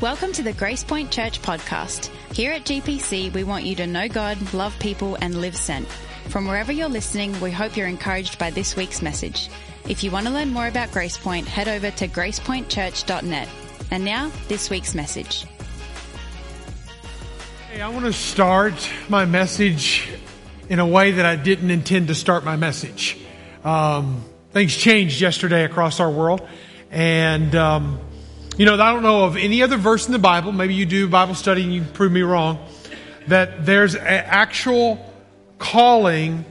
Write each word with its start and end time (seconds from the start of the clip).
Welcome 0.00 0.32
to 0.32 0.42
the 0.42 0.54
Grace 0.54 0.82
Point 0.82 1.10
Church 1.10 1.42
podcast. 1.42 2.06
Here 2.34 2.52
at 2.52 2.64
GPC, 2.64 3.34
we 3.34 3.44
want 3.44 3.66
you 3.66 3.76
to 3.76 3.86
know 3.86 4.08
God, 4.08 4.54
love 4.54 4.74
people, 4.78 5.18
and 5.20 5.42
live 5.42 5.54
sent. 5.54 5.86
From 6.30 6.46
wherever 6.46 6.72
you're 6.72 6.88
listening, 6.88 7.38
we 7.38 7.50
hope 7.50 7.76
you're 7.76 7.86
encouraged 7.86 8.38
by 8.38 8.48
this 8.48 8.76
week's 8.76 9.02
message. 9.02 9.50
If 9.86 10.02
you 10.02 10.10
want 10.10 10.26
to 10.26 10.32
learn 10.32 10.54
more 10.54 10.66
about 10.66 10.90
Grace 10.90 11.18
Point, 11.18 11.46
head 11.46 11.68
over 11.68 11.90
to 11.90 12.08
gracepointchurch.net. 12.08 13.48
And 13.90 14.02
now, 14.02 14.32
this 14.48 14.70
week's 14.70 14.94
message. 14.94 15.44
Hey, 17.70 17.82
I 17.82 17.88
want 17.88 18.06
to 18.06 18.14
start 18.14 18.90
my 19.10 19.26
message 19.26 20.08
in 20.70 20.78
a 20.78 20.86
way 20.86 21.10
that 21.10 21.26
I 21.26 21.36
didn't 21.36 21.70
intend 21.70 22.08
to 22.08 22.14
start 22.14 22.42
my 22.42 22.56
message. 22.56 23.18
Um, 23.64 24.24
things 24.52 24.74
changed 24.74 25.20
yesterday 25.20 25.64
across 25.64 26.00
our 26.00 26.10
world, 26.10 26.48
and 26.90 27.54
um, 27.54 28.00
you 28.60 28.66
know, 28.66 28.74
I 28.74 28.92
don't 28.92 29.02
know 29.02 29.24
of 29.24 29.38
any 29.38 29.62
other 29.62 29.78
verse 29.78 30.04
in 30.04 30.12
the 30.12 30.18
Bible, 30.18 30.52
maybe 30.52 30.74
you 30.74 30.84
do 30.84 31.08
Bible 31.08 31.34
study 31.34 31.62
and 31.62 31.72
you 31.72 31.80
prove 31.80 32.12
me 32.12 32.20
wrong, 32.20 32.58
that 33.26 33.64
there's 33.64 33.94
an 33.94 34.02
actual 34.06 35.02
calling 35.56 36.44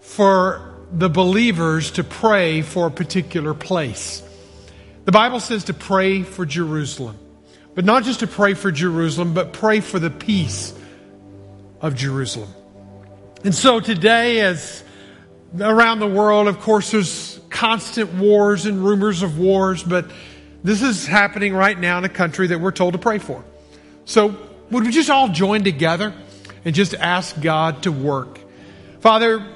for 0.00 0.74
the 0.90 1.10
believers 1.10 1.90
to 1.90 2.04
pray 2.04 2.62
for 2.62 2.86
a 2.86 2.90
particular 2.90 3.52
place. 3.52 4.22
The 5.04 5.12
Bible 5.12 5.40
says 5.40 5.64
to 5.64 5.74
pray 5.74 6.22
for 6.22 6.46
Jerusalem. 6.46 7.18
But 7.74 7.84
not 7.84 8.04
just 8.04 8.20
to 8.20 8.26
pray 8.26 8.54
for 8.54 8.72
Jerusalem, 8.72 9.34
but 9.34 9.52
pray 9.52 9.80
for 9.80 9.98
the 9.98 10.08
peace 10.08 10.72
of 11.82 11.94
Jerusalem. 11.94 12.48
And 13.44 13.54
so 13.54 13.78
today, 13.78 14.40
as 14.40 14.82
around 15.60 15.98
the 15.98 16.08
world, 16.08 16.48
of 16.48 16.60
course, 16.60 16.92
there's 16.92 17.38
constant 17.50 18.14
wars 18.14 18.64
and 18.64 18.82
rumors 18.82 19.22
of 19.22 19.38
wars, 19.38 19.82
but 19.82 20.06
this 20.64 20.82
is 20.82 21.06
happening 21.06 21.54
right 21.54 21.78
now 21.78 21.98
in 21.98 22.04
a 22.04 22.08
country 22.08 22.48
that 22.48 22.60
we're 22.60 22.72
told 22.72 22.92
to 22.92 22.98
pray 22.98 23.18
for. 23.18 23.44
So, 24.04 24.36
would 24.70 24.84
we 24.84 24.90
just 24.90 25.10
all 25.10 25.28
join 25.28 25.64
together 25.64 26.14
and 26.64 26.74
just 26.74 26.94
ask 26.94 27.40
God 27.40 27.82
to 27.82 27.92
work? 27.92 28.38
Father, 29.00 29.46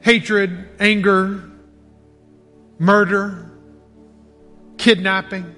hatred, 0.00 0.68
anger, 0.78 1.50
murder, 2.78 3.50
kidnapping. 4.78 5.54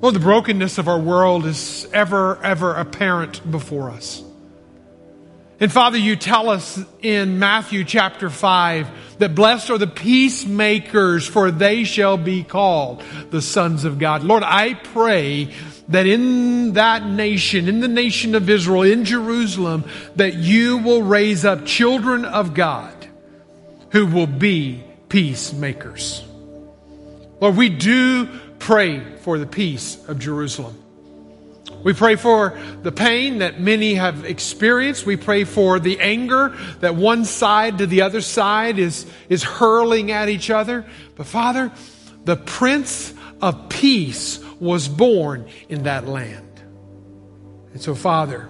Lord, 0.00 0.14
the 0.14 0.20
brokenness 0.20 0.78
of 0.78 0.88
our 0.88 0.98
world 0.98 1.46
is 1.46 1.88
ever, 1.92 2.42
ever 2.42 2.74
apparent 2.74 3.50
before 3.50 3.90
us. 3.90 4.22
And 5.60 5.72
Father, 5.72 5.96
you 5.96 6.16
tell 6.16 6.50
us 6.50 6.80
in 7.02 7.38
Matthew 7.38 7.84
chapter 7.84 8.28
5 8.28 9.11
that 9.22 9.36
blessed 9.36 9.70
are 9.70 9.78
the 9.78 9.86
peacemakers, 9.86 11.24
for 11.28 11.52
they 11.52 11.84
shall 11.84 12.16
be 12.16 12.42
called 12.42 13.04
the 13.30 13.40
sons 13.40 13.84
of 13.84 14.00
God. 14.00 14.24
Lord, 14.24 14.42
I 14.42 14.74
pray 14.74 15.54
that 15.90 16.06
in 16.06 16.72
that 16.72 17.06
nation, 17.06 17.68
in 17.68 17.78
the 17.78 17.86
nation 17.86 18.34
of 18.34 18.50
Israel, 18.50 18.82
in 18.82 19.04
Jerusalem, 19.04 19.84
that 20.16 20.34
you 20.34 20.78
will 20.78 21.04
raise 21.04 21.44
up 21.44 21.64
children 21.64 22.24
of 22.24 22.52
God 22.52 22.92
who 23.90 24.06
will 24.06 24.26
be 24.26 24.82
peacemakers. 25.08 26.24
Lord, 27.40 27.56
we 27.56 27.68
do 27.68 28.26
pray 28.58 29.18
for 29.18 29.38
the 29.38 29.46
peace 29.46 30.04
of 30.08 30.18
Jerusalem. 30.18 30.76
We 31.84 31.92
pray 31.94 32.16
for 32.16 32.58
the 32.82 32.92
pain 32.92 33.38
that 33.38 33.60
many 33.60 33.94
have 33.94 34.24
experienced. 34.24 35.04
We 35.04 35.16
pray 35.16 35.44
for 35.44 35.80
the 35.80 35.98
anger 36.00 36.56
that 36.80 36.94
one 36.94 37.24
side 37.24 37.78
to 37.78 37.86
the 37.86 38.02
other 38.02 38.20
side 38.20 38.78
is, 38.78 39.06
is 39.28 39.42
hurling 39.42 40.12
at 40.12 40.28
each 40.28 40.48
other. 40.50 40.86
But 41.16 41.26
Father, 41.26 41.72
the 42.24 42.36
Prince 42.36 43.12
of 43.40 43.68
Peace 43.68 44.42
was 44.60 44.86
born 44.86 45.48
in 45.68 45.84
that 45.84 46.06
land. 46.06 46.62
And 47.72 47.82
so, 47.82 47.94
Father, 47.94 48.48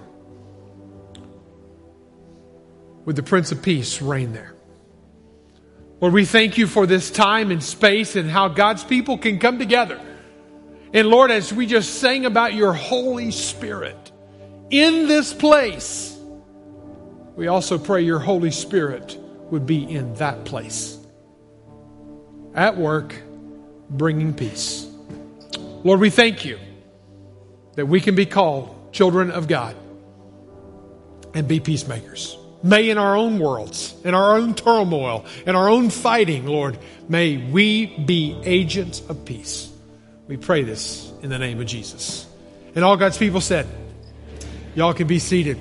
would 3.05 3.15
the 3.15 3.23
Prince 3.23 3.51
of 3.51 3.63
Peace 3.63 4.01
reign 4.01 4.33
there? 4.33 4.53
Lord, 6.01 6.13
we 6.13 6.25
thank 6.25 6.57
you 6.57 6.67
for 6.67 6.85
this 6.85 7.09
time 7.09 7.49
and 7.49 7.63
space 7.63 8.15
and 8.15 8.29
how 8.29 8.49
God's 8.49 8.83
people 8.83 9.17
can 9.17 9.39
come 9.39 9.57
together 9.57 9.99
and 10.93 11.07
Lord, 11.07 11.31
as 11.31 11.51
we 11.51 11.65
just 11.65 11.95
sang 11.99 12.25
about 12.25 12.53
your 12.53 12.71
Holy 12.71 13.31
Spirit 13.31 14.11
in 14.69 15.07
this 15.07 15.33
place, 15.33 16.15
we 17.35 17.47
also 17.47 17.79
pray 17.79 18.03
your 18.03 18.19
Holy 18.19 18.51
Spirit 18.51 19.17
would 19.49 19.65
be 19.65 19.83
in 19.83 20.13
that 20.15 20.45
place. 20.45 20.97
At 22.53 22.77
work, 22.77 23.15
bringing 23.89 24.35
peace. 24.35 24.87
Lord, 25.83 25.99
we 25.99 26.11
thank 26.11 26.45
you 26.45 26.59
that 27.75 27.87
we 27.87 27.99
can 27.99 28.13
be 28.13 28.27
called 28.27 28.93
children 28.93 29.31
of 29.31 29.47
God 29.47 29.75
and 31.33 31.47
be 31.47 31.59
peacemakers. 31.59 32.37
May 32.61 32.91
in 32.91 32.99
our 32.99 33.15
own 33.15 33.39
worlds, 33.39 33.95
in 34.05 34.13
our 34.13 34.37
own 34.37 34.53
turmoil, 34.53 35.25
in 35.47 35.55
our 35.55 35.67
own 35.67 35.89
fighting, 35.89 36.45
Lord, 36.45 36.77
may 37.09 37.37
we 37.37 37.87
be 37.87 38.39
agents 38.45 39.01
of 39.09 39.25
peace. 39.25 39.72
We 40.25 40.37
pray 40.37 40.63
this 40.63 41.11
in 41.21 41.29
the 41.29 41.37
name 41.37 41.59
of 41.59 41.67
Jesus. 41.67 42.25
And 42.75 42.85
all 42.85 42.95
God's 42.95 43.17
people 43.17 43.41
said, 43.41 43.67
Y'all 44.73 44.93
can 44.93 45.05
be 45.05 45.19
seated. 45.19 45.57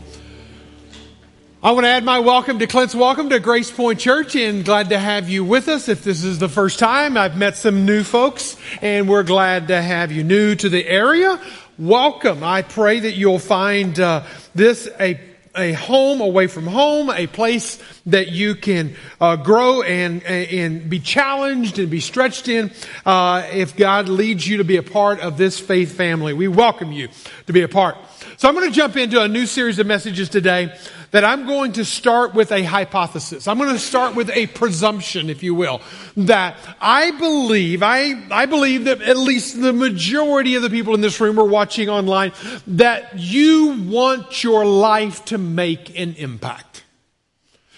I 1.65 1.73
want 1.73 1.83
to 1.85 1.89
add 1.89 2.05
my 2.05 2.21
welcome 2.21 2.61
to 2.61 2.69
Clint's 2.69 2.95
welcome 2.95 3.29
to 3.31 3.41
Grace 3.41 3.73
Point 3.73 3.99
Church 3.99 4.37
and 4.37 4.65
glad 4.65 4.91
to 4.91 4.99
have 5.01 5.29
you 5.29 5.45
with 5.45 5.69
us. 5.69 5.89
If 5.89 6.05
this 6.05 6.23
is 6.23 6.39
the 6.39 6.49
first 6.49 6.79
time, 6.79 7.17
I've 7.17 7.37
met 7.37 7.57
some 7.57 7.87
new 7.87 8.05
folks 8.05 8.57
and 8.81 9.09
we're 9.09 9.25
glad 9.25 9.67
to 9.67 9.83
have 9.83 10.13
you 10.13 10.23
new 10.23 10.55
to 10.55 10.69
the 10.69 10.87
area. 10.87 11.41
Welcome. 11.77 12.45
I 12.45 12.63
pray 12.63 13.01
that 13.01 13.15
you'll 13.15 13.41
find 13.41 13.99
uh, 13.99 14.23
this 14.55 14.89
a 15.01 15.21
a 15.57 15.73
home 15.73 16.21
away 16.21 16.47
from 16.47 16.67
home, 16.67 17.11
a 17.11 17.27
place 17.27 17.83
that 18.07 18.29
you 18.29 18.55
can 18.55 18.97
uh, 19.21 19.37
grow 19.37 19.83
and 19.83 20.23
and 20.25 20.89
be 20.89 20.99
challenged 20.99 21.79
and 21.79 21.91
be 21.91 22.01
stretched 22.01 22.49
in. 22.49 22.71
Uh, 23.05 23.47
if 23.53 23.77
God 23.77 24.09
leads 24.09 24.47
you 24.47 24.59
to 24.59 24.65
be 24.65 24.77
a 24.77 24.83
part 24.83 25.21
of 25.21 25.37
this 25.37 25.61
faith 25.61 25.93
family, 25.93 26.33
we 26.33 26.49
welcome 26.49 26.93
you 26.93 27.09
to 27.47 27.53
be 27.53 27.63
a 27.63 27.69
part. 27.69 27.97
So 28.37 28.49
I'm 28.49 28.55
going 28.55 28.69
to 28.69 28.75
jump 28.75 28.97
into 28.97 29.21
a 29.21 29.29
new 29.29 29.47
series 29.47 29.79
of 29.79 29.87
messages 29.87 30.29
today 30.29 30.77
that 31.13 31.25
I'm 31.25 31.47
going 31.47 31.73
to 31.73 31.85
start 31.85 32.35
with 32.35 32.51
a 32.51 32.63
hypothesis. 32.65 33.47
I'm 33.47 33.59
going 33.59 33.71
to 33.71 33.79
start 33.79 34.17
with 34.17 34.31
a 34.31 34.49
presumption, 34.49 35.31
if 35.31 35.43
you 35.43 35.55
will, 35.55 35.81
that 36.17 36.57
I 36.81 37.13
believe, 37.13 37.83
I, 37.83 38.27
I 38.31 38.47
believe 38.47 38.87
that 38.87 39.01
at 39.03 39.17
least 39.17 39.61
the 39.61 39.73
majority 39.73 40.57
of 40.57 40.63
the 40.63 40.71
people 40.71 40.95
in 40.95 41.03
this 41.03 41.21
room 41.21 41.39
are 41.39 41.45
watching 41.45 41.89
online, 41.89 42.33
that 42.67 43.19
you 43.19 43.83
want 43.87 44.43
your 44.43 44.65
life 44.65 45.25
to 45.27 45.39
make 45.39 45.99
an 45.99 46.15
impact. 46.15 46.72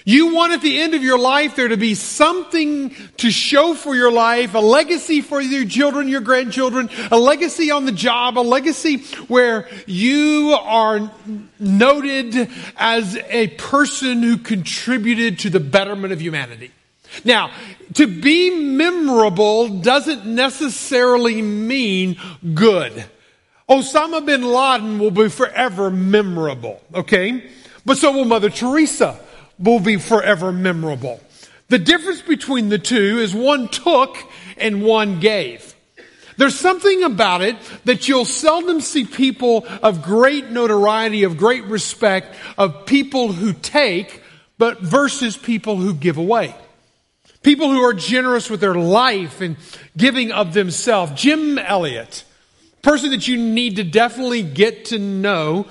You 0.07 0.35
want 0.35 0.53
at 0.53 0.61
the 0.61 0.83
end 0.83 0.93
of 0.93 1.03
your 1.03 1.19
life 1.19 1.57
there 1.57 1.69
to 1.69 1.79
be 1.79 1.95
something 1.95 2.95
to 3.17 3.31
show 3.31 3.73
for 3.73 3.97
your 3.97 4.13
life, 4.13 4.55
a 4.55 4.59
legacy 4.59 5.23
for 5.23 5.41
your 5.41 5.65
children, 5.65 6.09
your 6.09 6.21
grandchildren, 6.21 6.91
a 7.11 7.19
legacy 7.19 7.71
on 7.71 7.87
the 7.87 7.93
job, 7.93 8.39
a 8.39 8.41
legacy 8.41 8.99
where 9.29 9.67
you 9.87 10.59
are 10.61 11.11
noted 11.59 12.51
as 12.77 13.17
a 13.31 13.49
person 13.49 14.23
who 14.23 14.37
contributed 14.37 15.39
to 15.39 15.49
the 15.49 15.61
betterment 15.61 16.13
of 16.13 16.21
humanity. 16.21 16.71
Now, 17.25 17.51
to 17.95 18.07
be 18.07 18.51
memorable 18.51 19.69
doesn't 19.81 20.27
necessarily 20.27 21.41
mean 21.41 22.19
good. 22.53 23.07
Osama 23.71 24.25
bin 24.27 24.43
Laden 24.43 24.99
will 24.99 25.11
be 25.11 25.31
forever 25.31 25.91
memorable, 25.91 26.83
okay? 26.95 27.51
But 27.87 27.97
so 27.97 28.13
will 28.13 28.27
Mother 28.27 28.51
Teresa 28.51 29.19
will 29.59 29.81
be 29.81 29.97
forever 29.97 30.53
memorable. 30.53 31.21
The 31.69 31.79
difference 31.79 32.23
between 32.23 32.69
the 32.69 32.79
two 32.79 33.19
is 33.21 33.35
one 33.35 33.69
took 33.69 34.17
and 34.57 34.83
one 34.83 35.21
gave. 35.21 35.75
There's 36.37 36.59
something 36.59 37.05
about 37.05 37.43
it 37.43 37.57
that 37.85 38.09
you'll 38.09 38.25
seldom 38.25 38.81
see 38.81 39.05
people 39.05 39.67
of 39.83 40.03
great 40.03 40.51
notoriety, 40.51 41.23
of 41.23 41.37
great 41.37 41.65
respect, 41.65 42.35
of 42.59 42.87
people 42.87 43.33
who 43.33 43.53
take, 43.53 44.23
but 44.59 44.81
versus 44.81 45.37
people 45.37 45.77
who 45.77 45.95
give 45.95 46.19
away. 46.19 46.55
People 47.43 47.71
who 47.71 47.83
are 47.83 47.95
generous 47.95 48.51
with 48.51 48.61
their 48.61 48.75
life 48.75 49.41
and 49.41 49.57
giving 49.97 50.33
of 50.33 50.55
themselves. 50.55 51.13
Jim 51.13 51.59
Elliot, 51.59 52.25
person 52.83 53.11
that 53.11 53.29
you 53.29 53.37
need 53.37 53.77
to 53.77 53.85
definitely 53.85 54.43
get 54.43 54.87
to 54.87 54.99
know 54.99 55.67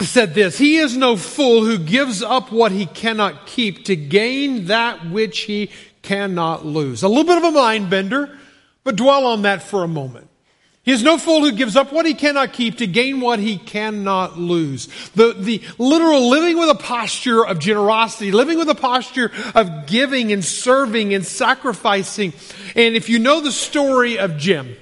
said 0.00 0.34
this 0.34 0.58
He 0.58 0.76
is 0.76 0.96
no 0.96 1.16
fool 1.16 1.64
who 1.64 1.78
gives 1.78 2.22
up 2.22 2.52
what 2.52 2.72
he 2.72 2.86
cannot 2.86 3.46
keep 3.46 3.84
to 3.86 3.96
gain 3.96 4.66
that 4.66 5.10
which 5.10 5.40
he 5.40 5.70
cannot 6.02 6.64
lose. 6.64 7.02
A 7.02 7.08
little 7.08 7.24
bit 7.24 7.38
of 7.38 7.44
a 7.44 7.50
mind 7.50 7.90
bender, 7.90 8.38
but 8.82 8.96
dwell 8.96 9.26
on 9.26 9.42
that 9.42 9.62
for 9.62 9.82
a 9.82 9.88
moment. 9.88 10.28
He 10.84 10.92
is 10.92 11.02
no 11.02 11.16
fool 11.16 11.40
who 11.40 11.52
gives 11.52 11.76
up 11.76 11.94
what 11.94 12.04
he 12.04 12.12
cannot 12.12 12.52
keep 12.52 12.76
to 12.76 12.86
gain 12.86 13.22
what 13.22 13.38
he 13.38 13.56
cannot 13.56 14.38
lose. 14.38 14.86
The, 15.12 15.32
the 15.32 15.62
literal 15.78 16.28
living 16.28 16.58
with 16.58 16.68
a 16.68 16.74
posture 16.74 17.44
of 17.44 17.58
generosity, 17.58 18.32
living 18.32 18.58
with 18.58 18.68
a 18.68 18.74
posture 18.74 19.32
of 19.54 19.86
giving 19.86 20.30
and 20.30 20.44
serving 20.44 21.14
and 21.14 21.24
sacrificing. 21.24 22.34
And 22.76 22.94
if 22.94 23.08
you 23.08 23.18
know 23.18 23.40
the 23.40 23.50
story 23.50 24.18
of 24.18 24.36
Jim, 24.36 24.76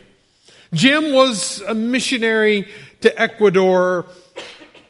Jim 0.74 1.12
was 1.12 1.60
a 1.60 1.74
missionary 1.74 2.68
to 3.02 3.20
Ecuador, 3.20 4.06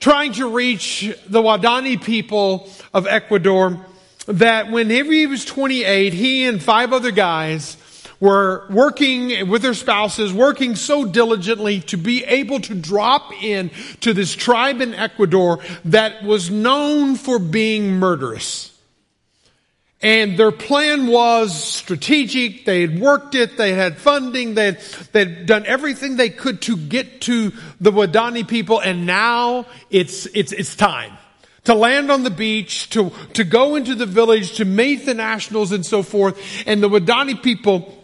trying 0.02 0.32
to 0.32 0.48
reach 0.48 1.16
the 1.28 1.40
Wadani 1.40 2.02
people 2.02 2.68
of 2.92 3.06
Ecuador, 3.06 3.78
that 4.26 4.68
whenever 4.70 5.12
he 5.12 5.28
was 5.28 5.44
28, 5.44 6.12
he 6.12 6.44
and 6.44 6.60
five 6.60 6.92
other 6.92 7.12
guys 7.12 7.76
were 8.18 8.66
working 8.68 9.48
with 9.48 9.62
their 9.62 9.74
spouses, 9.74 10.32
working 10.32 10.74
so 10.74 11.04
diligently 11.04 11.80
to 11.82 11.96
be 11.96 12.24
able 12.24 12.58
to 12.58 12.74
drop 12.74 13.32
in 13.42 13.70
to 14.00 14.12
this 14.12 14.34
tribe 14.34 14.80
in 14.80 14.92
Ecuador 14.92 15.60
that 15.84 16.24
was 16.24 16.50
known 16.50 17.14
for 17.14 17.38
being 17.38 17.92
murderous. 17.92 18.71
And 20.02 20.36
their 20.36 20.50
plan 20.50 21.06
was 21.06 21.54
strategic. 21.54 22.64
They 22.64 22.80
had 22.80 22.98
worked 22.98 23.36
it. 23.36 23.56
They 23.56 23.72
had 23.72 23.98
funding. 23.98 24.54
They 24.54 24.64
had, 24.66 24.80
they'd 25.12 25.46
done 25.46 25.64
everything 25.64 26.16
they 26.16 26.28
could 26.28 26.60
to 26.62 26.76
get 26.76 27.20
to 27.22 27.52
the 27.80 27.92
Wadani 27.92 28.46
people. 28.46 28.80
And 28.80 29.06
now 29.06 29.66
it's, 29.90 30.26
it's, 30.34 30.50
it's 30.50 30.74
time 30.74 31.12
to 31.64 31.74
land 31.74 32.10
on 32.10 32.24
the 32.24 32.30
beach, 32.30 32.90
to, 32.90 33.12
to 33.34 33.44
go 33.44 33.76
into 33.76 33.94
the 33.94 34.06
village, 34.06 34.56
to 34.56 34.64
meet 34.64 35.06
the 35.06 35.14
nationals 35.14 35.70
and 35.70 35.86
so 35.86 36.02
forth. 36.02 36.36
And 36.66 36.82
the 36.82 36.88
Wadani 36.88 37.40
people 37.40 38.02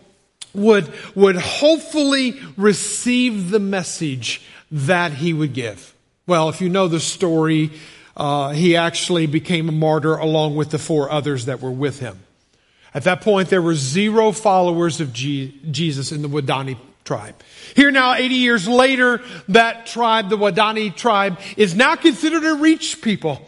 would, 0.55 0.93
would 1.17 1.37
hopefully 1.37 2.39
receive 2.57 3.51
the 3.51 3.59
message 3.59 4.43
that 4.71 5.13
he 5.13 5.33
would 5.33 5.53
give. 5.53 5.95
Well, 6.29 6.49
if 6.49 6.61
you 6.61 6.69
know 6.69 6.89
the 6.89 7.01
story, 7.01 7.73
uh, 8.19 8.51
he 8.51 8.77
actually 8.77 9.27
became 9.27 9.69
a 9.69 9.73
martyr 9.73 10.17
along 10.17 10.57
with 10.57 10.71
the 10.71 10.79
four 10.79 11.11
others 11.11 11.47
that 11.47 11.63
were 11.63 11.71
with 11.71 12.01
him. 12.01 12.19
At 12.93 13.05
that 13.05 13.21
point, 13.21 13.49
there 13.49 13.63
were 13.63 13.75
zero 13.75 14.33
followers 14.33 15.01
of 15.01 15.13
G- 15.13 15.59
Jesus 15.71 16.11
in 16.11 16.23
the 16.23 16.29
Wadani 16.29 16.77
tribe. 17.05 17.37
Here 17.77 17.91
now, 17.91 18.15
80 18.15 18.35
years 18.35 18.67
later, 18.67 19.23
that 19.49 19.87
tribe, 19.87 20.31
the 20.31 20.37
Wadani 20.37 20.95
tribe, 20.95 21.39
is 21.57 21.77
now 21.77 21.95
considered 21.97 22.45
a 22.45 22.55
reach 22.55 23.01
people. 23.01 23.41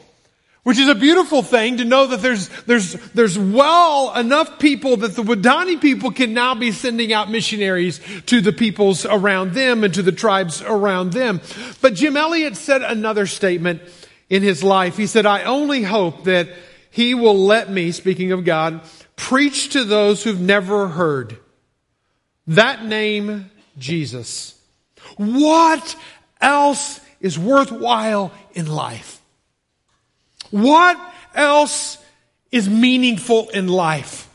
Which 0.62 0.78
is 0.78 0.88
a 0.88 0.94
beautiful 0.94 1.42
thing 1.42 1.78
to 1.78 1.86
know 1.86 2.06
that 2.08 2.20
there's, 2.20 2.48
there's, 2.66 2.92
there's 3.12 3.38
well 3.38 4.14
enough 4.14 4.58
people 4.58 4.98
that 4.98 5.16
the 5.16 5.22
Wadani 5.22 5.80
people 5.80 6.12
can 6.12 6.34
now 6.34 6.54
be 6.54 6.70
sending 6.70 7.14
out 7.14 7.30
missionaries 7.30 7.98
to 8.26 8.42
the 8.42 8.52
peoples 8.52 9.06
around 9.06 9.54
them 9.54 9.84
and 9.84 9.94
to 9.94 10.02
the 10.02 10.12
tribes 10.12 10.60
around 10.60 11.12
them. 11.14 11.40
But 11.80 11.94
Jim 11.94 12.14
Elliot 12.14 12.56
said 12.56 12.82
another 12.82 13.26
statement 13.26 13.80
in 14.30 14.42
his 14.42 14.64
life. 14.64 14.96
He 14.96 15.06
said, 15.06 15.26
I 15.26 15.42
only 15.42 15.82
hope 15.82 16.24
that 16.24 16.48
he 16.90 17.14
will 17.14 17.44
let 17.44 17.70
me, 17.70 17.92
speaking 17.92 18.32
of 18.32 18.44
God, 18.44 18.80
preach 19.16 19.70
to 19.70 19.84
those 19.84 20.24
who've 20.24 20.40
never 20.40 20.88
heard 20.88 21.36
that 22.46 22.84
name, 22.84 23.50
Jesus. 23.78 24.60
What 25.16 25.96
else 26.40 27.00
is 27.20 27.38
worthwhile 27.38 28.32
in 28.54 28.66
life? 28.66 29.20
What 30.50 30.98
else 31.34 31.98
is 32.50 32.68
meaningful 32.68 33.50
in 33.50 33.68
life? 33.68 34.28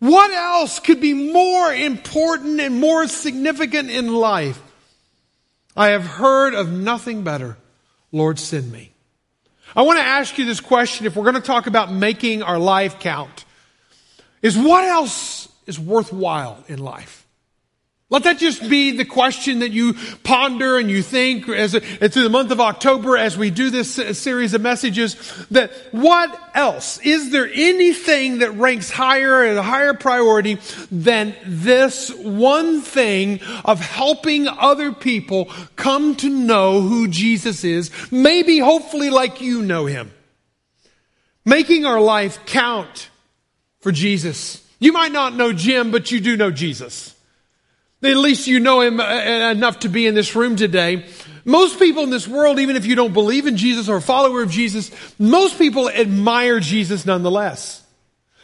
What 0.00 0.32
else 0.32 0.80
could 0.80 1.00
be 1.00 1.14
more 1.14 1.72
important 1.72 2.60
and 2.60 2.80
more 2.80 3.06
significant 3.06 3.90
in 3.90 4.12
life? 4.12 4.60
I 5.76 5.88
have 5.88 6.04
heard 6.04 6.54
of 6.54 6.72
nothing 6.72 7.22
better. 7.22 7.56
Lord, 8.10 8.38
send 8.38 8.72
me. 8.72 8.93
I 9.76 9.82
want 9.82 9.98
to 9.98 10.04
ask 10.04 10.38
you 10.38 10.44
this 10.44 10.60
question 10.60 11.06
if 11.06 11.16
we're 11.16 11.24
going 11.24 11.34
to 11.34 11.40
talk 11.40 11.66
about 11.66 11.92
making 11.92 12.42
our 12.42 12.58
life 12.58 13.00
count. 13.00 13.44
Is 14.40 14.56
what 14.56 14.84
else 14.84 15.48
is 15.66 15.80
worthwhile 15.80 16.62
in 16.68 16.78
life? 16.78 17.23
Let 18.14 18.22
that 18.22 18.38
just 18.38 18.68
be 18.68 18.92
the 18.92 19.04
question 19.04 19.58
that 19.58 19.72
you 19.72 19.96
ponder 20.22 20.78
and 20.78 20.88
you 20.88 21.02
think 21.02 21.48
as, 21.48 21.72
through 21.72 22.22
the 22.22 22.28
month 22.30 22.52
of 22.52 22.60
October 22.60 23.16
as 23.16 23.36
we 23.36 23.50
do 23.50 23.70
this 23.70 23.94
series 24.16 24.54
of 24.54 24.60
messages 24.60 25.16
that 25.50 25.72
what 25.90 26.32
else? 26.54 26.98
Is 26.98 27.32
there 27.32 27.50
anything 27.52 28.38
that 28.38 28.52
ranks 28.52 28.88
higher 28.88 29.42
and 29.42 29.58
a 29.58 29.64
higher 29.64 29.94
priority 29.94 30.60
than 30.92 31.34
this 31.44 32.14
one 32.14 32.82
thing 32.82 33.40
of 33.64 33.80
helping 33.80 34.46
other 34.46 34.92
people 34.92 35.50
come 35.74 36.14
to 36.14 36.28
know 36.28 36.82
who 36.82 37.08
Jesus 37.08 37.64
is? 37.64 37.90
Maybe 38.12 38.60
hopefully 38.60 39.10
like 39.10 39.40
you 39.40 39.60
know 39.60 39.86
him. 39.86 40.12
Making 41.44 41.84
our 41.84 42.00
life 42.00 42.46
count 42.46 43.10
for 43.80 43.90
Jesus. 43.90 44.64
You 44.78 44.92
might 44.92 45.10
not 45.10 45.34
know 45.34 45.52
Jim, 45.52 45.90
but 45.90 46.12
you 46.12 46.20
do 46.20 46.36
know 46.36 46.52
Jesus. 46.52 47.13
At 48.04 48.16
least 48.16 48.46
you 48.46 48.60
know 48.60 48.80
him 48.80 49.00
uh, 49.00 49.04
uh, 49.04 49.50
enough 49.52 49.80
to 49.80 49.88
be 49.88 50.06
in 50.06 50.14
this 50.14 50.34
room 50.36 50.56
today. 50.56 51.06
Most 51.44 51.78
people 51.78 52.02
in 52.02 52.10
this 52.10 52.28
world, 52.28 52.58
even 52.58 52.76
if 52.76 52.86
you 52.86 52.94
don't 52.94 53.12
believe 53.12 53.46
in 53.46 53.56
Jesus 53.56 53.88
or 53.88 53.96
a 53.96 54.02
follower 54.02 54.42
of 54.42 54.50
Jesus, 54.50 54.90
most 55.18 55.58
people 55.58 55.88
admire 55.90 56.60
Jesus 56.60 57.04
nonetheless. 57.04 57.82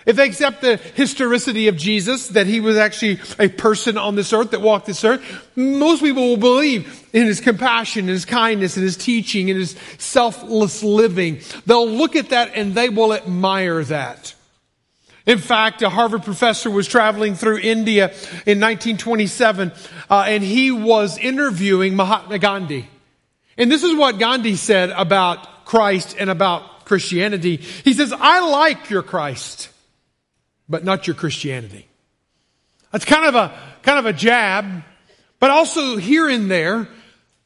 If 0.07 0.17
they 0.17 0.27
accept 0.27 0.62
the 0.62 0.77
historicity 0.77 1.69
of 1.69 1.77
Jesus, 1.77 2.29
that 2.29 2.47
he 2.47 2.61
was 2.61 2.77
actually 2.77 3.21
a 3.39 3.49
person 3.49 3.99
on 3.99 4.17
this 4.17 4.33
earth 4.33 4.53
that 4.53 4.62
walked 4.62 4.87
this 4.87 5.05
earth, 5.05 5.23
most 5.57 6.03
people 6.03 6.27
will 6.29 6.37
believe 6.39 7.09
in 7.12 7.27
his 7.27 7.41
compassion, 7.41 8.01
and 8.01 8.11
his 8.11 8.25
kindness, 8.25 8.77
and 8.77 8.85
his 8.85 8.97
teaching, 8.97 9.51
and 9.51 9.59
his 9.59 9.77
selfless 9.99 10.83
living. 10.83 11.41
They'll 11.67 11.89
look 11.89 12.17
at 12.17 12.31
that 12.31 12.53
and 12.55 12.75
they 12.75 12.89
will 12.89 13.12
admire 13.12 13.85
that. 13.85 14.35
In 15.26 15.38
fact, 15.38 15.82
a 15.82 15.90
Harvard 15.90 16.25
professor 16.25 16.70
was 16.70 16.88
traveling 16.88 17.34
through 17.34 17.58
India 17.58 18.06
in 18.46 18.58
1927, 18.61 19.72
uh, 20.08 20.25
and 20.26 20.43
he 20.43 20.70
was 20.70 21.19
interviewing 21.19 21.94
Mahatma 21.94 22.38
Gandhi. 22.38 22.88
And 23.58 23.70
this 23.70 23.82
is 23.82 23.94
what 23.94 24.19
Gandhi 24.19 24.56
said 24.56 24.90
about 24.90 25.67
Christ 25.67 26.17
and 26.19 26.31
about 26.31 26.87
Christianity. 26.87 27.56
He 27.56 27.93
says, 27.93 28.12
I 28.12 28.40
like 28.49 28.90
your 28.90 29.02
Christ, 29.02 29.69
but 30.69 30.84
not 30.84 31.06
your 31.06 31.14
Christianity. 31.14 31.87
That's 32.90 33.05
kind 33.05 33.26
of 33.26 33.34
a, 33.34 33.56
kind 33.82 33.99
of 33.99 34.06
a 34.06 34.12
jab, 34.12 34.82
but 35.38 35.50
also 35.50 35.96
here 35.96 36.28
and 36.28 36.50
there, 36.50 36.88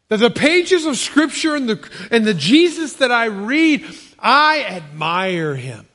that 0.09 0.19
the 0.19 0.31
pages 0.31 0.87
of 0.87 0.97
scripture 0.97 1.55
and 1.55 1.69
the, 1.69 1.91
and 2.11 2.25
the 2.25 2.35
Jesus 2.35 2.95
that 2.95 3.11
I 3.11 3.27
read, 3.27 3.85
I 4.19 4.65
admire 4.65 5.55
him. 5.55 5.87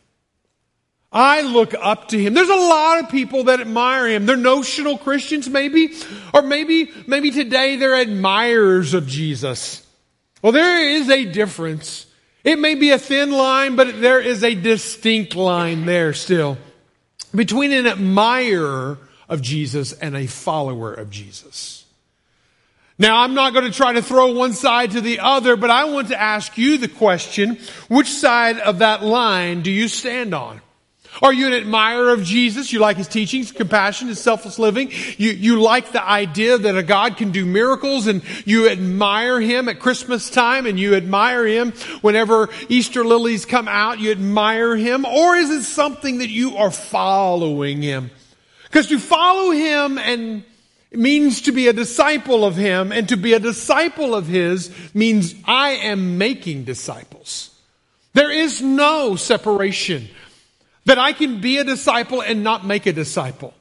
I 1.11 1.41
look 1.41 1.73
up 1.79 2.09
to 2.09 2.19
him. 2.19 2.33
There's 2.35 2.50
a 2.50 2.56
lot 2.56 3.03
of 3.03 3.09
people 3.09 3.45
that 3.45 3.59
admire 3.59 4.07
him. 4.07 4.25
They're 4.25 4.38
notional 4.38 4.97
Christians, 4.97 5.50
maybe, 5.50 5.94
or 6.33 6.44
maybe, 6.44 6.92
maybe 7.07 7.31
today 7.31 7.78
they're 7.78 7.95
admirers 7.95 8.94
of 8.94 9.07
Jesus. 9.07 9.85
Well, 10.42 10.51
there 10.51 10.87
is 10.87 11.09
a 11.09 11.25
difference. 11.25 12.06
It 12.44 12.59
may 12.59 12.75
be 12.75 12.92
a 12.92 12.99
thin 12.99 13.31
line, 13.31 13.75
but 13.75 14.01
there 14.01 14.19
is 14.19 14.44
a 14.44 14.54
distinct 14.54 15.35
line 15.35 15.85
there 15.85 16.13
still 16.13 16.57
between 17.33 17.71
an 17.73 17.87
admirer 17.87 18.97
of 19.28 19.42
Jesus 19.42 19.94
and 19.94 20.16
a 20.16 20.28
follower 20.28 20.94
of 20.94 21.09
Jesus. 21.09 21.85
Now, 22.97 23.21
I'm 23.23 23.33
not 23.33 23.54
going 23.54 23.66
to 23.66 23.71
try 23.71 23.94
to 23.94 24.01
throw 24.01 24.33
one 24.33 24.54
side 24.54 24.92
to 24.92 25.01
the 25.01 25.19
other, 25.19 25.56
but 25.56 25.69
I 25.69 25.85
want 25.85 26.09
to 26.09 26.19
ask 26.19 26.57
you 26.57 26.78
the 26.78 26.87
question, 26.87 27.57
which 27.87 28.09
side 28.09 28.59
of 28.59 28.80
that 28.80 29.04
line 29.04 29.61
do 29.61 29.71
you 29.71 29.87
stand 29.87 30.33
on? 30.33 30.61
Are 31.21 31.33
you 31.33 31.47
an 31.47 31.54
admirer 31.54 32.11
of 32.11 32.23
Jesus? 32.23 32.71
You 32.71 32.80
like 32.80 32.97
his 32.97 33.07
teachings, 33.07 33.51
compassion, 33.51 34.07
his 34.07 34.21
selfless 34.21 34.57
living. 34.57 34.92
You, 35.18 35.31
you 35.31 35.61
like 35.61 35.92
the 35.92 36.04
idea 36.04 36.57
that 36.57 36.78
a 36.78 36.83
God 36.83 37.18
can 37.18 37.31
do 37.31 37.45
miracles 37.45 38.07
and 38.07 38.21
you 38.45 38.69
admire 38.69 39.42
him 39.42 39.68
at 39.68 39.80
Christmas 39.80 40.30
time 40.30 40.66
and 40.66 40.80
you 40.80 40.95
admire 40.95 41.45
him 41.45 41.71
whenever 42.01 42.49
Easter 42.69 43.04
lilies 43.04 43.45
come 43.45 43.68
out. 43.68 43.99
You 43.99 44.11
admire 44.11 44.75
him. 44.78 45.06
Or 45.06 45.35
is 45.35 45.49
it 45.49 45.63
something 45.63 46.19
that 46.19 46.30
you 46.30 46.57
are 46.57 46.71
following 46.71 47.81
him? 47.81 48.11
Because 48.63 48.87
to 48.87 48.99
follow 48.99 49.51
him 49.51 49.97
and 49.97 50.44
means 50.92 51.42
to 51.42 51.51
be 51.51 51.68
a 51.68 51.73
disciple 51.73 52.45
of 52.45 52.56
him 52.56 52.92
and 52.92 53.09
to 53.09 53.18
be 53.18 53.33
a 53.33 53.39
disciple 53.39 54.16
of 54.16 54.28
his 54.28 54.71
means 54.94 55.35
I 55.45 55.71
am 55.71 56.18
making 56.18 56.63
disciples. 56.63 57.49
There 58.13 58.31
is 58.31 58.61
no 58.61 59.16
separation 59.16 60.09
that 60.86 60.98
I 60.98 61.14
can 61.14 61.42
be 61.42 61.57
a 61.57 61.64
disciple 61.64 62.21
and 62.21 62.44
not 62.44 62.66
make 62.66 62.86
a 62.86 62.94
disciple. 62.94 63.54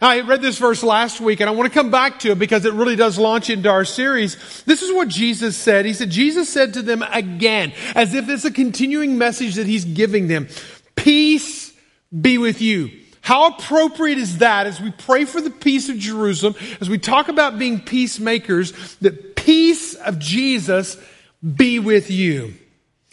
I 0.00 0.20
read 0.20 0.42
this 0.42 0.58
verse 0.58 0.84
last 0.84 1.20
week 1.20 1.40
and 1.40 1.50
I 1.50 1.52
want 1.52 1.72
to 1.72 1.76
come 1.76 1.90
back 1.90 2.20
to 2.20 2.30
it 2.30 2.38
because 2.38 2.64
it 2.64 2.72
really 2.72 2.94
does 2.94 3.18
launch 3.18 3.50
into 3.50 3.68
our 3.68 3.84
series. 3.84 4.62
This 4.62 4.82
is 4.82 4.92
what 4.94 5.08
Jesus 5.08 5.56
said. 5.56 5.86
He 5.86 5.92
said, 5.92 6.10
Jesus 6.10 6.48
said 6.48 6.74
to 6.74 6.82
them 6.82 7.02
again, 7.02 7.72
as 7.96 8.14
if 8.14 8.28
it's 8.28 8.44
a 8.44 8.50
continuing 8.52 9.18
message 9.18 9.56
that 9.56 9.66
he's 9.66 9.84
giving 9.84 10.28
them, 10.28 10.46
peace 10.94 11.72
be 12.18 12.38
with 12.38 12.62
you. 12.62 12.90
How 13.22 13.48
appropriate 13.48 14.18
is 14.18 14.38
that 14.38 14.66
as 14.68 14.80
we 14.80 14.92
pray 14.92 15.24
for 15.24 15.40
the 15.40 15.50
peace 15.50 15.88
of 15.88 15.98
Jerusalem, 15.98 16.54
as 16.80 16.88
we 16.88 16.98
talk 16.98 17.28
about 17.28 17.58
being 17.58 17.80
peacemakers, 17.80 18.96
that 18.96 19.34
peace 19.34 19.94
of 19.94 20.20
Jesus 20.20 20.96
be 21.42 21.80
with 21.80 22.10
you. 22.10 22.54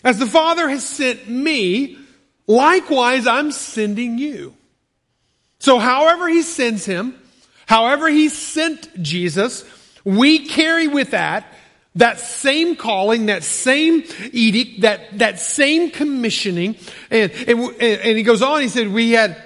As 0.04 0.20
the 0.20 0.28
Father 0.28 0.70
has 0.70 0.88
sent 0.88 1.28
me, 1.28 1.98
likewise 2.48 3.28
I'm 3.28 3.52
sending 3.52 4.18
you. 4.18 4.56
So 5.60 5.80
however 5.80 6.28
he 6.28 6.42
sends 6.42 6.86
him, 6.86 7.16
however 7.66 8.08
he 8.08 8.30
sent 8.30 9.02
Jesus, 9.02 9.64
we 10.04 10.48
carry 10.48 10.88
with 10.88 11.12
that 11.12 11.46
that 11.96 12.20
same 12.20 12.76
calling, 12.76 13.28
that 13.28 13.44
same 13.44 14.04
edict, 14.32 14.82
that, 14.82 15.18
that 15.20 15.40
same 15.40 15.90
commissioning. 15.90 16.76
And, 17.10 17.32
and, 17.32 17.60
and 17.82 18.18
he 18.18 18.24
goes 18.24 18.42
on, 18.42 18.62
he 18.62 18.68
said, 18.68 18.90
we 18.90 19.12
had 19.12 19.42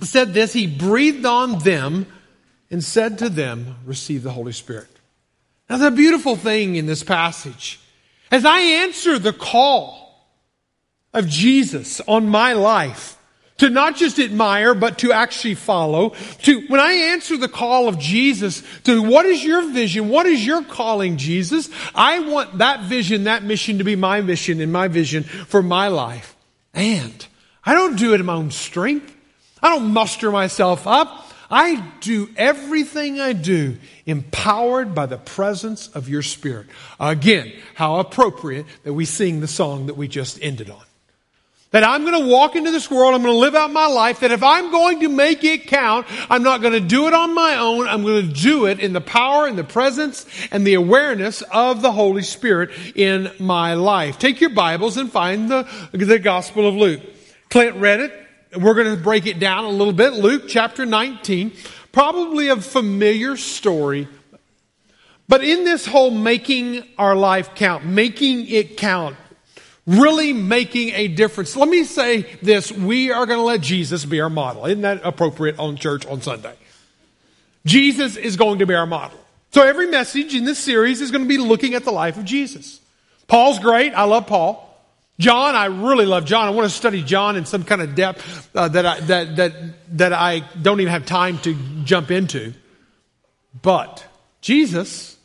said 0.00 0.32
this, 0.32 0.52
he 0.52 0.66
breathed 0.66 1.26
on 1.26 1.58
them 1.58 2.06
and 2.70 2.82
said 2.82 3.18
to 3.18 3.28
them, 3.28 3.76
receive 3.84 4.22
the 4.22 4.32
Holy 4.32 4.52
Spirit. 4.52 4.88
Now 5.68 5.76
the 5.76 5.90
beautiful 5.90 6.36
thing 6.36 6.76
in 6.76 6.86
this 6.86 7.02
passage, 7.02 7.78
as 8.30 8.44
I 8.44 8.58
answer 8.58 9.18
the 9.18 9.32
call 9.32 10.05
of 11.16 11.28
Jesus 11.28 12.00
on 12.06 12.28
my 12.28 12.52
life, 12.52 13.18
to 13.58 13.70
not 13.70 13.96
just 13.96 14.18
admire, 14.18 14.74
but 14.74 14.98
to 14.98 15.12
actually 15.12 15.54
follow. 15.54 16.10
To, 16.42 16.60
when 16.68 16.78
I 16.78 16.92
answer 16.92 17.36
the 17.36 17.48
call 17.48 17.88
of 17.88 17.98
Jesus 17.98 18.62
to 18.84 19.02
what 19.02 19.24
is 19.24 19.42
your 19.42 19.62
vision? 19.72 20.10
What 20.10 20.26
is 20.26 20.44
your 20.44 20.62
calling, 20.62 21.16
Jesus? 21.16 21.70
I 21.94 22.20
want 22.20 22.58
that 22.58 22.82
vision, 22.82 23.24
that 23.24 23.42
mission 23.42 23.78
to 23.78 23.84
be 23.84 23.96
my 23.96 24.20
mission 24.20 24.60
and 24.60 24.70
my 24.70 24.88
vision 24.88 25.22
for 25.24 25.62
my 25.62 25.88
life. 25.88 26.36
And 26.74 27.26
I 27.64 27.72
don't 27.72 27.96
do 27.96 28.12
it 28.12 28.20
in 28.20 28.26
my 28.26 28.34
own 28.34 28.50
strength. 28.50 29.14
I 29.62 29.74
don't 29.74 29.90
muster 29.90 30.30
myself 30.30 30.86
up. 30.86 31.32
I 31.50 31.92
do 32.00 32.28
everything 32.36 33.20
I 33.20 33.32
do 33.32 33.78
empowered 34.04 34.94
by 34.94 35.06
the 35.06 35.16
presence 35.16 35.88
of 35.88 36.08
your 36.08 36.22
Spirit. 36.22 36.66
Again, 36.98 37.52
how 37.74 38.00
appropriate 38.00 38.66
that 38.82 38.92
we 38.92 39.04
sing 39.04 39.40
the 39.40 39.48
song 39.48 39.86
that 39.86 39.96
we 39.96 40.08
just 40.08 40.42
ended 40.42 40.70
on. 40.70 40.85
That 41.72 41.82
I'm 41.82 42.04
going 42.04 42.24
to 42.24 42.30
walk 42.30 42.54
into 42.54 42.70
this 42.70 42.90
world, 42.90 43.14
I'm 43.14 43.22
going 43.22 43.34
to 43.34 43.38
live 43.38 43.56
out 43.56 43.72
my 43.72 43.86
life, 43.86 44.20
that 44.20 44.30
if 44.30 44.42
I'm 44.42 44.70
going 44.70 45.00
to 45.00 45.08
make 45.08 45.42
it 45.42 45.66
count, 45.66 46.06
I'm 46.30 46.42
not 46.42 46.62
going 46.62 46.74
to 46.74 46.80
do 46.80 47.08
it 47.08 47.12
on 47.12 47.34
my 47.34 47.56
own, 47.56 47.88
I'm 47.88 48.02
going 48.02 48.28
to 48.28 48.32
do 48.32 48.66
it 48.66 48.78
in 48.78 48.92
the 48.92 49.00
power 49.00 49.46
and 49.46 49.58
the 49.58 49.64
presence 49.64 50.26
and 50.52 50.66
the 50.66 50.74
awareness 50.74 51.42
of 51.42 51.82
the 51.82 51.90
Holy 51.90 52.22
Spirit 52.22 52.70
in 52.94 53.32
my 53.40 53.74
life. 53.74 54.18
Take 54.18 54.40
your 54.40 54.50
Bibles 54.50 54.96
and 54.96 55.10
find 55.10 55.50
the, 55.50 55.68
the 55.92 56.20
Gospel 56.20 56.68
of 56.68 56.76
Luke. 56.76 57.00
Clint 57.50 57.76
read 57.76 58.00
it. 58.00 58.12
We're 58.56 58.74
going 58.74 58.96
to 58.96 59.02
break 59.02 59.26
it 59.26 59.38
down 59.38 59.64
a 59.64 59.70
little 59.70 59.92
bit. 59.92 60.12
Luke 60.12 60.44
chapter 60.48 60.86
19, 60.86 61.52
probably 61.90 62.48
a 62.48 62.56
familiar 62.56 63.36
story. 63.36 64.08
But 65.28 65.42
in 65.42 65.64
this 65.64 65.86
whole 65.86 66.10
making 66.12 66.84
our 66.96 67.16
life 67.16 67.54
count, 67.54 67.84
making 67.84 68.46
it 68.48 68.76
count, 68.76 69.16
really 69.86 70.32
making 70.32 70.90
a 70.90 71.08
difference. 71.08 71.56
Let 71.56 71.68
me 71.68 71.84
say 71.84 72.22
this. 72.42 72.72
We 72.72 73.12
are 73.12 73.26
going 73.26 73.38
to 73.38 73.44
let 73.44 73.60
Jesus 73.60 74.04
be 74.04 74.20
our 74.20 74.30
model. 74.30 74.66
Isn't 74.66 74.82
that 74.82 75.00
appropriate 75.04 75.58
on 75.58 75.76
church 75.76 76.06
on 76.06 76.22
Sunday? 76.22 76.54
Jesus 77.64 78.16
is 78.16 78.36
going 78.36 78.58
to 78.60 78.66
be 78.66 78.74
our 78.74 78.86
model. 78.86 79.18
So 79.52 79.62
every 79.62 79.86
message 79.86 80.34
in 80.34 80.44
this 80.44 80.58
series 80.58 81.00
is 81.00 81.10
going 81.10 81.24
to 81.24 81.28
be 81.28 81.38
looking 81.38 81.74
at 81.74 81.84
the 81.84 81.90
life 81.90 82.16
of 82.18 82.24
Jesus. 82.24 82.80
Paul's 83.26 83.58
great. 83.58 83.92
I 83.92 84.04
love 84.04 84.26
Paul. 84.26 84.62
John, 85.18 85.54
I 85.54 85.66
really 85.66 86.04
love 86.04 86.26
John. 86.26 86.46
I 86.46 86.50
want 86.50 86.70
to 86.70 86.76
study 86.76 87.02
John 87.02 87.36
in 87.36 87.46
some 87.46 87.64
kind 87.64 87.80
of 87.80 87.94
depth 87.94 88.50
uh, 88.54 88.68
that, 88.68 88.84
I, 88.84 89.00
that, 89.00 89.36
that, 89.36 89.52
that 89.96 90.12
I 90.12 90.40
don't 90.60 90.80
even 90.80 90.92
have 90.92 91.06
time 91.06 91.38
to 91.38 91.56
jump 91.84 92.10
into. 92.10 92.52
But 93.62 94.04
Jesus 94.42 95.15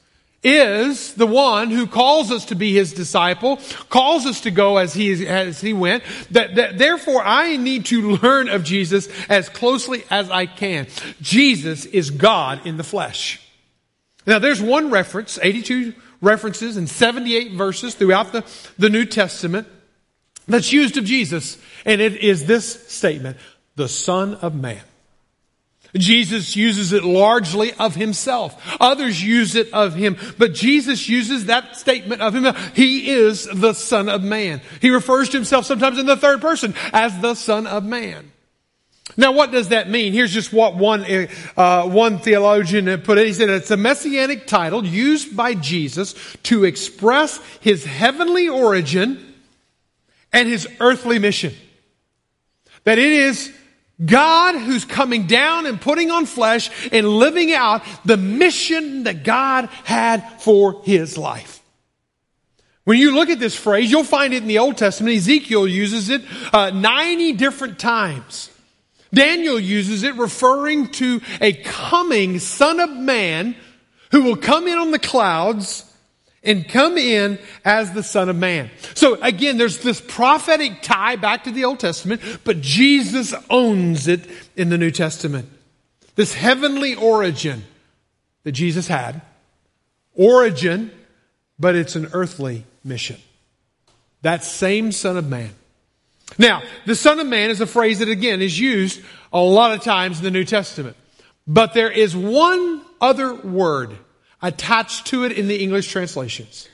is 0.44 1.14
the 1.14 1.28
one 1.28 1.70
who 1.70 1.86
calls 1.86 2.32
us 2.32 2.46
to 2.46 2.56
be 2.56 2.74
his 2.74 2.94
disciple, 2.94 3.60
calls 3.90 4.26
us 4.26 4.42
to 4.42 4.52
go 4.52 4.78
as 4.78 4.94
he, 4.94 5.28
as 5.28 5.62
he 5.62 5.74
went. 5.74 6.04
That, 6.32 6.56
that, 6.56 6.78
therefore, 6.78 7.22
I 7.24 7.58
need 7.58 7.86
to 7.88 8.14
learn 8.18 8.50
of 8.50 8.64
Jesus 8.64 9.08
as 9.30 9.50
closely 9.50 10.04
as 10.10 10.30
I 10.32 10.48
can. 10.48 10.88
Jesus 11.22 11.86
is 11.86 12.10
God 12.10 12.66
in 12.66 12.78
the 12.78 12.84
flesh. 12.84 13.40
Now, 14.26 14.40
there's 14.40 14.62
one 14.62 14.90
reference, 14.90 15.40
82 15.42 15.94
references 16.22 16.78
and 16.78 16.90
78 16.90 17.54
verses 17.54 17.96
throughout 17.96 18.32
the, 18.32 18.46
the 18.78 18.90
New 18.90 19.06
Testament 19.06 19.68
that's 20.48 20.74
used 20.74 20.98
of 20.98 21.06
Jesus, 21.06 21.58
and 21.86 22.02
it 22.02 22.18
is 22.18 22.46
this 22.46 22.88
statement, 22.92 23.38
the 23.76 23.88
Son 23.88 24.36
of 24.36 24.56
Man. 24.56 24.82
Jesus 25.96 26.56
uses 26.56 26.94
it 26.94 27.04
largely 27.04 27.74
of 27.74 27.96
himself. 27.96 28.78
Others 28.80 29.24
use 29.24 29.56
it 29.56 29.72
of 29.74 29.94
him, 29.94 30.18
but 30.38 30.54
Jesus 30.54 31.10
uses 31.10 31.46
that 31.46 31.76
statement 31.76 32.22
of 32.22 32.34
him. 32.34 32.56
He 32.74 33.10
is 33.10 33.46
the 33.46 33.74
Son 33.74 34.08
of 34.08 34.24
Man. 34.24 34.62
He 34.80 34.90
refers 34.90 35.30
to 35.30 35.38
himself 35.38 35.66
sometimes 35.66 36.00
in 36.00 36.06
the 36.06 36.18
third 36.18 36.42
person 36.42 36.74
as 36.94 37.20
the 37.20 37.36
Son 37.36 37.68
of 37.68 37.84
Man. 37.84 38.32
Now, 39.18 39.34
what 39.34 39.52
does 39.52 39.70
that 39.70 39.90
mean? 39.90 40.14
Here's 40.14 40.32
just 40.32 40.54
what 40.54 40.76
one, 40.76 41.06
uh, 41.58 41.84
one 41.84 42.20
theologian 42.20 43.02
put 43.02 43.18
it. 43.18 43.28
He 43.28 43.34
said 43.34 43.50
it's 43.50 43.72
a 43.72 43.78
messianic 43.78 44.48
title 44.48 44.86
used 44.86 45.36
by 45.36 45.54
Jesus 45.54 46.16
to 46.44 46.64
express 46.64 47.40
his 47.60 47.84
heavenly 47.84 48.48
origin 48.48 49.34
and 50.32 50.48
his 50.48 50.68
earthly 50.80 51.20
mission. 51.20 51.54
That 52.86 52.98
it 53.00 53.12
is 53.12 53.54
God 54.04 54.56
who's 54.56 54.86
coming 54.86 55.28
down 55.28 55.66
and 55.66 55.80
putting 55.80 56.12
on 56.12 56.26
flesh 56.26 56.70
and 56.92 57.08
living 57.08 57.54
out 57.54 57.84
the 58.04 58.18
mission 58.18 59.04
that 59.04 59.24
God 59.24 59.66
had 59.84 60.42
for 60.42 60.82
his 60.84 61.18
life. 61.18 61.62
When 62.84 62.98
you 62.98 63.14
look 63.14 63.30
at 63.30 63.40
this 63.40 63.56
phrase, 63.56 63.92
you'll 63.92 64.04
find 64.04 64.34
it 64.34 64.42
in 64.42 64.48
the 64.48 64.60
Old 64.60 64.78
Testament. 64.78 65.16
Ezekiel 65.16 65.68
uses 65.68 66.10
it 66.10 66.24
uh, 66.52 66.72
90 66.72 67.34
different 67.34 67.78
times. 67.78 68.50
Daniel 69.14 69.60
uses 69.60 70.04
it 70.04 70.16
referring 70.16 70.88
to 70.94 71.22
a 71.40 71.54
coming 71.54 72.40
Son 72.40 72.80
of 72.80 72.90
Man 72.90 73.56
who 74.12 74.24
will 74.24 74.38
come 74.38 74.68
in 74.68 74.78
on 74.78 74.92
the 74.92 75.00
clouds 75.00 75.91
and 76.44 76.68
come 76.68 76.98
in 76.98 77.38
as 77.64 77.92
the 77.92 78.04
Son 78.04 78.30
of 78.30 78.36
Man. 78.36 78.72
So 78.96 79.22
again, 79.22 79.58
there's 79.58 79.80
this 79.80 80.02
prophetic 80.02 80.82
tie 80.82 81.16
back 81.16 81.44
to 81.44 81.52
the 81.52 81.66
Old 81.66 81.80
Testament, 81.80 82.22
but 82.44 82.62
Jesus 82.62 83.34
owns 83.50 84.08
it 84.08 84.22
in 84.56 84.70
the 84.70 84.78
New 84.78 84.92
Testament. 84.92 85.50
This 86.16 86.34
heavenly 86.34 86.96
origin 86.96 87.64
that 88.44 88.54
Jesus 88.54 88.88
had, 88.88 89.22
origin, 90.14 90.92
but 91.60 91.76
it's 91.76 91.96
an 91.96 92.10
earthly 92.14 92.66
mission. 92.84 93.18
That 94.24 94.44
same 94.44 94.92
Son 94.92 95.18
of 95.18 95.28
Man. 95.28 95.52
Now, 96.38 96.64
the 96.86 96.96
Son 96.96 97.20
of 97.20 97.28
Man 97.28 97.50
is 97.50 97.62
a 97.62 97.68
phrase 97.68 98.00
that 98.00 98.10
again 98.10 98.42
is 98.42 98.60
used 98.60 99.02
a 99.34 99.40
lot 99.40 99.74
of 99.74 99.84
times 99.84 100.20
in 100.20 100.24
the 100.24 100.32
New 100.32 100.46
Testament. 100.46 100.96
But 101.48 101.74
there 101.74 101.92
is 101.92 102.16
one 102.16 102.82
other 103.00 103.34
word 103.34 103.98
attached 104.42 105.08
to 105.08 105.24
it 105.24 105.32
in 105.32 105.48
the 105.48 105.64
English 105.64 105.90
translations 105.92 106.68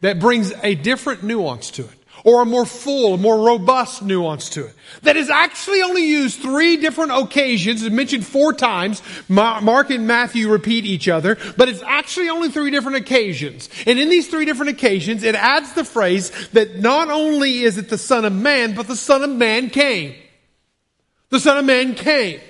that 0.00 0.18
brings 0.18 0.52
a 0.62 0.74
different 0.74 1.22
nuance 1.22 1.70
to 1.72 1.82
it 1.82 2.06
or 2.24 2.42
a 2.42 2.44
more 2.44 2.66
full, 2.66 3.14
a 3.14 3.18
more 3.18 3.46
robust 3.46 4.02
nuance 4.02 4.50
to 4.50 4.66
it. 4.66 4.74
That 5.02 5.16
is 5.16 5.30
actually 5.30 5.82
only 5.82 6.06
used 6.06 6.40
three 6.40 6.76
different 6.76 7.12
occasions. 7.12 7.82
It's 7.82 7.94
mentioned 7.94 8.26
four 8.26 8.52
times. 8.52 9.00
Mark 9.28 9.90
and 9.90 10.08
Matthew 10.08 10.48
repeat 10.50 10.84
each 10.84 11.08
other, 11.08 11.38
but 11.56 11.68
it's 11.68 11.82
actually 11.82 12.28
only 12.28 12.48
three 12.48 12.72
different 12.72 12.96
occasions. 12.96 13.68
And 13.86 14.00
in 14.00 14.08
these 14.08 14.28
three 14.28 14.44
different 14.44 14.70
occasions, 14.70 15.22
it 15.22 15.36
adds 15.36 15.72
the 15.74 15.84
phrase 15.84 16.48
that 16.48 16.80
not 16.80 17.10
only 17.10 17.62
is 17.62 17.78
it 17.78 17.90
the 17.90 17.98
Son 17.98 18.24
of 18.24 18.32
Man, 18.32 18.74
but 18.74 18.88
the 18.88 18.96
Son 18.96 19.22
of 19.22 19.30
Man 19.30 19.70
came. 19.70 20.14
The 21.30 21.38
Son 21.38 21.58
of 21.58 21.64
Man 21.64 21.94
came. 21.94 22.40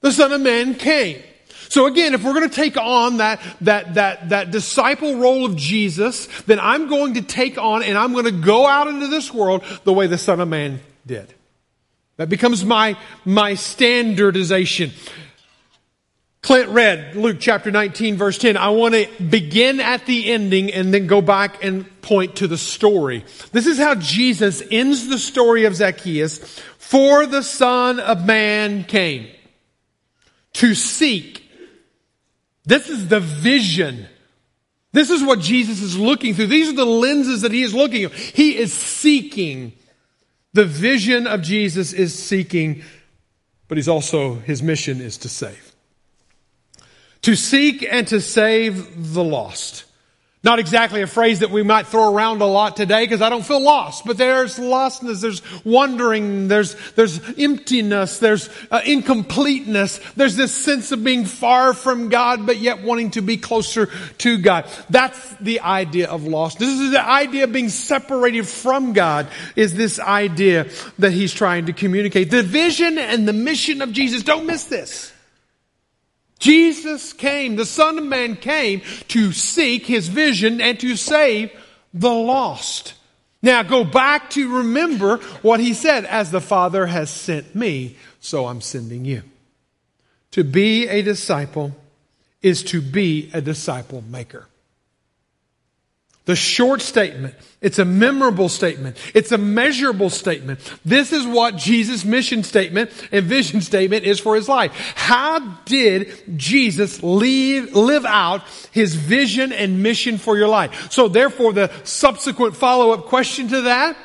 The 0.00 0.12
Son 0.12 0.32
of 0.32 0.40
Man 0.40 0.74
came. 0.74 1.22
So 1.68 1.86
again, 1.86 2.14
if 2.14 2.22
we're 2.22 2.34
going 2.34 2.48
to 2.48 2.54
take 2.54 2.76
on 2.76 3.18
that, 3.18 3.40
that, 3.62 3.94
that, 3.94 4.28
that 4.30 4.50
disciple 4.50 5.16
role 5.16 5.44
of 5.44 5.56
Jesus, 5.56 6.26
then 6.42 6.60
I'm 6.60 6.88
going 6.88 7.14
to 7.14 7.22
take 7.22 7.58
on 7.58 7.82
and 7.82 7.98
I'm 7.98 8.12
going 8.12 8.24
to 8.26 8.30
go 8.30 8.66
out 8.66 8.88
into 8.88 9.08
this 9.08 9.32
world 9.32 9.64
the 9.84 9.92
way 9.92 10.06
the 10.06 10.18
Son 10.18 10.40
of 10.40 10.48
Man 10.48 10.80
did. 11.06 11.32
That 12.16 12.28
becomes 12.28 12.64
my, 12.64 12.96
my 13.24 13.54
standardization. 13.54 14.92
Clint 16.46 16.68
read 16.68 17.16
Luke 17.16 17.38
chapter 17.40 17.72
19 17.72 18.16
verse 18.16 18.38
10. 18.38 18.56
I 18.56 18.68
want 18.68 18.94
to 18.94 19.08
begin 19.22 19.80
at 19.80 20.06
the 20.06 20.30
ending 20.30 20.72
and 20.72 20.94
then 20.94 21.08
go 21.08 21.20
back 21.20 21.64
and 21.64 22.00
point 22.02 22.36
to 22.36 22.46
the 22.46 22.56
story. 22.56 23.24
This 23.50 23.66
is 23.66 23.78
how 23.78 23.96
Jesus 23.96 24.62
ends 24.70 25.08
the 25.08 25.18
story 25.18 25.64
of 25.64 25.74
Zacchaeus. 25.74 26.38
For 26.78 27.26
the 27.26 27.42
Son 27.42 27.98
of 27.98 28.24
Man 28.24 28.84
came 28.84 29.28
to 30.52 30.74
seek 30.74 31.45
this 32.66 32.88
is 32.88 33.08
the 33.08 33.20
vision. 33.20 34.06
This 34.92 35.10
is 35.10 35.22
what 35.22 35.40
Jesus 35.40 35.80
is 35.80 35.98
looking 35.98 36.34
through. 36.34 36.48
These 36.48 36.70
are 36.70 36.76
the 36.76 36.84
lenses 36.84 37.42
that 37.42 37.52
he 37.52 37.62
is 37.62 37.72
looking 37.74 38.04
at. 38.04 38.12
He 38.12 38.56
is 38.56 38.72
seeking. 38.72 39.72
The 40.52 40.64
vision 40.64 41.26
of 41.26 41.42
Jesus 41.42 41.92
is 41.92 42.18
seeking 42.18 42.82
but 43.68 43.78
he's 43.78 43.88
also, 43.88 44.34
his 44.34 44.62
mission 44.62 45.00
is 45.00 45.18
to 45.18 45.28
save. 45.28 45.74
To 47.22 47.34
seek 47.34 47.86
and 47.90 48.06
to 48.08 48.20
save 48.20 49.12
the 49.12 49.24
lost. 49.24 49.84
Not 50.46 50.60
exactly 50.60 51.02
a 51.02 51.08
phrase 51.08 51.40
that 51.40 51.50
we 51.50 51.64
might 51.64 51.88
throw 51.88 52.14
around 52.14 52.40
a 52.40 52.46
lot 52.46 52.76
today 52.76 53.02
because 53.02 53.20
I 53.20 53.30
don't 53.30 53.44
feel 53.44 53.58
lost, 53.58 54.04
but 54.06 54.16
there's 54.16 54.60
lostness, 54.60 55.20
there's 55.20 55.42
wandering, 55.64 56.46
there's, 56.46 56.76
there's 56.92 57.18
emptiness, 57.36 58.20
there's 58.20 58.48
uh, 58.70 58.80
incompleteness, 58.86 59.98
there's 60.14 60.36
this 60.36 60.52
sense 60.52 60.92
of 60.92 61.02
being 61.02 61.24
far 61.24 61.74
from 61.74 62.10
God 62.10 62.46
but 62.46 62.58
yet 62.58 62.84
wanting 62.84 63.10
to 63.10 63.22
be 63.22 63.38
closer 63.38 63.88
to 64.18 64.38
God. 64.38 64.66
That's 64.88 65.34
the 65.40 65.62
idea 65.62 66.08
of 66.08 66.22
lost. 66.22 66.60
This 66.60 66.68
is 66.68 66.92
the 66.92 67.04
idea 67.04 67.42
of 67.42 67.52
being 67.52 67.68
separated 67.68 68.46
from 68.46 68.92
God 68.92 69.26
is 69.56 69.74
this 69.74 69.98
idea 69.98 70.68
that 71.00 71.10
he's 71.10 71.34
trying 71.34 71.66
to 71.66 71.72
communicate. 71.72 72.30
The 72.30 72.44
vision 72.44 72.98
and 72.98 73.26
the 73.26 73.32
mission 73.32 73.82
of 73.82 73.90
Jesus, 73.90 74.22
don't 74.22 74.46
miss 74.46 74.66
this. 74.66 75.12
Jesus 76.38 77.12
came, 77.12 77.56
the 77.56 77.66
Son 77.66 77.98
of 77.98 78.04
Man 78.04 78.36
came 78.36 78.82
to 79.08 79.32
seek 79.32 79.86
his 79.86 80.08
vision 80.08 80.60
and 80.60 80.78
to 80.80 80.96
save 80.96 81.50
the 81.94 82.12
lost. 82.12 82.94
Now 83.42 83.62
go 83.62 83.84
back 83.84 84.30
to 84.30 84.58
remember 84.58 85.18
what 85.42 85.60
he 85.60 85.72
said, 85.72 86.04
as 86.04 86.30
the 86.30 86.40
Father 86.40 86.86
has 86.86 87.10
sent 87.10 87.54
me, 87.54 87.96
so 88.20 88.46
I'm 88.46 88.60
sending 88.60 89.04
you. 89.04 89.22
To 90.32 90.44
be 90.44 90.88
a 90.88 91.02
disciple 91.02 91.74
is 92.42 92.62
to 92.64 92.80
be 92.80 93.30
a 93.32 93.40
disciple 93.40 94.02
maker. 94.02 94.46
The 96.26 96.36
short 96.36 96.82
statement. 96.82 97.34
It's 97.60 97.78
a 97.78 97.84
memorable 97.84 98.48
statement. 98.48 98.96
It's 99.14 99.30
a 99.30 99.38
measurable 99.38 100.10
statement. 100.10 100.58
This 100.84 101.12
is 101.12 101.24
what 101.24 101.56
Jesus' 101.56 102.04
mission 102.04 102.42
statement 102.42 102.90
and 103.12 103.24
vision 103.24 103.60
statement 103.60 104.04
is 104.04 104.18
for 104.18 104.34
his 104.34 104.48
life. 104.48 104.72
How 104.96 105.38
did 105.64 106.36
Jesus 106.36 107.00
leave, 107.00 107.74
live 107.76 108.04
out 108.04 108.42
his 108.72 108.96
vision 108.96 109.52
and 109.52 109.84
mission 109.84 110.18
for 110.18 110.36
your 110.36 110.48
life? 110.48 110.90
So 110.90 111.06
therefore, 111.06 111.52
the 111.52 111.70
subsequent 111.84 112.56
follow-up 112.56 113.06
question 113.06 113.46
to 113.48 113.62
that, 113.62 113.96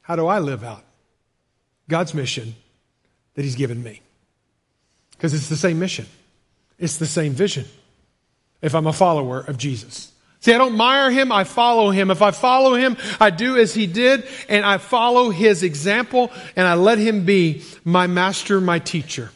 how 0.00 0.16
do 0.16 0.26
I 0.26 0.38
live 0.38 0.64
out 0.64 0.82
God's 1.88 2.14
mission 2.14 2.54
that 3.34 3.42
he's 3.42 3.56
given 3.56 3.82
me? 3.82 4.00
Because 5.12 5.34
it's 5.34 5.50
the 5.50 5.56
same 5.56 5.78
mission. 5.78 6.06
It's 6.78 6.96
the 6.96 7.06
same 7.06 7.34
vision. 7.34 7.66
If 8.62 8.74
I'm 8.74 8.86
a 8.86 8.94
follower 8.94 9.40
of 9.40 9.58
Jesus. 9.58 10.10
See, 10.44 10.52
I 10.52 10.58
don't 10.58 10.72
admire 10.72 11.10
him, 11.10 11.32
I 11.32 11.44
follow 11.44 11.88
him. 11.88 12.10
If 12.10 12.20
I 12.20 12.30
follow 12.30 12.74
him, 12.74 12.98
I 13.18 13.30
do 13.30 13.56
as 13.56 13.72
he 13.72 13.86
did, 13.86 14.28
and 14.46 14.62
I 14.62 14.76
follow 14.76 15.30
his 15.30 15.62
example, 15.62 16.30
and 16.54 16.68
I 16.68 16.74
let 16.74 16.98
him 16.98 17.24
be 17.24 17.62
my 17.82 18.06
master, 18.08 18.60
my 18.60 18.78
teacher. 18.78 19.30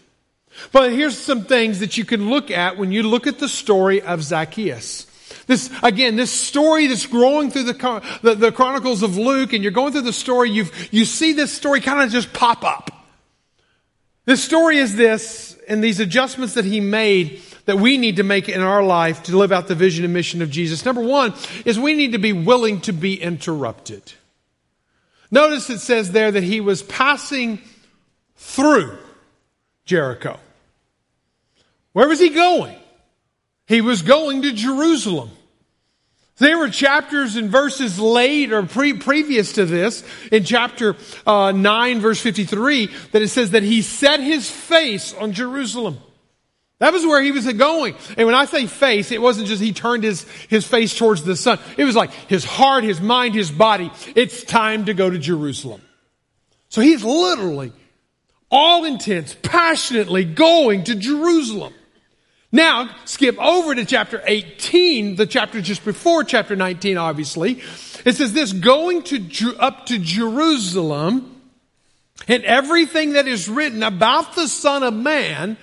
But 0.70 0.92
here's 0.92 1.16
some 1.16 1.44
things 1.44 1.80
that 1.80 1.96
you 1.96 2.04
can 2.04 2.28
look 2.28 2.50
at 2.50 2.76
when 2.76 2.92
you 2.92 3.04
look 3.04 3.26
at 3.26 3.38
the 3.38 3.48
story 3.48 4.02
of 4.02 4.22
Zacchaeus. 4.22 5.06
This, 5.46 5.72
again, 5.82 6.16
this 6.16 6.30
story 6.30 6.88
that's 6.88 7.06
growing 7.06 7.50
through 7.50 7.72
the, 7.72 8.02
the, 8.20 8.34
the 8.34 8.52
Chronicles 8.52 9.02
of 9.02 9.16
Luke, 9.16 9.54
and 9.54 9.62
you're 9.62 9.72
going 9.72 9.92
through 9.92 10.02
the 10.02 10.12
story, 10.12 10.50
you 10.50 10.66
you 10.90 11.06
see 11.06 11.32
this 11.32 11.50
story 11.50 11.80
kind 11.80 12.02
of 12.02 12.10
just 12.10 12.34
pop 12.34 12.64
up. 12.64 12.90
This 14.26 14.44
story 14.44 14.76
is 14.76 14.94
this, 14.94 15.56
and 15.66 15.82
these 15.82 16.00
adjustments 16.00 16.52
that 16.52 16.66
he 16.66 16.80
made 16.80 17.40
that 17.68 17.76
we 17.76 17.98
need 17.98 18.16
to 18.16 18.22
make 18.22 18.48
in 18.48 18.62
our 18.62 18.82
life 18.82 19.25
to 19.25 19.37
live 19.37 19.52
out 19.52 19.68
the 19.68 19.75
vision 19.75 20.02
and 20.02 20.14
mission 20.14 20.40
of 20.40 20.50
Jesus. 20.50 20.87
Number 20.87 21.02
one 21.02 21.34
is 21.66 21.78
we 21.78 21.92
need 21.92 22.12
to 22.12 22.18
be 22.18 22.32
willing 22.32 22.80
to 22.80 22.94
be 22.94 23.20
interrupted. 23.20 24.14
Notice 25.30 25.68
it 25.68 25.80
says 25.80 26.10
there 26.10 26.30
that 26.30 26.42
he 26.42 26.62
was 26.62 26.82
passing 26.82 27.60
through 28.37 28.96
Jericho. 29.84 30.40
Where 31.92 32.08
was 32.08 32.18
he 32.18 32.30
going? 32.30 32.75
He 33.66 33.82
was 33.82 34.00
going 34.00 34.40
to 34.42 34.52
Jerusalem. 34.52 35.28
There 36.38 36.56
were 36.56 36.70
chapters 36.70 37.37
and 37.37 37.50
verses 37.50 37.98
late 37.98 38.50
or 38.50 38.62
pre- 38.62 38.94
previous 38.94 39.52
to 39.52 39.66
this, 39.66 40.04
in 40.32 40.44
chapter 40.44 40.96
uh, 41.26 41.52
9, 41.52 42.00
verse 42.00 42.18
53, 42.22 42.88
that 43.12 43.20
it 43.20 43.28
says 43.28 43.50
that 43.50 43.62
he 43.62 43.82
set 43.82 44.20
his 44.20 44.50
face 44.50 45.12
on 45.12 45.34
Jerusalem. 45.34 45.98
That 46.78 46.92
was 46.92 47.04
where 47.04 47.20
he 47.20 47.32
was 47.32 47.52
going. 47.54 47.97
And 48.16 48.26
when 48.26 48.37
I 48.37 48.44
say 48.44 48.66
face, 48.66 49.11
it 49.11 49.20
wasn't 49.20 49.49
just 49.49 49.61
he 49.61 49.73
turned 49.73 50.04
his, 50.04 50.23
his 50.49 50.66
face 50.66 50.96
towards 50.96 51.24
the 51.24 51.35
sun. 51.35 51.59
It 51.76 51.85
was 51.85 51.96
like 51.96 52.12
his 52.12 52.44
heart, 52.44 52.85
his 52.85 53.00
mind, 53.00 53.35
his 53.35 53.50
body. 53.50 53.90
It's 54.14 54.44
time 54.44 54.85
to 54.85 54.94
go 54.94 55.11
to 55.11 55.18
Jerusalem. 55.18 55.83
So 56.68 56.81
he's 56.81 57.02
literally, 57.02 57.72
all 58.50 58.85
intense, 58.85 59.37
passionately 59.42 60.24
going 60.24 60.85
to 60.85 60.94
Jerusalem. 60.94 61.74
Now, 62.52 62.94
skip 63.05 63.38
over 63.38 63.74
to 63.74 63.85
chapter 63.85 64.22
18, 64.24 65.16
the 65.16 65.26
chapter 65.26 65.61
just 65.61 65.85
before 65.85 66.24
chapter 66.24 66.57
19, 66.57 66.96
obviously. 66.96 67.61
It 68.05 68.14
says 68.14 68.33
this, 68.33 68.52
going 68.52 69.02
to, 69.05 69.57
up 69.59 69.87
to 69.87 69.98
Jerusalem, 69.98 71.42
and 72.26 72.44
everything 72.44 73.14
that 73.14 73.26
is 73.26 73.48
written 73.48 73.83
about 73.83 74.35
the 74.35 74.48
Son 74.48 74.83
of 74.83 74.94
Man 74.94 75.57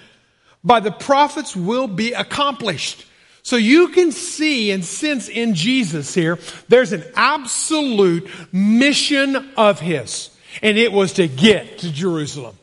by 0.65 0.79
the 0.79 0.91
prophets 0.91 1.55
will 1.55 1.87
be 1.87 2.13
accomplished. 2.13 3.05
So 3.43 3.55
you 3.55 3.89
can 3.89 4.11
see 4.11 4.71
and 4.71 4.83
sense 4.83 5.29
in 5.29 5.53
Jesus 5.53 6.15
here, 6.15 6.39
there's 6.67 6.91
an 6.91 7.03
absolute 7.15 8.27
mission 8.51 9.51
of 9.55 9.79
His. 9.79 10.31
And 10.63 10.77
it 10.77 10.91
was 10.91 11.13
to 11.13 11.27
get 11.27 11.79
to 11.79 11.91
Jerusalem. 11.91 12.57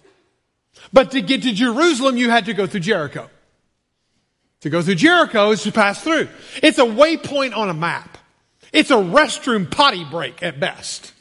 But 0.93 1.13
to 1.13 1.21
get 1.21 1.43
to 1.43 1.53
Jerusalem, 1.53 2.17
you 2.17 2.31
had 2.31 2.47
to 2.47 2.55
go 2.55 2.67
through 2.67 2.81
Jericho. 2.81 3.31
To 4.63 4.71
go 4.71 4.83
through 4.83 4.97
Jericho 4.97 5.51
is 5.51 5.63
to 5.63 5.73
pass 5.73 6.03
through. 6.03 6.29
It's 6.63 6.79
a 6.79 6.85
waypoint 6.85 7.57
on 7.57 7.69
a 7.69 7.75
map. 7.75 8.19
It's 8.73 8.91
a 8.91 8.97
restroom 8.97 9.71
potty 9.71 10.05
break 10.05 10.43
at 10.43 10.59
best. 10.59 11.13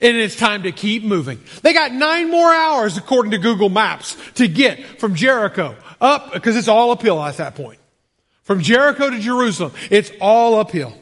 And 0.00 0.16
it's 0.16 0.34
time 0.34 0.64
to 0.64 0.72
keep 0.72 1.04
moving. 1.04 1.40
They 1.62 1.72
got 1.72 1.92
nine 1.92 2.30
more 2.30 2.52
hours 2.52 2.96
according 2.96 3.30
to 3.32 3.38
Google 3.38 3.68
Maps 3.68 4.16
to 4.34 4.48
get 4.48 5.00
from 5.00 5.14
Jericho 5.14 5.76
up, 6.02 6.32
because 6.34 6.56
it's 6.56 6.68
all 6.68 6.90
uphill 6.90 7.22
at 7.22 7.38
that 7.38 7.54
point. 7.54 7.78
From 8.42 8.60
Jericho 8.60 9.08
to 9.08 9.18
Jerusalem, 9.18 9.72
it's 9.88 10.10
all 10.20 10.58
uphill. 10.58 10.92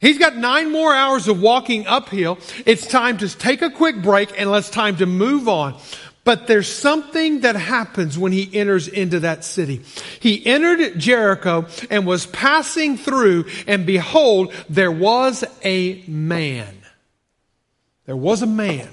He's 0.00 0.18
got 0.18 0.36
nine 0.36 0.70
more 0.70 0.94
hours 0.94 1.28
of 1.28 1.40
walking 1.40 1.86
uphill. 1.86 2.38
It's 2.66 2.86
time 2.86 3.18
to 3.18 3.28
take 3.28 3.62
a 3.62 3.70
quick 3.70 4.02
break 4.02 4.38
and 4.38 4.50
let's 4.50 4.68
time 4.68 4.96
to 4.96 5.06
move 5.06 5.48
on. 5.48 5.80
But 6.24 6.46
there's 6.46 6.68
something 6.68 7.40
that 7.40 7.56
happens 7.56 8.18
when 8.18 8.32
he 8.32 8.48
enters 8.52 8.86
into 8.86 9.20
that 9.20 9.44
city. 9.44 9.82
He 10.20 10.44
entered 10.44 10.98
Jericho 10.98 11.66
and 11.90 12.06
was 12.06 12.26
passing 12.26 12.96
through 12.96 13.46
and 13.66 13.86
behold, 13.86 14.52
there 14.68 14.92
was 14.92 15.44
a 15.64 16.02
man. 16.06 16.82
There 18.06 18.16
was 18.16 18.42
a 18.42 18.46
man. 18.46 18.88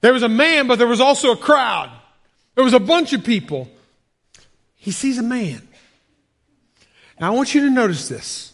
There 0.00 0.12
was 0.12 0.22
a 0.22 0.28
man, 0.28 0.68
but 0.68 0.78
there 0.78 0.86
was 0.86 1.00
also 1.00 1.32
a 1.32 1.36
crowd. 1.36 1.90
There 2.54 2.64
was 2.64 2.74
a 2.74 2.80
bunch 2.80 3.12
of 3.12 3.24
people. 3.24 3.68
He 4.82 4.90
sees 4.90 5.16
a 5.16 5.22
man. 5.22 5.62
Now 7.20 7.28
I 7.28 7.36
want 7.36 7.54
you 7.54 7.60
to 7.60 7.70
notice 7.70 8.08
this. 8.08 8.52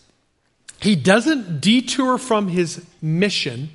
He 0.78 0.94
doesn't 0.94 1.60
detour 1.62 2.18
from 2.18 2.48
his 2.48 2.84
mission, 3.00 3.70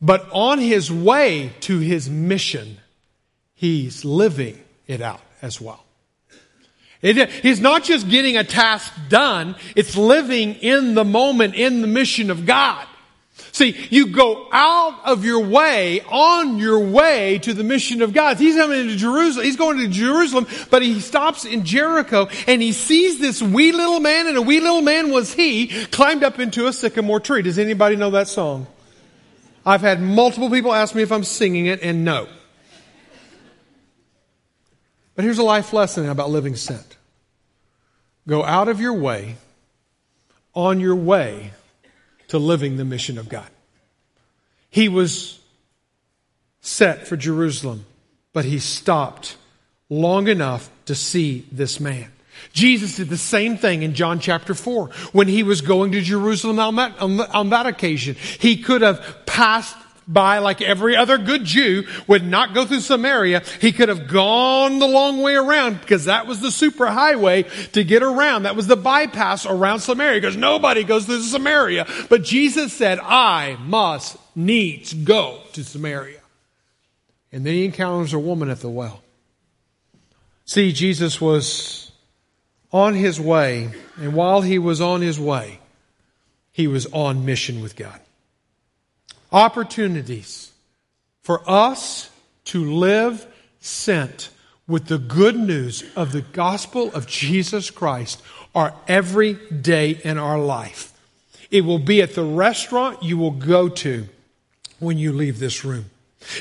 but 0.00 0.28
on 0.30 0.60
his 0.60 0.90
way 0.90 1.52
to 1.62 1.80
his 1.80 2.08
mission, 2.08 2.78
he's 3.56 4.04
living 4.04 4.62
it 4.86 5.02
out 5.02 5.20
as 5.42 5.60
well. 5.60 5.84
It, 7.02 7.28
he's 7.28 7.60
not 7.60 7.82
just 7.82 8.08
getting 8.08 8.36
a 8.36 8.44
task 8.44 8.92
done, 9.08 9.56
it's 9.74 9.96
living 9.96 10.54
in 10.54 10.94
the 10.94 11.04
moment, 11.04 11.56
in 11.56 11.80
the 11.80 11.88
mission 11.88 12.30
of 12.30 12.46
God. 12.46 12.86
See, 13.56 13.74
you 13.88 14.08
go 14.08 14.48
out 14.52 15.06
of 15.06 15.24
your 15.24 15.40
way, 15.40 16.02
on 16.02 16.58
your 16.58 16.78
way 16.78 17.38
to 17.38 17.54
the 17.54 17.64
mission 17.64 18.02
of 18.02 18.12
God. 18.12 18.36
He's 18.36 18.54
coming 18.54 18.80
into 18.80 18.96
Jerusalem. 18.96 19.46
He's 19.46 19.56
going 19.56 19.78
to 19.78 19.88
Jerusalem, 19.88 20.46
but 20.68 20.82
he 20.82 21.00
stops 21.00 21.46
in 21.46 21.64
Jericho 21.64 22.28
and 22.46 22.60
he 22.60 22.72
sees 22.72 23.18
this 23.18 23.40
wee 23.40 23.72
little 23.72 23.98
man, 23.98 24.26
and 24.26 24.36
a 24.36 24.42
wee 24.42 24.60
little 24.60 24.82
man 24.82 25.10
was 25.10 25.32
he, 25.32 25.68
climbed 25.86 26.22
up 26.22 26.38
into 26.38 26.66
a 26.66 26.72
sycamore 26.74 27.18
tree. 27.18 27.40
Does 27.40 27.58
anybody 27.58 27.96
know 27.96 28.10
that 28.10 28.28
song? 28.28 28.66
I've 29.64 29.80
had 29.80 30.02
multiple 30.02 30.50
people 30.50 30.74
ask 30.74 30.94
me 30.94 31.00
if 31.00 31.10
I'm 31.10 31.24
singing 31.24 31.64
it, 31.64 31.80
and 31.82 32.04
no. 32.04 32.28
But 35.14 35.24
here's 35.24 35.38
a 35.38 35.42
life 35.42 35.72
lesson 35.72 36.06
about 36.10 36.28
living 36.28 36.56
sent. 36.56 36.98
Go 38.28 38.44
out 38.44 38.68
of 38.68 38.82
your 38.82 38.92
way, 38.92 39.36
on 40.52 40.78
your 40.78 40.94
way 40.94 41.52
to 42.28 42.38
living 42.38 42.76
the 42.76 42.84
mission 42.84 43.18
of 43.18 43.28
God. 43.28 43.48
He 44.70 44.88
was 44.88 45.40
set 46.60 47.06
for 47.06 47.16
Jerusalem, 47.16 47.86
but 48.32 48.44
he 48.44 48.58
stopped 48.58 49.36
long 49.88 50.28
enough 50.28 50.68
to 50.86 50.94
see 50.94 51.46
this 51.52 51.78
man. 51.80 52.10
Jesus 52.52 52.96
did 52.96 53.08
the 53.08 53.16
same 53.16 53.56
thing 53.56 53.82
in 53.82 53.94
John 53.94 54.20
chapter 54.20 54.54
4 54.54 54.88
when 55.12 55.28
he 55.28 55.42
was 55.42 55.60
going 55.60 55.92
to 55.92 56.02
Jerusalem 56.02 56.58
on 56.58 56.76
that, 56.76 56.98
on 57.00 57.50
that 57.50 57.66
occasion. 57.66 58.16
He 58.38 58.58
could 58.58 58.82
have 58.82 59.24
passed 59.24 59.76
by 60.08 60.38
like 60.38 60.62
every 60.62 60.96
other 60.96 61.18
good 61.18 61.44
Jew 61.44 61.86
would 62.06 62.24
not 62.24 62.54
go 62.54 62.64
through 62.64 62.80
Samaria. 62.80 63.42
He 63.60 63.72
could 63.72 63.88
have 63.88 64.08
gone 64.08 64.78
the 64.78 64.86
long 64.86 65.22
way 65.22 65.34
around 65.34 65.80
because 65.80 66.04
that 66.04 66.26
was 66.26 66.40
the 66.40 66.50
super 66.50 66.86
highway 66.86 67.44
to 67.72 67.82
get 67.82 68.02
around. 68.02 68.44
That 68.44 68.56
was 68.56 68.66
the 68.66 68.76
bypass 68.76 69.46
around 69.46 69.80
Samaria 69.80 70.20
because 70.20 70.36
nobody 70.36 70.84
goes 70.84 71.06
through 71.06 71.22
Samaria. 71.22 71.86
But 72.08 72.22
Jesus 72.22 72.72
said, 72.72 73.00
I 73.00 73.56
must 73.60 74.16
needs 74.36 74.92
go 74.92 75.40
to 75.54 75.64
Samaria. 75.64 76.20
And 77.32 77.44
then 77.44 77.54
he 77.54 77.64
encounters 77.64 78.12
a 78.12 78.18
woman 78.18 78.48
at 78.48 78.60
the 78.60 78.70
well. 78.70 79.02
See, 80.44 80.72
Jesus 80.72 81.20
was 81.20 81.90
on 82.72 82.94
his 82.94 83.20
way, 83.20 83.70
and 83.96 84.14
while 84.14 84.42
he 84.42 84.58
was 84.58 84.80
on 84.80 85.00
his 85.00 85.18
way, 85.18 85.58
he 86.52 86.68
was 86.68 86.86
on 86.92 87.24
mission 87.24 87.60
with 87.60 87.74
God 87.74 88.00
opportunities 89.36 90.50
for 91.20 91.42
us 91.46 92.08
to 92.46 92.72
live 92.72 93.26
sent 93.60 94.30
with 94.66 94.86
the 94.86 94.96
good 94.96 95.36
news 95.36 95.84
of 95.94 96.10
the 96.10 96.22
gospel 96.22 96.90
of 96.94 97.06
Jesus 97.06 97.70
Christ 97.70 98.22
are 98.54 98.74
every 98.88 99.34
day 99.34 99.90
in 100.02 100.16
our 100.16 100.38
life. 100.38 100.94
It 101.50 101.66
will 101.66 101.78
be 101.78 102.00
at 102.00 102.14
the 102.14 102.24
restaurant 102.24 103.02
you 103.02 103.18
will 103.18 103.30
go 103.30 103.68
to 103.68 104.08
when 104.78 104.96
you 104.96 105.12
leave 105.12 105.38
this 105.38 105.66
room. 105.66 105.84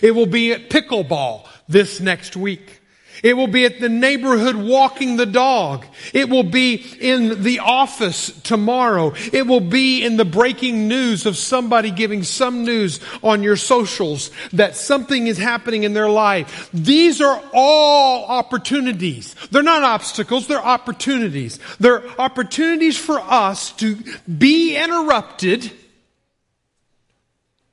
It 0.02 0.16
will 0.16 0.26
be 0.26 0.54
at 0.54 0.70
pickleball 0.70 1.46
this 1.68 2.00
next 2.00 2.38
week. 2.38 2.80
It 3.24 3.34
will 3.34 3.48
be 3.48 3.66
at 3.66 3.80
the 3.80 3.90
neighborhood 3.90 4.56
walking 4.56 5.18
the 5.18 5.26
dog. 5.26 5.86
It 6.14 6.30
will 6.30 6.44
be 6.44 6.76
in 7.00 7.44
the 7.44 7.60
office 7.60 8.32
tomorrow. 8.42 9.14
It 9.32 9.48
will 9.48 9.62
be 9.62 10.04
in 10.04 10.18
the 10.18 10.26
breaking 10.26 10.88
news 10.88 11.26
of 11.26 11.38
somebody 11.38 11.92
giving 11.92 12.24
some 12.24 12.64
news 12.64 13.00
on 13.24 13.44
your 13.44 13.56
socials 13.56 14.32
that 14.54 14.76
something 14.76 15.28
is 15.28 15.38
happening 15.38 15.84
in 15.84 15.94
their 15.94 16.10
life. 16.10 16.70
These 16.74 17.22
are 17.22 17.42
all 17.54 18.26
opportunities. 18.26 19.36
They're 19.52 19.64
not 19.64 19.84
obstacles, 19.84 20.48
they're 20.48 20.64
opportunities. 20.64 21.60
They're 21.80 22.04
opportunities 22.20 22.98
for 22.98 23.20
us 23.20 23.72
to 23.74 23.98
be 24.28 24.76
interrupted 24.76 25.72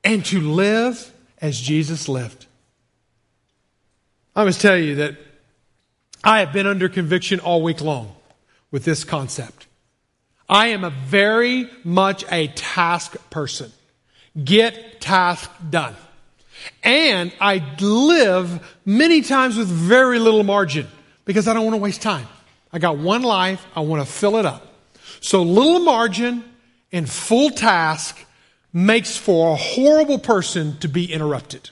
and 0.04 0.24
to 0.26 0.40
live 0.40 1.12
as 1.40 1.60
Jesus 1.60 2.08
lived. 2.08 2.46
I 4.34 4.44
must 4.44 4.60
tell 4.60 4.76
you 4.76 4.96
that 4.96 5.16
I 6.24 6.40
have 6.40 6.52
been 6.52 6.66
under 6.66 6.88
conviction 6.88 7.40
all 7.40 7.62
week 7.62 7.80
long 7.80 8.14
with 8.70 8.84
this 8.84 9.04
concept. 9.04 9.66
I 10.48 10.68
am 10.68 10.84
a 10.84 10.90
very 10.90 11.68
much 11.82 12.24
a 12.30 12.48
task 12.48 13.16
person. 13.30 13.72
Get 14.42 15.00
task 15.00 15.50
done. 15.70 15.96
And 16.84 17.32
I 17.40 17.64
live 17.80 18.78
many 18.84 19.22
times 19.22 19.56
with 19.56 19.68
very 19.68 20.18
little 20.18 20.44
margin 20.44 20.86
because 21.24 21.48
I 21.48 21.54
don't 21.54 21.64
want 21.64 21.74
to 21.74 21.82
waste 21.82 22.02
time. 22.02 22.28
I 22.72 22.78
got 22.78 22.98
one 22.98 23.22
life. 23.22 23.64
I 23.74 23.80
want 23.80 24.06
to 24.06 24.10
fill 24.10 24.36
it 24.36 24.46
up. 24.46 24.66
So 25.20 25.42
little 25.42 25.80
margin 25.80 26.44
and 26.92 27.08
full 27.08 27.50
task 27.50 28.18
makes 28.72 29.16
for 29.16 29.52
a 29.52 29.56
horrible 29.56 30.18
person 30.18 30.78
to 30.78 30.88
be 30.88 31.12
interrupted. 31.12 31.70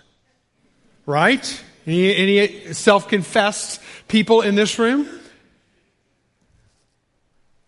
Right? 1.07 1.63
Any, 1.91 2.15
any 2.17 2.73
self 2.73 3.09
confessed 3.09 3.81
people 4.07 4.43
in 4.43 4.55
this 4.55 4.79
room? 4.79 5.09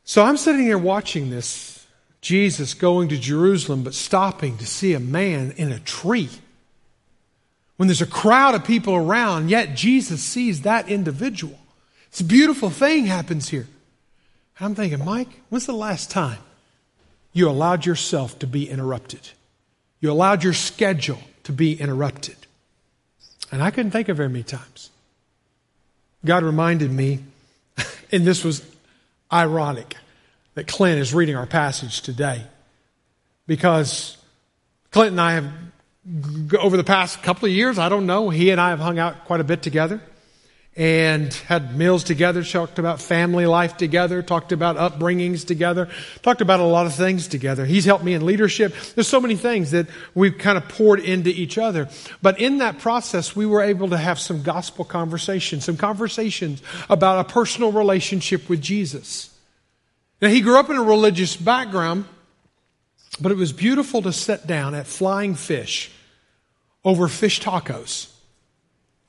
So 0.05 0.23
I'm 0.23 0.37
sitting 0.37 0.63
here 0.63 0.79
watching 0.79 1.31
this 1.31 1.85
Jesus 2.21 2.75
going 2.75 3.09
to 3.09 3.19
Jerusalem, 3.19 3.83
but 3.83 3.95
stopping 3.95 4.59
to 4.59 4.67
see 4.67 4.95
a 4.95 5.01
man 5.01 5.53
in 5.57 5.73
a 5.73 5.81
tree. 5.81 6.29
When 7.77 7.89
there's 7.89 8.01
a 8.01 8.07
crowd 8.07 8.55
of 8.55 8.65
people 8.65 8.95
around, 8.95 9.51
yet 9.51 9.75
Jesus 9.75 10.23
sees 10.23 10.63
that 10.63 10.89
individual. 10.89 11.59
It's 12.07 12.21
a 12.21 12.25
beautiful 12.25 12.71
thing 12.71 13.07
happens 13.07 13.49
here. 13.49 13.67
I'm 14.61 14.77
thinking, 14.77 15.05
Mike, 15.05 15.41
when's 15.49 15.67
the 15.67 15.73
last 15.73 16.13
time 16.13 16.39
you 17.33 17.49
allowed 17.49 17.87
yourself 17.87 18.39
to 18.39 18.47
be 18.47 18.71
interrupted? 18.71 19.31
You 19.99 20.13
allowed 20.13 20.45
your 20.45 20.53
schedule 20.53 21.19
to 21.43 21.53
be 21.53 21.75
interrupted. 21.75 22.37
And 23.53 23.63
I 23.63 23.71
couldn't 23.71 23.93
think 23.93 24.09
of 24.09 24.17
very 24.17 24.29
many 24.29 24.43
times. 24.43 24.91
God 26.25 26.43
reminded 26.43 26.91
me, 26.91 27.21
and 28.13 28.25
this 28.25 28.43
was 28.43 28.65
ironic, 29.33 29.97
that 30.55 30.67
Clint 30.67 30.99
is 30.99 31.15
reading 31.15 31.37
our 31.37 31.47
passage 31.47 32.01
today. 32.01 32.43
Because 33.47 34.17
Clint 34.91 35.13
and 35.13 35.21
I 35.21 35.33
have, 35.35 35.53
over 36.59 36.77
the 36.77 36.85
past 36.85 37.23
couple 37.23 37.47
of 37.47 37.53
years, 37.53 37.79
I 37.79 37.89
don't 37.89 38.07
know, 38.07 38.31
he 38.31 38.51
and 38.51 38.61
I 38.61 38.71
have 38.71 38.81
hung 38.81 38.99
out 38.99 39.27
quite 39.27 39.41
a 39.41 39.45
bit 39.45 39.63
together 39.63 40.01
and 40.75 41.35
had 41.35 41.77
meals 41.77 42.03
together, 42.03 42.43
talked 42.43 42.79
about 42.79 43.01
family 43.01 43.45
life 43.45 43.77
together, 43.77 44.23
talked 44.23 44.53
about 44.53 44.77
upbringings 44.77 45.47
together, 45.47 45.89
talked 46.23 46.41
about 46.41 46.61
a 46.61 46.65
lot 46.65 46.87
of 46.87 46.95
things 46.95 47.29
together. 47.29 47.67
He's 47.67 47.85
helped 47.85 48.05
me 48.05 48.15
in 48.15 48.25
leadership. 48.25 48.75
There's 48.95 49.09
so 49.09 49.21
many 49.21 49.37
things 49.37 49.73
that 49.73 49.87
we've 50.15 50.39
kind 50.39 50.57
of 50.57 50.67
poured 50.69 51.01
into 51.01 51.29
each 51.29 51.59
other. 51.59 51.91
But 52.23 52.41
in 52.41 52.59
that 52.59 52.79
process, 52.79 53.37
we 53.37 53.45
were 53.45 53.61
able 53.61 53.91
to 53.91 53.99
have 53.99 54.19
some 54.19 54.43
gospel 54.43 54.87
conversations, 54.87 55.67
some 55.67 55.77
conversations 55.77 56.63
about 56.89 57.27
a 57.27 57.29
personal 57.29 57.71
relationship 57.71 58.49
with 58.49 58.63
Jesus. 58.63 59.29
Now, 60.23 60.29
he 60.29 60.41
grew 60.41 60.59
up 60.59 60.71
in 60.71 60.77
a 60.77 60.83
religious 60.83 61.37
background, 61.37 62.07
but 63.21 63.31
it 63.31 63.37
was 63.37 63.53
beautiful 63.53 64.01
to 64.03 64.13
sit 64.13 64.47
down 64.47 64.75
at 64.75 64.87
Flying 64.87 65.35
Fish 65.35 65.91
over 66.83 67.09
fish 67.09 67.43
tacos 67.43 68.12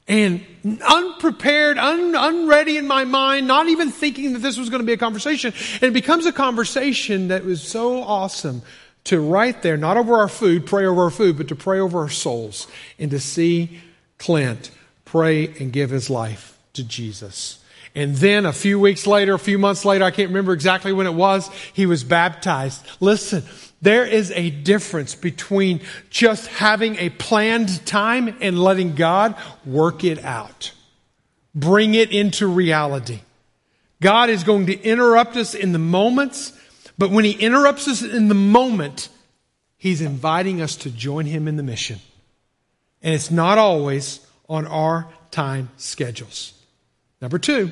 and 0.08 0.46
unprepared, 0.86 1.78
un, 1.78 2.16
unready 2.16 2.78
in 2.78 2.88
my 2.88 3.06
mind, 3.06 3.48
not 3.48 3.68
even 3.68 3.90
thinking 3.90 4.34
that 4.34 4.40
this 4.40 4.58
was 4.58 4.70
going 4.70 4.82
to 4.82 4.86
be 4.86 4.94
a 4.94 4.98
conversation. 4.98 5.54
And 5.76 5.84
it 5.84 5.94
becomes 5.94 6.26
a 6.26 6.34
conversation 6.34 7.30
that 7.30 7.46
was 7.46 7.62
so 7.62 8.04
awesome 8.04 8.64
to 9.06 9.20
right 9.20 9.62
there, 9.62 9.78
not 9.78 9.98
over 9.98 10.16
our 10.18 10.28
food, 10.28 10.66
pray 10.66 10.86
over 10.86 11.04
our 11.04 11.10
food, 11.10 11.38
but 11.38 11.48
to 11.50 11.56
pray 11.56 11.80
over 11.80 12.00
our 12.00 12.10
souls 12.10 12.68
and 13.00 13.12
to 13.12 13.20
see 13.20 13.82
Clint 14.18 14.72
pray 15.06 15.48
and 15.60 15.72
give 15.72 15.90
his 15.90 16.10
life 16.10 16.58
to 16.74 16.84
Jesus. 16.84 17.64
And 17.96 18.16
then 18.16 18.46
a 18.46 18.54
few 18.54 18.80
weeks 18.80 19.06
later, 19.06 19.36
a 19.36 19.40
few 19.40 19.60
months 19.60 19.86
later, 19.86 20.04
I 20.04 20.12
can't 20.12 20.30
remember 20.30 20.54
exactly 20.54 20.92
when 20.92 21.06
it 21.06 21.14
was, 21.14 21.50
he 21.74 21.86
was 21.86 22.04
baptized. 22.04 22.84
Listen, 23.00 23.44
there 23.84 24.06
is 24.06 24.32
a 24.32 24.50
difference 24.50 25.14
between 25.14 25.82
just 26.10 26.48
having 26.48 26.96
a 26.96 27.10
planned 27.10 27.86
time 27.86 28.34
and 28.40 28.58
letting 28.58 28.96
God 28.96 29.36
work 29.66 30.06
it 30.06 30.24
out. 30.24 30.72
Bring 31.54 31.94
it 31.94 32.12
into 32.14 32.48
reality. 32.48 33.20
God 34.02 34.30
is 34.30 34.46
going 34.46 34.68
to 34.68 34.82
interrupt 34.82 35.36
us 35.36 35.54
in 35.54 35.74
the 35.74 35.80
moments, 35.80 36.58
but 36.98 37.12
when 37.12 37.26
He 37.26 37.34
interrupts 37.34 37.90
us 37.90 38.02
in 38.02 38.30
the 38.30 38.36
moment, 38.36 39.10
He's 39.78 40.00
inviting 40.00 40.62
us 40.62 40.78
to 40.78 40.90
join 40.90 41.26
Him 41.26 41.50
in 41.50 41.58
the 41.58 41.64
mission. 41.64 42.00
And 43.02 43.14
it's 43.14 43.32
not 43.32 43.58
always 43.58 44.26
on 44.48 44.66
our 44.66 45.10
time 45.30 45.70
schedules. 45.76 46.54
Number 47.22 47.38
two, 47.38 47.72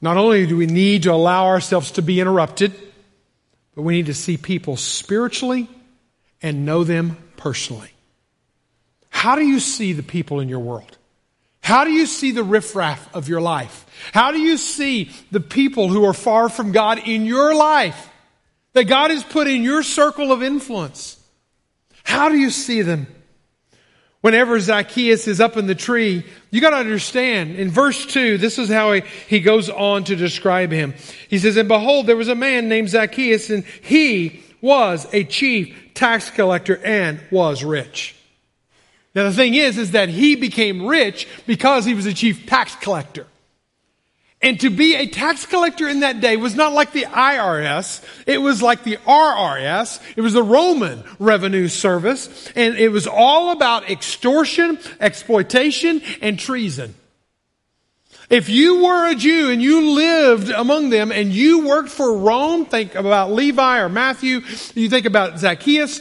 not 0.00 0.16
only 0.16 0.46
do 0.46 0.56
we 0.56 0.66
need 0.66 1.02
to 1.02 1.12
allow 1.12 1.46
ourselves 1.46 1.90
to 1.92 2.02
be 2.02 2.20
interrupted, 2.20 2.72
but 3.80 3.84
we 3.84 3.94
need 3.94 4.06
to 4.06 4.14
see 4.14 4.36
people 4.36 4.76
spiritually 4.76 5.66
and 6.42 6.66
know 6.66 6.84
them 6.84 7.16
personally. 7.38 7.90
How 9.08 9.36
do 9.36 9.42
you 9.42 9.58
see 9.58 9.94
the 9.94 10.02
people 10.02 10.40
in 10.40 10.50
your 10.50 10.58
world? 10.58 10.98
How 11.62 11.84
do 11.84 11.90
you 11.90 12.04
see 12.04 12.32
the 12.32 12.44
riffraff 12.44 13.14
of 13.14 13.26
your 13.26 13.40
life? 13.40 13.86
How 14.12 14.32
do 14.32 14.38
you 14.38 14.58
see 14.58 15.10
the 15.30 15.40
people 15.40 15.88
who 15.88 16.04
are 16.04 16.12
far 16.12 16.50
from 16.50 16.72
God 16.72 16.98
in 17.08 17.24
your 17.24 17.54
life 17.54 18.10
that 18.74 18.84
God 18.84 19.10
has 19.12 19.24
put 19.24 19.48
in 19.48 19.62
your 19.62 19.82
circle 19.82 20.30
of 20.30 20.42
influence? 20.42 21.18
How 22.04 22.28
do 22.28 22.36
you 22.36 22.50
see 22.50 22.82
them? 22.82 23.06
Whenever 24.20 24.60
Zacchaeus 24.60 25.26
is 25.26 25.40
up 25.40 25.56
in 25.56 25.66
the 25.66 25.74
tree, 25.74 26.24
you 26.50 26.60
got 26.60 26.70
to 26.70 26.76
understand, 26.76 27.56
in 27.56 27.70
verse 27.70 28.04
2, 28.04 28.36
this 28.36 28.58
is 28.58 28.68
how 28.68 28.92
he, 28.92 29.02
he 29.28 29.40
goes 29.40 29.70
on 29.70 30.04
to 30.04 30.16
describe 30.16 30.70
him. 30.70 30.94
He 31.28 31.38
says, 31.38 31.56
And 31.56 31.68
behold, 31.68 32.06
there 32.06 32.16
was 32.16 32.28
a 32.28 32.34
man 32.34 32.68
named 32.68 32.90
Zacchaeus, 32.90 33.48
and 33.48 33.64
he 33.64 34.42
was 34.60 35.06
a 35.12 35.24
chief 35.24 35.94
tax 35.94 36.28
collector 36.28 36.78
and 36.84 37.18
was 37.30 37.64
rich. 37.64 38.14
Now 39.14 39.24
the 39.24 39.32
thing 39.32 39.54
is, 39.54 39.78
is 39.78 39.92
that 39.92 40.08
he 40.08 40.36
became 40.36 40.86
rich 40.86 41.26
because 41.46 41.84
he 41.84 41.94
was 41.94 42.06
a 42.06 42.14
chief 42.14 42.46
tax 42.46 42.76
collector. 42.76 43.26
And 44.42 44.58
to 44.60 44.70
be 44.70 44.94
a 44.94 45.06
tax 45.06 45.44
collector 45.44 45.86
in 45.86 46.00
that 46.00 46.22
day 46.22 46.38
was 46.38 46.54
not 46.54 46.72
like 46.72 46.92
the 46.92 47.02
IRS. 47.04 48.02
It 48.26 48.38
was 48.38 48.62
like 48.62 48.84
the 48.84 48.96
RRS. 48.98 50.00
It 50.16 50.22
was 50.22 50.32
the 50.32 50.42
Roman 50.42 51.04
revenue 51.18 51.68
service. 51.68 52.50
And 52.56 52.76
it 52.76 52.88
was 52.88 53.06
all 53.06 53.52
about 53.52 53.90
extortion, 53.90 54.78
exploitation, 54.98 56.00
and 56.22 56.38
treason. 56.38 56.94
If 58.30 58.48
you 58.48 58.84
were 58.84 59.10
a 59.10 59.14
Jew 59.14 59.50
and 59.50 59.60
you 59.60 59.90
lived 59.90 60.50
among 60.50 60.88
them 60.90 61.12
and 61.12 61.32
you 61.32 61.66
worked 61.66 61.90
for 61.90 62.16
Rome, 62.16 62.64
think 62.64 62.94
about 62.94 63.32
Levi 63.32 63.80
or 63.80 63.88
Matthew, 63.88 64.40
you 64.74 64.88
think 64.88 65.04
about 65.04 65.38
Zacchaeus, 65.40 66.00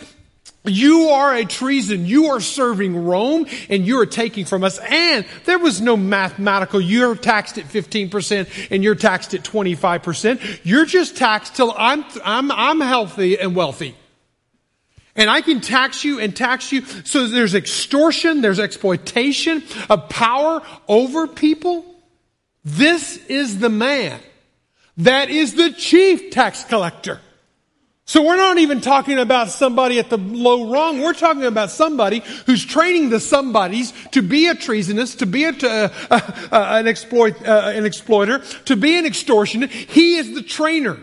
You 0.66 1.10
are 1.10 1.34
a 1.34 1.46
treason. 1.46 2.06
You 2.06 2.28
are 2.28 2.42
serving 2.42 3.06
Rome 3.06 3.48
and 3.70 3.86
you 3.86 4.00
are 4.02 4.06
taking 4.06 4.46
from 4.46 4.64
us. 4.64 4.78
And 4.78 5.26
there 5.46 5.58
was 5.58 5.80
no 5.80 5.96
mathematical, 5.96 6.82
you're 6.82 7.16
taxed 7.16 7.58
at 7.58 7.66
15% 7.66 8.68
and 8.70 8.84
you're 8.84 8.96
taxed 8.96 9.34
at 9.34 9.44
25%. 9.44 10.60
You're 10.64 10.86
just 10.86 11.16
taxed 11.16 11.56
till 11.56 11.74
I'm, 11.78 12.04
I'm, 12.24 12.52
I'm 12.52 12.82
healthy 12.82 13.40
and 13.40 13.56
wealthy. 13.56 13.96
And 15.16 15.30
I 15.30 15.42
can 15.42 15.62
tax 15.62 16.04
you 16.04 16.20
and 16.20 16.36
tax 16.36 16.72
you. 16.72 16.86
So 16.86 17.28
there's 17.28 17.56
extortion, 17.56 18.42
there's 18.42 18.60
exploitation 18.60 19.64
of 19.90 20.10
power 20.10 20.62
over 20.88 21.28
people. 21.28 21.86
This 22.66 23.18
is 23.28 23.60
the 23.60 23.70
man 23.70 24.20
that 24.98 25.30
is 25.30 25.56
the 25.56 25.72
chief 25.72 26.32
tax 26.32 26.66
collector. 26.66 27.22
So 28.10 28.24
we're 28.24 28.38
not 28.38 28.58
even 28.58 28.82
talking 28.82 29.20
about 29.20 29.52
somebody 29.52 30.00
at 30.00 30.10
the 30.10 30.18
low 30.18 30.72
rung. 30.72 31.00
We're 31.00 31.14
talking 31.14 31.44
about 31.44 31.70
somebody 31.70 32.24
who's 32.48 32.66
training 32.66 33.12
the 33.12 33.20
somebodies 33.20 33.94
to 34.14 34.24
be 34.24 34.48
a 34.48 34.56
treasonous, 34.56 35.14
to 35.18 35.28
be 35.28 35.44
a, 35.44 35.50
uh, 35.52 35.90
uh, 36.10 36.20
an, 36.52 36.88
exploit, 36.88 37.40
uh, 37.48 37.72
an 37.72 37.86
exploiter, 37.86 38.40
to 38.66 38.76
be 38.76 38.98
an 38.98 39.06
extortionist. 39.06 39.70
He 39.70 40.16
is 40.16 40.34
the 40.34 40.42
trainer. 40.42 40.98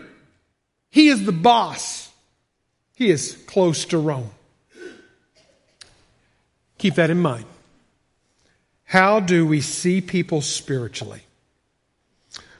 He 0.89 1.07
is 1.07 1.23
the 1.23 1.31
boss. 1.31 2.11
He 2.93 3.09
is 3.09 3.41
close 3.47 3.85
to 3.85 3.97
Rome. 3.97 4.31
Keep 6.77 6.95
that 6.95 7.09
in 7.09 7.21
mind. 7.21 7.45
How 8.83 9.21
do 9.21 9.47
we 9.47 9.61
see 9.61 10.01
people 10.01 10.41
spiritually? 10.41 11.21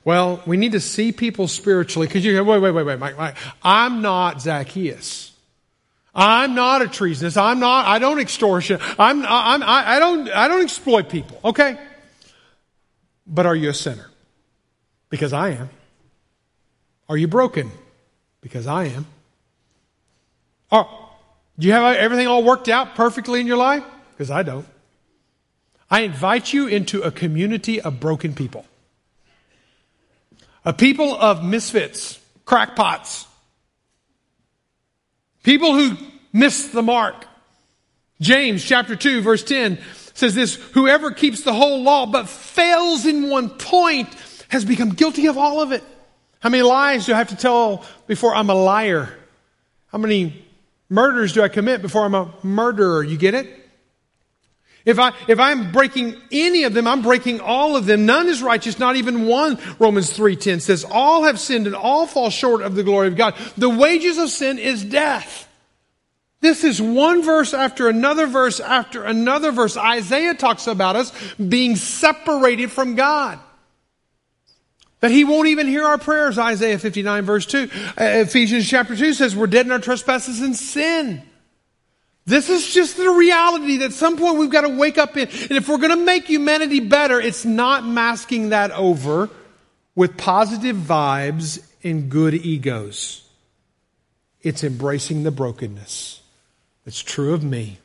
Well, 0.08 0.42
we 0.46 0.56
need 0.56 0.72
to 0.72 0.80
see 0.80 1.12
people 1.12 1.50
spiritually 1.50 2.08
because 2.08 2.24
you 2.24 2.32
go, 2.32 2.42
wait, 2.46 2.60
wait, 2.60 2.72
wait, 2.72 2.84
wait, 2.86 2.98
Mike, 2.98 3.18
Mike. 3.18 3.36
I'm 3.62 4.02
not 4.02 4.42
Zacchaeus. 4.42 5.34
I'm 6.16 6.56
not 6.56 6.82
a 6.82 6.88
treasonous. 6.88 7.36
I'm 7.36 7.60
not, 7.60 7.86
I 7.86 8.00
don't 8.00 8.18
extortion. 8.18 8.80
I'm, 8.98 9.26
I'm, 9.26 9.62
I 9.62 10.00
don't, 10.00 10.30
I 10.30 10.48
don't 10.48 10.64
exploit 10.64 11.10
people. 11.10 11.42
Okay. 11.44 11.78
But 13.28 13.48
are 13.48 13.54
you 13.54 13.70
a 13.70 13.74
sinner? 13.74 14.10
Because 15.10 15.34
I 15.34 15.50
am. 15.50 15.70
Are 17.10 17.18
you 17.18 17.28
broken? 17.28 17.70
Because 18.40 18.66
I 18.66 18.86
am. 18.86 19.08
Oh, 20.72 21.12
do 21.60 21.68
you 21.68 21.74
have 21.74 21.98
everything 21.98 22.28
all 22.28 22.46
worked 22.46 22.70
out 22.70 22.96
perfectly 22.96 23.42
in 23.42 23.46
your 23.46 23.58
life? 23.58 23.84
Because 24.12 24.32
I 24.32 24.44
don't. 24.44 24.68
I 25.92 26.04
invite 26.04 26.54
you 26.54 26.68
into 26.68 27.02
a 27.02 27.12
community 27.12 27.82
of 27.82 28.00
broken 28.00 28.34
people. 28.34 28.66
A 30.68 30.74
people 30.74 31.16
of 31.16 31.46
misfits, 31.46 32.20
crackpots, 32.44 33.26
people 35.42 35.74
who 35.74 35.96
miss 36.34 36.68
the 36.68 36.82
mark. 36.82 37.26
James 38.20 38.66
chapter 38.66 38.98
2 38.98 39.22
verse 39.22 39.46
10 39.46 39.80
says 40.14 40.36
this, 40.36 40.56
whoever 40.56 41.12
keeps 41.12 41.44
the 41.44 41.54
whole 41.54 41.84
law 41.84 42.06
but 42.06 42.28
fails 42.28 43.06
in 43.06 43.30
one 43.30 43.50
point 43.50 44.10
has 44.50 44.66
become 44.66 44.90
guilty 44.90 45.28
of 45.28 45.38
all 45.38 45.62
of 45.62 45.72
it. 45.72 45.86
How 46.42 46.50
many 46.50 46.64
lies 46.64 47.06
do 47.06 47.14
I 47.14 47.18
have 47.18 47.30
to 47.30 47.38
tell 47.38 47.86
before 48.06 48.36
I'm 48.36 48.50
a 48.50 48.54
liar? 48.54 49.18
How 49.88 50.00
many 50.00 50.46
murders 50.90 51.32
do 51.32 51.44
I 51.44 51.48
commit 51.48 51.82
before 51.82 52.04
I'm 52.04 52.14
a 52.14 52.34
murderer? 52.44 53.06
You 53.06 53.18
get 53.18 53.36
it? 53.36 53.67
If 54.88 55.00
I, 55.00 55.12
if 55.28 55.38
I'm 55.38 55.74
breaking 55.74 56.16
any 56.32 56.64
of 56.64 56.74
them, 56.74 56.88
I'm 56.88 57.02
breaking 57.02 57.42
all 57.42 57.76
of 57.76 57.86
them. 57.86 58.06
None 58.06 58.28
is 58.28 58.42
righteous, 58.42 58.80
not 58.80 58.96
even 58.96 59.26
one. 59.28 59.60
Romans 59.80 60.18
3.10 60.18 60.62
says, 60.62 60.86
all 60.90 61.26
have 61.26 61.42
sinned 61.42 61.68
and 61.68 61.76
all 61.76 62.08
fall 62.08 62.30
short 62.30 62.62
of 62.62 62.74
the 62.74 62.84
glory 62.84 63.10
of 63.10 63.18
God. 63.18 63.36
The 63.58 63.70
wages 63.70 64.18
of 64.18 64.30
sin 64.30 64.58
is 64.58 64.86
death. 64.86 65.46
This 66.40 66.64
is 66.64 66.82
one 66.82 67.22
verse 67.22 67.54
after 67.54 67.90
another 67.90 68.28
verse 68.28 68.62
after 68.62 69.04
another 69.04 69.52
verse. 69.52 69.76
Isaiah 69.76 70.36
talks 70.36 70.68
about 70.68 70.96
us 70.96 71.12
being 71.36 71.76
separated 71.76 72.72
from 72.72 72.96
God. 72.96 73.40
That 75.02 75.12
he 75.12 75.26
won't 75.26 75.50
even 75.50 75.68
hear 75.68 75.84
our 75.84 75.98
prayers, 75.98 76.40
Isaiah 76.40 76.80
59 76.80 77.26
verse 77.26 77.46
2. 77.46 77.70
Uh, 77.74 77.94
Ephesians 77.98 78.70
chapter 78.70 78.96
2 78.96 79.14
says 79.14 79.36
we're 79.36 79.48
dead 79.48 79.66
in 79.66 79.74
our 79.74 79.80
trespasses 79.80 80.40
and 80.40 80.56
sin. 80.56 81.24
This 82.28 82.50
is 82.50 82.68
just 82.68 82.98
the 82.98 83.10
reality 83.10 83.78
that 83.78 83.86
at 83.86 83.94
some 83.94 84.18
point 84.18 84.38
we've 84.38 84.50
got 84.50 84.62
to 84.62 84.78
wake 84.78 84.98
up 84.98 85.16
in. 85.16 85.30
And 85.30 85.52
if 85.52 85.70
we're 85.70 85.78
going 85.78 85.98
to 85.98 86.06
make 86.06 86.26
humanity 86.26 86.82
better, 86.82 87.22
it's 87.22 87.46
not 87.46 87.88
masking 87.88 88.50
that 88.50 88.72
over 88.72 89.30
with 89.96 90.18
positive 90.18 90.76
vibes 90.76 91.66
and 91.86 92.10
good 92.10 92.34
egos. 92.34 93.26
It's 94.42 94.66
embracing 94.66 95.24
the 95.24 95.32
brokenness. 95.32 96.22
It's 96.86 97.02
true 97.02 97.34
of 97.34 97.46
me. 97.46 97.80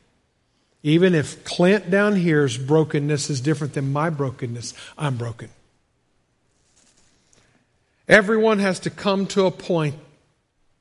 Even 0.83 1.15
if 1.15 1.45
Clint 1.45 1.89
down 1.89 2.17
here's 2.17 2.57
brokenness 2.57 3.29
is 3.29 3.39
different 3.39 3.75
than 3.75 3.93
my 3.93 4.09
brokenness, 4.09 4.73
I'm 4.97 5.15
broken. 5.15 5.51
Everyone 8.09 8.59
has 8.59 8.81
to 8.81 8.89
come 8.89 9.25
to 9.27 9.45
a 9.45 9.51
point 9.51 9.95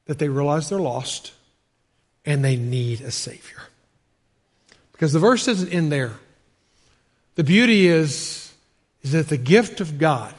that 0.06 0.18
they 0.18 0.28
realize 0.28 0.68
they're 0.68 0.80
lost 0.80 1.30
and 2.24 2.44
they 2.44 2.56
need 2.56 3.00
a 3.00 3.10
Savior. 3.10 3.62
Because 4.92 5.12
the 5.12 5.18
verse 5.18 5.48
isn't 5.48 5.72
in 5.72 5.88
there. 5.88 6.12
The 7.34 7.44
beauty 7.44 7.86
is, 7.86 8.52
is 9.02 9.12
that 9.12 9.28
the 9.28 9.36
gift 9.36 9.80
of 9.80 9.98
God 9.98 10.34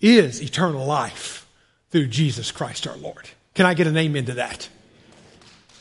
is 0.00 0.42
eternal 0.42 0.86
life 0.86 1.48
through 1.90 2.08
Jesus 2.08 2.52
Christ 2.52 2.86
our 2.86 2.96
Lord. 2.96 3.28
Can 3.54 3.66
I 3.66 3.74
get 3.74 3.86
an 3.86 3.96
amen 3.96 4.26
to 4.26 4.34
that? 4.34 4.68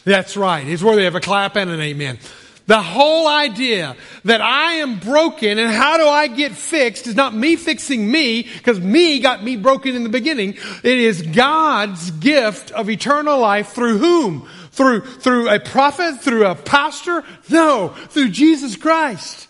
That's 0.06 0.38
right. 0.38 0.66
It's 0.66 0.84
worthy 0.84 1.06
of 1.06 1.16
a 1.16 1.20
clap 1.20 1.56
and 1.56 1.70
an 1.70 1.82
amen. 1.82 2.20
The 2.68 2.82
whole 2.82 3.28
idea 3.28 3.96
that 4.24 4.42
I 4.42 4.76
am 4.76 5.00
broken 5.00 5.60
and 5.60 5.72
how 5.72 5.98
do 5.98 6.08
I 6.08 6.28
get 6.28 6.54
fixed 6.54 7.06
is 7.06 7.16
not 7.16 7.36
me 7.36 7.56
fixing 7.56 8.10
me 8.10 8.44
because 8.44 8.80
me 8.80 9.20
got 9.20 9.44
me 9.44 9.56
broken 9.56 9.96
in 9.96 10.04
the 10.04 10.10
beginning. 10.10 10.56
It 10.84 10.98
is 10.98 11.22
God's 11.22 12.10
gift 12.12 12.72
of 12.72 12.90
eternal 12.90 13.40
life 13.40 13.74
through 13.74 14.00
whom? 14.00 14.50
Through, 14.76 15.06
through 15.06 15.48
a 15.48 15.58
prophet? 15.58 16.20
Through 16.20 16.46
a 16.48 16.54
pastor? 16.54 17.24
No, 17.50 17.90
through 18.10 18.30
Jesus 18.30 18.76
Christ. 18.76 19.48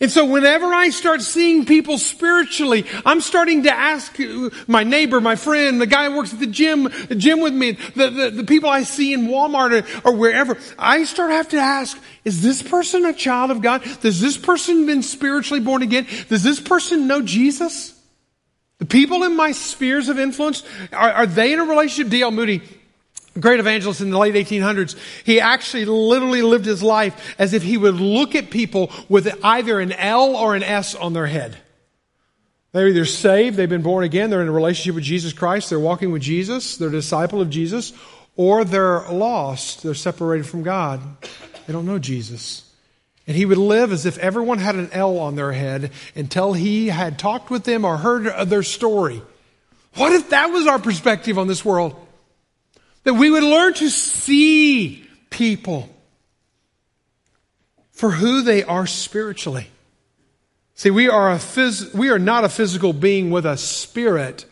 And 0.00 0.10
so 0.10 0.24
whenever 0.24 0.64
I 0.64 0.88
start 0.88 1.20
seeing 1.20 1.66
people 1.66 1.98
spiritually, 1.98 2.86
I'm 3.04 3.20
starting 3.20 3.64
to 3.64 3.74
ask 3.74 4.18
my 4.66 4.82
neighbor, 4.82 5.20
my 5.20 5.36
friend, 5.36 5.78
the 5.78 5.86
guy 5.86 6.08
who 6.08 6.16
works 6.16 6.32
at 6.32 6.40
the 6.40 6.46
gym, 6.46 6.84
the 6.84 7.14
gym 7.14 7.40
with 7.40 7.52
me, 7.52 7.72
the, 7.94 8.08
the, 8.08 8.30
the 8.30 8.44
people 8.44 8.70
I 8.70 8.84
see 8.84 9.12
in 9.12 9.26
Walmart 9.26 9.84
or, 10.04 10.10
or 10.10 10.16
wherever, 10.16 10.56
I 10.78 11.04
start 11.04 11.32
have 11.32 11.50
to 11.50 11.58
ask, 11.58 11.98
is 12.24 12.40
this 12.40 12.62
person 12.62 13.04
a 13.04 13.12
child 13.12 13.50
of 13.50 13.60
God? 13.60 13.82
Does 14.00 14.22
this 14.22 14.38
person 14.38 14.86
been 14.86 15.02
spiritually 15.02 15.60
born 15.60 15.82
again? 15.82 16.06
Does 16.30 16.42
this 16.42 16.60
person 16.60 17.08
know 17.08 17.20
Jesus? 17.20 17.92
The 18.78 18.86
people 18.86 19.22
in 19.22 19.36
my 19.36 19.52
spheres 19.52 20.08
of 20.08 20.18
influence, 20.18 20.62
are, 20.94 21.12
are 21.12 21.26
they 21.26 21.52
in 21.52 21.58
a 21.58 21.64
relationship? 21.64 22.10
D.L. 22.10 22.30
Moody 22.30 22.62
great 23.40 23.60
evangelist 23.60 24.00
in 24.00 24.10
the 24.10 24.18
late 24.18 24.34
1800s, 24.34 24.96
he 25.24 25.40
actually 25.40 25.84
literally 25.84 26.42
lived 26.42 26.64
his 26.64 26.82
life 26.82 27.34
as 27.38 27.52
if 27.52 27.62
he 27.62 27.76
would 27.76 27.96
look 27.96 28.34
at 28.34 28.50
people 28.50 28.90
with 29.08 29.28
either 29.44 29.80
an 29.80 29.92
L 29.92 30.36
or 30.36 30.54
an 30.54 30.62
S 30.62 30.94
on 30.94 31.12
their 31.12 31.26
head. 31.26 31.56
They're 32.72 32.88
either 32.88 33.06
saved, 33.06 33.56
they've 33.56 33.68
been 33.68 33.82
born 33.82 34.04
again, 34.04 34.28
they're 34.28 34.42
in 34.42 34.48
a 34.48 34.52
relationship 34.52 34.96
with 34.96 35.04
Jesus 35.04 35.32
Christ, 35.32 35.70
they're 35.70 35.80
walking 35.80 36.12
with 36.12 36.22
Jesus, 36.22 36.76
they're 36.76 36.88
a 36.88 36.92
disciple 36.92 37.40
of 37.40 37.48
Jesus, 37.48 37.92
or 38.36 38.64
they're 38.64 39.08
lost, 39.10 39.82
they're 39.82 39.94
separated 39.94 40.46
from 40.46 40.62
God. 40.62 41.00
They 41.66 41.72
don't 41.72 41.86
know 41.86 41.98
Jesus. 41.98 42.70
And 43.26 43.36
he 43.36 43.44
would 43.44 43.58
live 43.58 43.92
as 43.92 44.06
if 44.06 44.18
everyone 44.18 44.58
had 44.58 44.76
an 44.76 44.90
L 44.92 45.18
on 45.18 45.34
their 45.34 45.52
head 45.52 45.90
until 46.14 46.52
he 46.52 46.88
had 46.88 47.18
talked 47.18 47.50
with 47.50 47.64
them 47.64 47.84
or 47.84 47.96
heard 47.96 48.48
their 48.48 48.62
story. 48.62 49.22
What 49.94 50.12
if 50.12 50.30
that 50.30 50.46
was 50.46 50.66
our 50.66 50.78
perspective 50.78 51.38
on 51.38 51.48
this 51.48 51.64
world? 51.64 51.96
That 53.06 53.14
we 53.14 53.30
would 53.30 53.44
learn 53.44 53.72
to 53.74 53.88
see 53.88 55.06
people 55.30 55.88
for 57.92 58.10
who 58.10 58.42
they 58.42 58.64
are 58.64 58.84
spiritually. 58.84 59.68
See, 60.74 60.90
we 60.90 61.08
are, 61.08 61.30
a 61.30 61.36
phys- 61.36 61.94
we 61.94 62.10
are 62.10 62.18
not 62.18 62.42
a 62.42 62.48
physical 62.48 62.92
being 62.92 63.30
with 63.30 63.46
a 63.46 63.56
spirit 63.56 64.44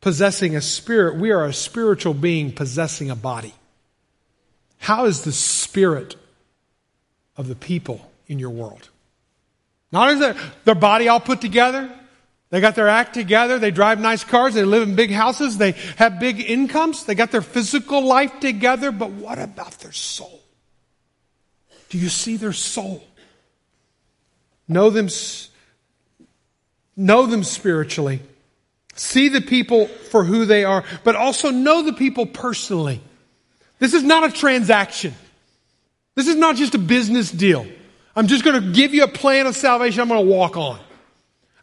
possessing 0.00 0.54
a 0.54 0.60
spirit. 0.60 1.16
We 1.16 1.32
are 1.32 1.44
a 1.44 1.52
spiritual 1.52 2.14
being 2.14 2.52
possessing 2.52 3.10
a 3.10 3.16
body. 3.16 3.54
How 4.78 5.06
is 5.06 5.22
the 5.22 5.32
spirit 5.32 6.14
of 7.36 7.48
the 7.48 7.56
people 7.56 8.08
in 8.28 8.38
your 8.38 8.50
world? 8.50 8.88
Not 9.90 10.10
is 10.10 10.20
their, 10.20 10.36
their 10.64 10.76
body 10.76 11.08
all 11.08 11.18
put 11.18 11.40
together, 11.40 11.90
they 12.50 12.60
got 12.60 12.74
their 12.74 12.88
act 12.88 13.14
together. 13.14 13.58
They 13.58 13.70
drive 13.70 14.00
nice 14.00 14.24
cars. 14.24 14.54
They 14.54 14.64
live 14.64 14.88
in 14.88 14.96
big 14.96 15.12
houses. 15.12 15.56
They 15.56 15.72
have 15.96 16.18
big 16.18 16.40
incomes. 16.40 17.04
They 17.04 17.14
got 17.14 17.30
their 17.30 17.42
physical 17.42 18.04
life 18.04 18.40
together. 18.40 18.90
But 18.90 19.10
what 19.10 19.38
about 19.38 19.72
their 19.78 19.92
soul? 19.92 20.40
Do 21.90 21.98
you 21.98 22.08
see 22.08 22.36
their 22.36 22.52
soul? 22.52 23.04
Know 24.66 24.90
them, 24.90 25.08
know 26.96 27.26
them 27.26 27.44
spiritually. 27.44 28.20
See 28.94 29.28
the 29.28 29.40
people 29.40 29.86
for 29.86 30.24
who 30.24 30.44
they 30.44 30.64
are, 30.64 30.84
but 31.04 31.16
also 31.16 31.50
know 31.50 31.82
the 31.82 31.92
people 31.92 32.26
personally. 32.26 33.00
This 33.78 33.94
is 33.94 34.02
not 34.02 34.28
a 34.28 34.32
transaction. 34.32 35.14
This 36.16 36.26
is 36.26 36.36
not 36.36 36.56
just 36.56 36.74
a 36.74 36.78
business 36.78 37.30
deal. 37.30 37.66
I'm 38.14 38.26
just 38.26 38.44
going 38.44 38.60
to 38.60 38.72
give 38.72 38.92
you 38.92 39.04
a 39.04 39.08
plan 39.08 39.46
of 39.46 39.56
salvation 39.56 40.00
I'm 40.00 40.08
going 40.08 40.24
to 40.24 40.30
walk 40.30 40.56
on. 40.56 40.78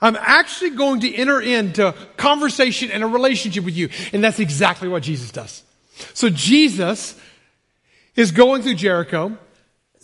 I'm 0.02 0.16
actually 0.20 0.72
going 0.72 1.00
to 1.02 1.14
enter 1.14 1.42
into 1.42 1.94
conversation 2.18 2.92
and 2.92 3.04
a 3.04 3.08
relationship 3.08 3.66
with 3.66 3.76
you. 3.76 3.90
And 4.14 4.24
that's 4.24 4.40
exactly 4.40 4.88
what 4.88 5.04
Jesus 5.04 5.32
does. 5.32 5.64
So 6.14 6.30
Jesus 6.30 7.20
is 8.16 8.32
going 8.32 8.62
through 8.62 8.76
Jericho. 8.76 9.38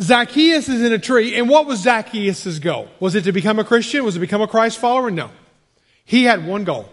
Zacchaeus 0.01 0.69
is 0.69 0.81
in 0.81 0.91
a 0.93 0.99
tree. 0.99 1.35
And 1.35 1.47
what 1.47 1.67
was 1.67 1.81
Zacchaeus' 1.81 2.59
goal? 2.59 2.87
Was 2.99 3.15
it 3.15 3.25
to 3.25 3.31
become 3.31 3.59
a 3.59 3.63
Christian? 3.63 4.03
Was 4.03 4.15
it 4.15 4.19
to 4.19 4.21
become 4.21 4.41
a 4.41 4.47
Christ 4.47 4.79
follower? 4.79 5.11
No. 5.11 5.29
He 6.05 6.23
had 6.23 6.45
one 6.45 6.63
goal. 6.63 6.89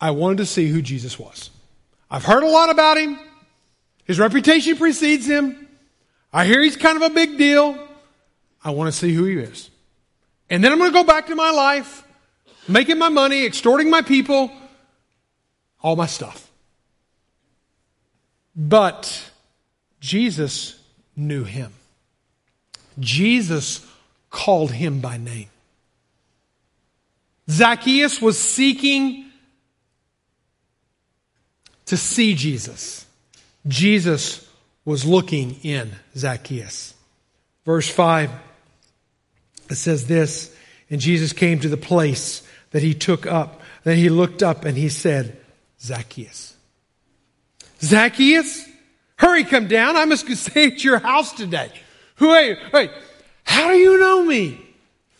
I 0.00 0.10
wanted 0.10 0.38
to 0.38 0.46
see 0.46 0.68
who 0.68 0.82
Jesus 0.82 1.18
was. 1.18 1.50
I've 2.10 2.24
heard 2.24 2.42
a 2.42 2.48
lot 2.48 2.70
about 2.70 2.98
him. 2.98 3.18
His 4.04 4.18
reputation 4.18 4.76
precedes 4.76 5.26
him. 5.26 5.68
I 6.32 6.44
hear 6.44 6.60
he's 6.60 6.76
kind 6.76 6.96
of 6.96 7.02
a 7.02 7.14
big 7.14 7.38
deal. 7.38 7.78
I 8.64 8.70
want 8.70 8.88
to 8.88 8.92
see 8.92 9.14
who 9.14 9.24
he 9.24 9.36
is. 9.36 9.70
And 10.48 10.64
then 10.64 10.72
I'm 10.72 10.78
going 10.78 10.90
to 10.90 10.98
go 10.98 11.04
back 11.04 11.26
to 11.26 11.36
my 11.36 11.50
life, 11.50 12.04
making 12.68 12.98
my 12.98 13.08
money, 13.08 13.44
extorting 13.44 13.90
my 13.90 14.02
people, 14.02 14.50
all 15.82 15.96
my 15.96 16.06
stuff. 16.06 16.50
But 18.54 19.30
Jesus 20.00 20.78
knew 21.16 21.44
him. 21.44 21.72
Jesus 22.98 23.86
called 24.30 24.72
him 24.72 25.00
by 25.00 25.16
name. 25.16 25.48
Zacchaeus 27.48 28.20
was 28.20 28.38
seeking 28.38 29.26
to 31.86 31.96
see 31.96 32.34
Jesus. 32.34 33.06
Jesus 33.66 34.48
was 34.84 35.04
looking 35.04 35.56
in 35.62 35.90
Zacchaeus. 36.16 36.94
Verse 37.64 37.88
5, 37.88 38.30
it 39.68 39.74
says 39.74 40.06
this, 40.06 40.54
and 40.88 41.00
Jesus 41.00 41.32
came 41.32 41.60
to 41.60 41.68
the 41.68 41.76
place 41.76 42.46
that 42.70 42.82
he 42.82 42.94
took 42.94 43.26
up. 43.26 43.60
Then 43.84 43.96
he 43.96 44.08
looked 44.08 44.42
up 44.42 44.64
and 44.64 44.76
he 44.76 44.88
said, 44.88 45.36
Zacchaeus. 45.80 46.54
Zacchaeus, 47.82 48.68
hurry, 49.16 49.44
come 49.44 49.68
down. 49.68 49.96
I 49.96 50.04
must 50.04 50.28
stay 50.36 50.66
at 50.66 50.84
your 50.84 50.98
house 50.98 51.32
today. 51.32 51.70
Wait, 52.18 52.58
wait, 52.72 52.90
how 53.44 53.70
do 53.70 53.76
you 53.76 53.98
know 53.98 54.24
me? 54.24 54.60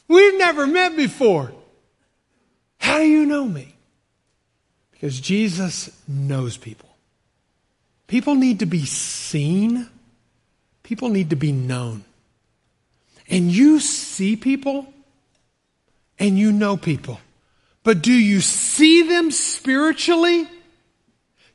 We've 0.09 0.39
never 0.39 0.67
met 0.67 0.97
before. 0.97 1.53
How 2.79 2.99
do 2.99 3.05
you 3.05 3.27
know 3.27 3.45
me? 3.45 3.75
Because 4.93 5.19
Jesus 5.21 5.91
knows 6.07 6.57
people. 6.57 6.89
People 8.07 8.35
need 8.35 8.59
to 8.59 8.67
be 8.67 8.85
seen. 8.85 9.89
People 10.83 11.09
need 11.09 11.31
to 11.31 11.37
be 11.37 11.53
known. 11.53 12.05
And 13.29 13.53
you 13.53 13.79
see 13.81 14.35
people 14.35 14.93
and 16.19 16.39
you 16.39 16.53
know 16.53 16.77
people. 16.77 17.21
But 17.83 18.03
do 18.03 18.13
you 18.13 18.41
see 18.41 19.03
them 19.03 19.31
spiritually? 19.31 20.47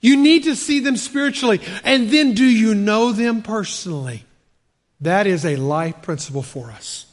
You 0.02 0.18
need 0.18 0.44
to 0.44 0.56
see 0.56 0.82
them 0.82 0.98
spiritually. 0.98 1.62
And 1.84 2.10
then 2.10 2.34
do 2.34 2.46
you 2.46 2.76
know 2.76 3.12
them 3.12 3.42
personally? 3.42 4.24
That 5.02 5.28
is 5.28 5.46
a 5.46 5.56
life 5.56 6.02
principle 6.02 6.44
for 6.44 6.72
us. 6.72 7.06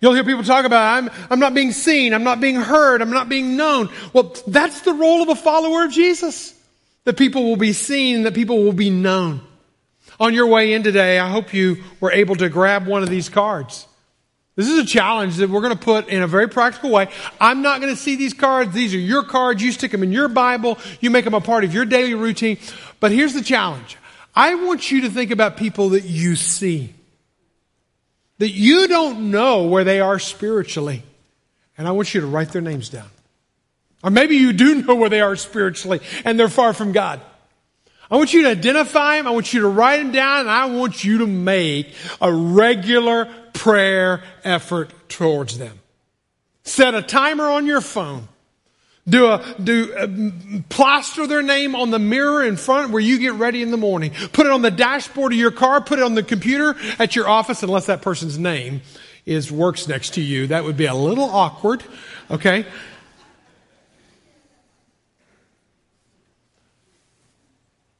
You'll 0.00 0.14
hear 0.14 0.22
people 0.22 0.44
talk 0.44 0.64
about, 0.64 0.96
I'm, 0.96 1.10
I'm 1.28 1.40
not 1.40 1.54
being 1.54 1.72
seen, 1.72 2.14
I'm 2.14 2.22
not 2.22 2.40
being 2.40 2.54
heard, 2.54 3.02
I'm 3.02 3.10
not 3.10 3.28
being 3.28 3.56
known. 3.56 3.88
Well, 4.12 4.36
that's 4.46 4.82
the 4.82 4.92
role 4.92 5.22
of 5.22 5.28
a 5.28 5.34
follower 5.34 5.84
of 5.84 5.90
Jesus. 5.90 6.54
That 7.04 7.16
people 7.16 7.44
will 7.44 7.56
be 7.56 7.72
seen, 7.72 8.22
that 8.22 8.34
people 8.34 8.62
will 8.62 8.72
be 8.72 8.90
known. 8.90 9.40
On 10.20 10.32
your 10.32 10.46
way 10.46 10.74
in 10.74 10.84
today, 10.84 11.18
I 11.18 11.28
hope 11.28 11.52
you 11.52 11.82
were 12.00 12.12
able 12.12 12.36
to 12.36 12.48
grab 12.48 12.86
one 12.86 13.02
of 13.02 13.08
these 13.08 13.28
cards. 13.28 13.87
This 14.58 14.66
is 14.66 14.80
a 14.80 14.84
challenge 14.84 15.36
that 15.36 15.50
we're 15.50 15.60
going 15.60 15.78
to 15.78 15.84
put 15.84 16.08
in 16.08 16.20
a 16.20 16.26
very 16.26 16.48
practical 16.48 16.90
way. 16.90 17.06
I'm 17.40 17.62
not 17.62 17.80
going 17.80 17.94
to 17.94 18.00
see 18.00 18.16
these 18.16 18.34
cards. 18.34 18.74
These 18.74 18.92
are 18.92 18.98
your 18.98 19.22
cards. 19.22 19.62
You 19.62 19.70
stick 19.70 19.92
them 19.92 20.02
in 20.02 20.10
your 20.10 20.26
Bible. 20.26 20.78
You 20.98 21.10
make 21.10 21.24
them 21.24 21.34
a 21.34 21.40
part 21.40 21.62
of 21.62 21.72
your 21.72 21.84
daily 21.84 22.14
routine. 22.14 22.58
But 22.98 23.12
here's 23.12 23.34
the 23.34 23.40
challenge. 23.40 23.96
I 24.34 24.56
want 24.56 24.90
you 24.90 25.02
to 25.02 25.10
think 25.10 25.30
about 25.30 25.58
people 25.58 25.90
that 25.90 26.06
you 26.06 26.34
see 26.34 26.92
that 28.38 28.50
you 28.50 28.88
don't 28.88 29.30
know 29.30 29.62
where 29.68 29.84
they 29.84 30.00
are 30.00 30.18
spiritually. 30.18 31.04
And 31.76 31.86
I 31.86 31.92
want 31.92 32.12
you 32.12 32.22
to 32.22 32.26
write 32.26 32.48
their 32.48 32.60
names 32.60 32.88
down. 32.88 33.10
Or 34.02 34.10
maybe 34.10 34.38
you 34.38 34.52
do 34.52 34.82
know 34.82 34.96
where 34.96 35.08
they 35.08 35.20
are 35.20 35.36
spiritually 35.36 36.00
and 36.24 36.36
they're 36.36 36.48
far 36.48 36.72
from 36.72 36.90
God. 36.90 37.20
I 38.10 38.16
want 38.16 38.32
you 38.32 38.42
to 38.42 38.50
identify 38.50 39.16
them. 39.16 39.26
I 39.26 39.30
want 39.30 39.52
you 39.52 39.60
to 39.60 39.68
write 39.68 39.98
them 39.98 40.12
down 40.12 40.40
and 40.40 40.50
I 40.50 40.66
want 40.66 41.04
you 41.04 41.18
to 41.18 41.26
make 41.26 41.94
a 42.20 42.32
regular 42.32 43.26
prayer 43.52 44.22
effort 44.44 44.92
towards 45.08 45.58
them. 45.58 45.78
Set 46.62 46.94
a 46.94 47.02
timer 47.02 47.44
on 47.44 47.66
your 47.66 47.80
phone. 47.80 48.28
Do 49.08 49.26
a, 49.26 49.54
do 49.62 49.94
a, 49.96 50.62
plaster 50.68 51.26
their 51.26 51.42
name 51.42 51.74
on 51.74 51.90
the 51.90 51.98
mirror 51.98 52.44
in 52.44 52.56
front 52.56 52.90
where 52.90 53.00
you 53.00 53.18
get 53.18 53.34
ready 53.34 53.62
in 53.62 53.70
the 53.70 53.78
morning. 53.78 54.12
Put 54.32 54.46
it 54.46 54.52
on 54.52 54.60
the 54.60 54.70
dashboard 54.70 55.32
of 55.32 55.38
your 55.38 55.50
car. 55.50 55.80
Put 55.80 55.98
it 55.98 56.02
on 56.02 56.14
the 56.14 56.22
computer 56.22 56.76
at 56.98 57.16
your 57.16 57.26
office, 57.26 57.62
unless 57.62 57.86
that 57.86 58.02
person's 58.02 58.38
name 58.38 58.82
is 59.24 59.50
works 59.50 59.88
next 59.88 60.14
to 60.14 60.20
you. 60.20 60.48
That 60.48 60.64
would 60.64 60.76
be 60.76 60.86
a 60.86 60.94
little 60.94 61.24
awkward. 61.24 61.82
Okay. 62.30 62.66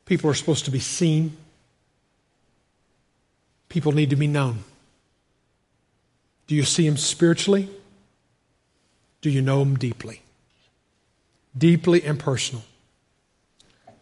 People 0.09 0.29
are 0.31 0.35
supposed 0.35 0.65
to 0.65 0.73
be 0.73 0.81
seen. 0.81 1.37
People 3.69 3.93
need 3.93 4.11
to 4.11 4.17
be 4.17 4.27
known. 4.27 4.65
Do 6.49 6.57
you 6.57 6.65
see 6.65 6.89
them 6.89 6.97
spiritually? 6.97 7.69
Do 9.21 9.31
you 9.31 9.43
know 9.43 9.61
them 9.61 9.77
deeply? 9.77 10.23
deeply 11.59 12.03
and 12.05 12.19
personal. 12.19 12.65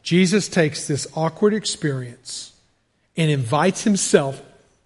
Jesus 0.02 0.48
takes 0.48 0.86
this 0.86 1.06
awkward 1.16 1.54
experience 1.54 2.52
and 3.16 3.30
invites 3.30 3.82
himself, 3.82 4.40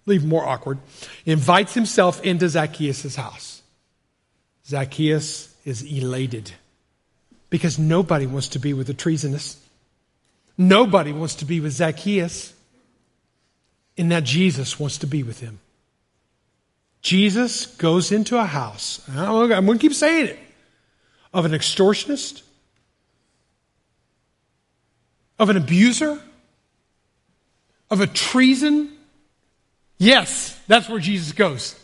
leave 0.05 0.25
more 0.25 0.45
awkward, 0.45 0.79
invites 1.25 1.73
himself 1.73 2.23
into 2.23 2.49
Zacchaeus' 2.49 3.15
house. 3.15 3.61
Zacchaeus 4.65 5.53
is 5.65 5.83
elated 5.83 6.51
because 7.49 7.77
nobody 7.77 8.25
wants 8.25 8.47
to 8.49 8.59
be 8.59 8.73
with 8.73 8.89
a 8.89 8.93
treasonous. 8.93 9.60
Nobody 10.67 11.11
wants 11.11 11.35
to 11.35 11.45
be 11.45 11.59
with 11.59 11.73
Zacchaeus. 11.73 12.53
And 13.97 14.09
now 14.09 14.19
Jesus 14.19 14.79
wants 14.79 14.99
to 14.99 15.07
be 15.07 15.23
with 15.23 15.39
him. 15.39 15.59
Jesus 17.01 17.65
goes 17.65 18.11
into 18.11 18.37
a 18.37 18.45
house, 18.45 19.01
I'm 19.09 19.49
going 19.49 19.65
to 19.65 19.77
keep 19.79 19.95
saying 19.95 20.27
it, 20.27 20.39
of 21.33 21.45
an 21.45 21.51
extortionist, 21.51 22.43
of 25.39 25.49
an 25.49 25.57
abuser? 25.57 26.21
Of 27.89 28.01
a 28.01 28.07
treason? 28.07 28.95
Yes, 29.97 30.55
that's 30.67 30.87
where 30.87 30.99
Jesus 30.99 31.31
goes. 31.31 31.75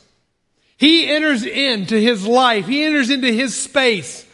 He 0.77 1.07
enters 1.07 1.43
into 1.43 1.99
his 1.99 2.27
life. 2.27 2.67
He 2.67 2.83
enters 2.83 3.09
into 3.09 3.33
his 3.33 3.59
space. 3.59 4.26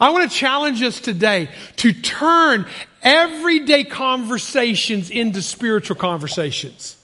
I 0.00 0.10
want 0.10 0.30
to 0.30 0.36
challenge 0.36 0.82
us 0.82 1.00
today 1.00 1.48
to 1.76 1.92
turn 1.92 2.66
everyday 3.02 3.84
conversations 3.84 5.10
into 5.10 5.42
spiritual 5.42 5.96
conversations. 5.96 6.96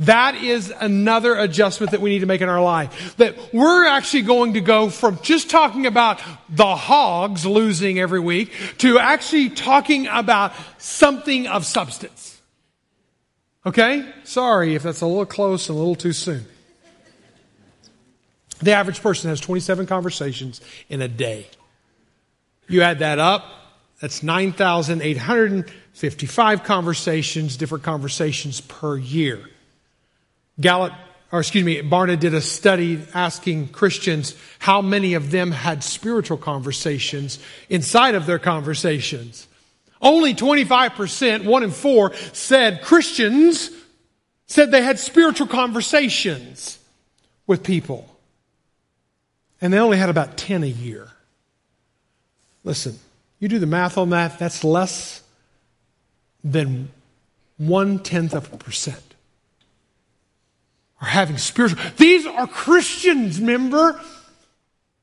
That 0.00 0.34
is 0.34 0.72
another 0.80 1.36
adjustment 1.36 1.92
that 1.92 2.00
we 2.00 2.10
need 2.10 2.20
to 2.20 2.26
make 2.26 2.40
in 2.40 2.48
our 2.48 2.62
life. 2.62 3.16
That 3.16 3.36
we're 3.54 3.86
actually 3.86 4.22
going 4.22 4.54
to 4.54 4.60
go 4.60 4.90
from 4.90 5.20
just 5.22 5.50
talking 5.50 5.86
about 5.86 6.20
the 6.48 6.74
hogs 6.74 7.46
losing 7.46 8.00
every 8.00 8.18
week 8.18 8.52
to 8.78 8.98
actually 8.98 9.50
talking 9.50 10.08
about 10.08 10.52
something 10.78 11.46
of 11.46 11.64
substance. 11.64 12.40
Okay? 13.64 14.12
Sorry 14.24 14.74
if 14.74 14.82
that's 14.82 15.00
a 15.00 15.06
little 15.06 15.26
close 15.26 15.68
and 15.68 15.76
a 15.76 15.78
little 15.78 15.94
too 15.94 16.12
soon. 16.12 16.44
The 18.60 18.72
average 18.72 19.00
person 19.00 19.30
has 19.30 19.40
27 19.40 19.86
conversations 19.86 20.60
in 20.88 21.02
a 21.02 21.08
day. 21.08 21.46
You 22.68 22.82
add 22.82 23.00
that 23.00 23.18
up, 23.18 23.44
that's 24.00 24.22
9,855 24.22 26.64
conversations, 26.64 27.56
different 27.56 27.84
conversations 27.84 28.60
per 28.60 28.96
year. 28.96 29.40
Gallup, 30.60 30.92
or 31.32 31.40
excuse 31.40 31.64
me, 31.64 31.82
Barna 31.82 32.18
did 32.18 32.34
a 32.34 32.40
study 32.40 33.02
asking 33.12 33.68
Christians 33.68 34.36
how 34.58 34.82
many 34.82 35.14
of 35.14 35.30
them 35.30 35.50
had 35.50 35.82
spiritual 35.82 36.38
conversations 36.38 37.38
inside 37.68 38.14
of 38.14 38.26
their 38.26 38.38
conversations. 38.38 39.48
Only 40.00 40.34
25%, 40.34 41.44
one 41.44 41.62
in 41.62 41.70
four, 41.70 42.14
said 42.32 42.82
Christians 42.82 43.70
said 44.46 44.70
they 44.70 44.82
had 44.82 44.98
spiritual 44.98 45.46
conversations 45.46 46.78
with 47.46 47.62
people. 47.62 48.08
And 49.60 49.72
they 49.72 49.78
only 49.78 49.96
had 49.96 50.10
about 50.10 50.36
10 50.36 50.62
a 50.62 50.66
year. 50.66 51.13
Listen, 52.64 52.98
you 53.38 53.48
do 53.48 53.58
the 53.58 53.66
math 53.66 53.98
on 53.98 54.10
that, 54.10 54.38
that's 54.38 54.64
less 54.64 55.22
than 56.42 56.90
one 57.58 57.98
tenth 57.98 58.34
of 58.34 58.52
a 58.52 58.56
percent 58.56 59.14
are 61.04 61.08
having 61.08 61.38
spiritual. 61.38 61.82
These 61.96 62.26
are 62.26 62.46
Christians, 62.46 63.38
remember? 63.38 64.00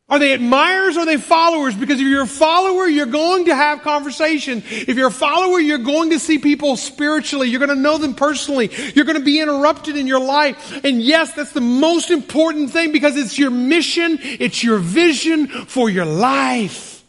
Are 0.09 0.19
they 0.19 0.33
admirers 0.33 0.97
or 0.97 1.01
are 1.01 1.05
they 1.05 1.17
followers? 1.17 1.73
Because 1.73 2.01
if 2.01 2.07
you're 2.07 2.23
a 2.23 2.27
follower, 2.27 2.85
you're 2.85 3.05
going 3.05 3.45
to 3.45 3.55
have 3.55 3.81
conversation. 3.81 4.61
If 4.67 4.97
you're 4.97 5.07
a 5.07 5.11
follower, 5.11 5.59
you're 5.59 5.77
going 5.77 6.09
to 6.09 6.19
see 6.19 6.37
people 6.37 6.75
spiritually. 6.75 7.47
You're 7.47 7.65
going 7.65 7.69
to 7.69 7.81
know 7.81 7.97
them 7.97 8.15
personally. 8.15 8.71
You're 8.93 9.05
going 9.05 9.19
to 9.19 9.23
be 9.23 9.39
interrupted 9.39 9.95
in 9.95 10.07
your 10.07 10.19
life. 10.19 10.83
And 10.83 11.01
yes, 11.01 11.33
that's 11.33 11.53
the 11.53 11.61
most 11.61 12.11
important 12.11 12.71
thing 12.71 12.91
because 12.91 13.15
it's 13.15 13.39
your 13.39 13.51
mission. 13.51 14.19
It's 14.21 14.63
your 14.63 14.79
vision 14.79 15.47
for 15.47 15.89
your 15.89 16.05
life. 16.05 17.00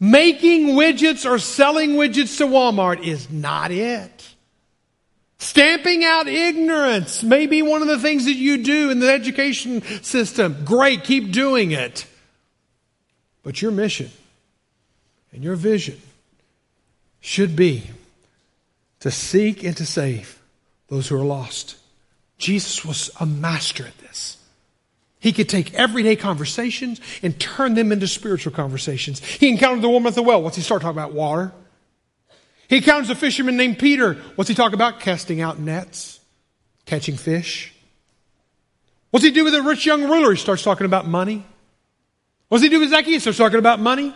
Making 0.00 0.68
widgets 0.68 1.28
or 1.28 1.38
selling 1.38 1.92
widgets 1.92 2.38
to 2.38 2.46
Walmart 2.46 3.02
is 3.02 3.30
not 3.30 3.70
it. 3.70 4.28
Stamping 5.38 6.04
out 6.04 6.26
ignorance 6.26 7.22
may 7.22 7.46
be 7.46 7.62
one 7.62 7.82
of 7.82 7.88
the 7.88 7.98
things 7.98 8.24
that 8.24 8.34
you 8.34 8.62
do 8.62 8.90
in 8.90 8.98
the 8.98 9.10
education 9.10 9.82
system. 10.02 10.64
Great, 10.64 11.04
keep 11.04 11.30
doing 11.32 11.70
it. 11.70 12.06
But 13.42 13.62
your 13.62 13.70
mission 13.70 14.10
and 15.32 15.44
your 15.44 15.56
vision 15.56 16.00
should 17.20 17.54
be 17.54 17.84
to 19.00 19.10
seek 19.10 19.62
and 19.62 19.76
to 19.76 19.86
save 19.86 20.40
those 20.88 21.08
who 21.08 21.16
are 21.16 21.24
lost. 21.24 21.76
Jesus 22.38 22.84
was 22.84 23.10
a 23.20 23.26
master 23.26 23.86
at 23.86 23.98
this. 23.98 24.37
He 25.20 25.32
could 25.32 25.48
take 25.48 25.74
everyday 25.74 26.14
conversations 26.16 27.00
and 27.22 27.38
turn 27.40 27.74
them 27.74 27.90
into 27.90 28.06
spiritual 28.06 28.52
conversations. 28.52 29.24
He 29.24 29.48
encountered 29.48 29.82
the 29.82 29.88
woman 29.88 30.08
at 30.08 30.14
the 30.14 30.22
well. 30.22 30.42
What's 30.42 30.56
he 30.56 30.62
start 30.62 30.82
talking 30.82 30.98
about? 30.98 31.12
Water. 31.12 31.52
He 32.68 32.76
encounters 32.76 33.10
a 33.10 33.14
fisherman 33.14 33.56
named 33.56 33.78
Peter. 33.78 34.14
What's 34.36 34.48
he 34.48 34.54
talk 34.54 34.74
about? 34.74 35.00
Casting 35.00 35.40
out 35.40 35.58
nets, 35.58 36.20
catching 36.86 37.16
fish. 37.16 37.72
What's 39.10 39.24
he 39.24 39.30
do 39.30 39.44
with 39.44 39.54
a 39.54 39.62
rich 39.62 39.86
young 39.86 40.04
ruler? 40.04 40.30
He 40.30 40.36
starts 40.36 40.62
talking 40.62 40.84
about 40.84 41.06
money. 41.06 41.44
What's 42.48 42.62
he 42.62 42.68
do 42.68 42.78
with 42.78 42.90
Zacchaeus? 42.90 43.14
He 43.14 43.20
starts 43.20 43.38
talking 43.38 43.58
about 43.58 43.80
money. 43.80 44.14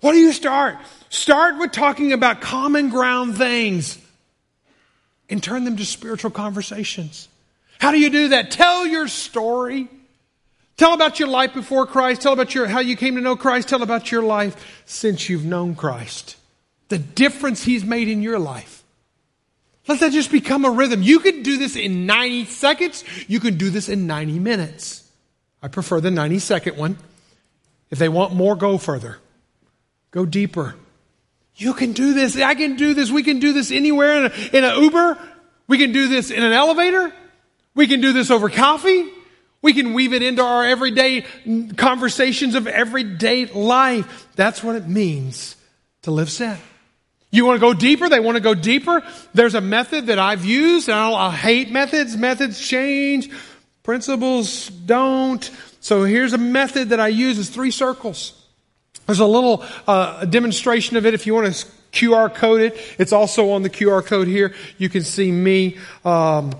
What 0.00 0.12
do 0.12 0.18
you 0.18 0.32
start? 0.32 0.76
Start 1.08 1.58
with 1.58 1.72
talking 1.72 2.12
about 2.12 2.40
common 2.40 2.90
ground 2.90 3.36
things 3.36 3.98
and 5.28 5.42
turn 5.42 5.64
them 5.64 5.76
to 5.76 5.84
spiritual 5.84 6.30
conversations. 6.30 7.28
How 7.78 7.92
do 7.92 7.98
you 7.98 8.10
do 8.10 8.28
that? 8.28 8.50
Tell 8.50 8.86
your 8.86 9.08
story. 9.08 9.88
Tell 10.76 10.94
about 10.94 11.18
your 11.18 11.28
life 11.28 11.54
before 11.54 11.86
Christ. 11.86 12.22
Tell 12.22 12.32
about 12.32 12.54
your, 12.54 12.66
how 12.66 12.80
you 12.80 12.96
came 12.96 13.16
to 13.16 13.20
know 13.20 13.36
Christ. 13.36 13.68
Tell 13.68 13.82
about 13.82 14.12
your 14.12 14.22
life 14.22 14.82
since 14.86 15.28
you've 15.28 15.44
known 15.44 15.74
Christ 15.74 16.36
the 16.88 16.98
difference 16.98 17.64
He's 17.64 17.84
made 17.84 18.08
in 18.08 18.22
your 18.22 18.38
life. 18.38 18.82
Let 19.86 20.00
that 20.00 20.12
just 20.12 20.30
become 20.30 20.64
a 20.64 20.70
rhythm. 20.70 21.02
You 21.02 21.18
can 21.20 21.42
do 21.42 21.56
this 21.56 21.76
in 21.76 22.04
90 22.04 22.46
seconds. 22.46 23.04
You 23.26 23.40
can 23.40 23.56
do 23.56 23.70
this 23.70 23.88
in 23.88 24.06
90 24.06 24.38
minutes. 24.38 25.10
I 25.62 25.68
prefer 25.68 26.00
the 26.00 26.10
90 26.10 26.38
second 26.40 26.76
one. 26.76 26.98
If 27.90 27.98
they 27.98 28.08
want 28.08 28.34
more, 28.34 28.54
go 28.54 28.76
further. 28.76 29.18
Go 30.10 30.26
deeper. 30.26 30.74
You 31.56 31.72
can 31.72 31.92
do 31.92 32.12
this. 32.12 32.36
I 32.36 32.54
can 32.54 32.76
do 32.76 32.92
this. 32.92 33.10
We 33.10 33.22
can 33.22 33.40
do 33.40 33.52
this 33.52 33.70
anywhere 33.70 34.26
in, 34.26 34.62
a, 34.62 34.66
an 34.66 34.82
Uber. 34.82 35.18
We 35.66 35.78
can 35.78 35.92
do 35.92 36.08
this 36.08 36.30
in 36.30 36.42
an 36.42 36.52
elevator. 36.52 37.12
We 37.78 37.86
can 37.86 38.00
do 38.00 38.12
this 38.12 38.32
over 38.32 38.50
coffee. 38.50 39.08
We 39.62 39.72
can 39.72 39.94
weave 39.94 40.12
it 40.12 40.20
into 40.20 40.42
our 40.42 40.64
everyday 40.64 41.24
conversations 41.76 42.56
of 42.56 42.66
everyday 42.66 43.46
life. 43.46 44.26
That's 44.34 44.64
what 44.64 44.74
it 44.74 44.88
means 44.88 45.54
to 46.02 46.10
live 46.10 46.28
sent. 46.28 46.58
You 47.30 47.44
want 47.44 47.60
to 47.60 47.60
go 47.60 47.74
deeper? 47.74 48.08
They 48.08 48.18
want 48.18 48.34
to 48.34 48.40
go 48.40 48.52
deeper. 48.52 49.04
There's 49.32 49.54
a 49.54 49.60
method 49.60 50.06
that 50.06 50.18
I've 50.18 50.44
used, 50.44 50.88
and 50.88 50.98
I 50.98 51.30
hate 51.30 51.70
methods. 51.70 52.16
Methods 52.16 52.58
change, 52.58 53.30
principles 53.84 54.70
don't. 54.70 55.48
So 55.78 56.02
here's 56.02 56.32
a 56.32 56.38
method 56.38 56.88
that 56.88 56.98
I 56.98 57.08
use: 57.08 57.38
is 57.38 57.48
three 57.48 57.70
circles. 57.70 58.44
There's 59.06 59.20
a 59.20 59.26
little 59.26 59.64
uh, 59.86 60.24
demonstration 60.24 60.96
of 60.96 61.06
it. 61.06 61.14
If 61.14 61.28
you 61.28 61.34
want 61.34 61.54
to 61.54 61.66
QR 61.92 62.34
code 62.34 62.60
it, 62.60 62.76
it's 62.98 63.12
also 63.12 63.50
on 63.50 63.62
the 63.62 63.70
QR 63.70 64.04
code 64.04 64.26
here. 64.26 64.52
You 64.78 64.88
can 64.88 65.04
see 65.04 65.30
me. 65.30 65.78
Um, 66.04 66.54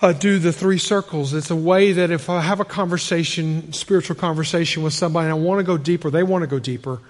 uh, 0.00 0.12
do 0.12 0.38
the 0.38 0.52
three 0.52 0.78
circles. 0.78 1.34
It's 1.34 1.50
a 1.50 1.56
way 1.56 1.92
that 1.92 2.10
if 2.10 2.30
I 2.30 2.40
have 2.40 2.60
a 2.60 2.64
conversation, 2.64 3.72
spiritual 3.72 4.16
conversation 4.16 4.82
with 4.82 4.92
somebody, 4.92 5.24
and 5.24 5.32
I 5.32 5.34
want 5.34 5.58
to 5.58 5.64
go 5.64 5.76
deeper, 5.76 6.10
they 6.10 6.22
want 6.22 6.42
to 6.42 6.46
go 6.46 6.58
deeper, 6.58 7.00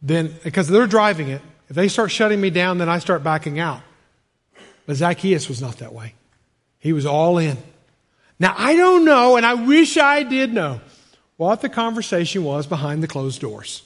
then 0.00 0.34
because 0.44 0.68
they're 0.68 0.86
driving 0.86 1.28
it, 1.28 1.42
if 1.68 1.74
they 1.74 1.88
start 1.88 2.10
shutting 2.10 2.40
me 2.40 2.50
down, 2.50 2.78
then 2.78 2.88
I 2.88 3.00
start 3.00 3.24
backing 3.24 3.58
out. 3.58 3.80
But 4.86 4.96
Zacchaeus 4.96 5.48
was 5.48 5.60
not 5.60 5.78
that 5.78 5.92
way. 5.92 6.14
He 6.78 6.92
was 6.92 7.06
all 7.06 7.38
in. 7.38 7.58
Now, 8.38 8.54
I 8.56 8.76
don't 8.76 9.04
know, 9.04 9.36
and 9.36 9.44
I 9.44 9.54
wish 9.54 9.96
I 9.96 10.22
did 10.22 10.52
know, 10.52 10.80
what 11.36 11.60
the 11.60 11.68
conversation 11.68 12.44
was 12.44 12.66
behind 12.66 13.02
the 13.02 13.08
closed 13.08 13.40
doors. 13.40 13.82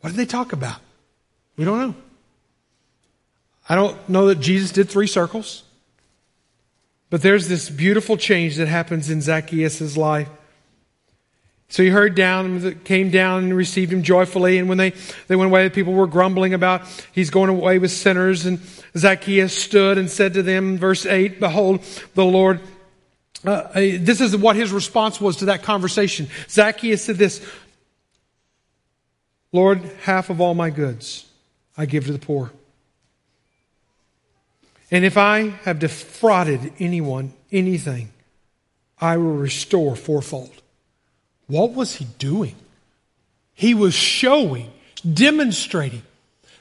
What 0.00 0.10
did 0.10 0.16
they 0.16 0.26
talk 0.26 0.52
about? 0.52 0.80
We 1.56 1.64
don't 1.64 1.78
know. 1.78 1.94
I 3.68 3.74
don't 3.74 4.08
know 4.08 4.28
that 4.28 4.40
Jesus 4.40 4.70
did 4.70 4.88
three 4.88 5.08
circles, 5.08 5.64
but 7.10 7.22
there's 7.22 7.48
this 7.48 7.70
beautiful 7.70 8.16
change 8.16 8.56
that 8.56 8.68
happens 8.68 9.10
in 9.10 9.20
Zacchaeus' 9.20 9.96
life. 9.96 10.28
So 11.68 11.82
he 11.82 11.88
heard 11.88 12.14
down, 12.14 12.80
came 12.84 13.10
down 13.10 13.44
and 13.44 13.56
received 13.56 13.92
him 13.92 14.02
joyfully. 14.02 14.58
And 14.58 14.68
when 14.68 14.78
they, 14.78 14.92
they 15.26 15.34
went 15.34 15.50
away, 15.50 15.64
the 15.64 15.74
people 15.74 15.94
were 15.94 16.06
grumbling 16.06 16.54
about 16.54 16.82
he's 17.12 17.30
going 17.30 17.50
away 17.50 17.78
with 17.78 17.90
sinners. 17.90 18.46
And 18.46 18.60
Zacchaeus 18.96 19.56
stood 19.56 19.98
and 19.98 20.08
said 20.08 20.34
to 20.34 20.42
them, 20.42 20.78
verse 20.78 21.06
8, 21.06 21.40
Behold, 21.40 21.82
the 22.14 22.24
Lord. 22.24 22.60
Uh, 23.44 23.50
uh, 23.50 23.72
this 23.74 24.20
is 24.20 24.36
what 24.36 24.56
his 24.56 24.72
response 24.72 25.20
was 25.20 25.36
to 25.36 25.46
that 25.46 25.62
conversation. 25.62 26.28
Zacchaeus 26.48 27.04
said 27.04 27.16
this 27.16 27.44
Lord, 29.52 29.82
half 30.02 30.30
of 30.30 30.40
all 30.40 30.54
my 30.54 30.70
goods 30.70 31.26
I 31.76 31.86
give 31.86 32.06
to 32.06 32.12
the 32.12 32.18
poor. 32.18 32.52
And 34.90 35.04
if 35.04 35.16
I 35.16 35.48
have 35.64 35.78
defrauded 35.78 36.72
anyone 36.78 37.32
anything, 37.50 38.10
I 39.00 39.16
will 39.16 39.36
restore 39.36 39.96
fourfold. 39.96 40.62
What 41.48 41.72
was 41.72 41.96
he 41.96 42.06
doing? 42.18 42.54
He 43.54 43.74
was 43.74 43.94
showing, 43.94 44.70
demonstrating. 45.10 46.02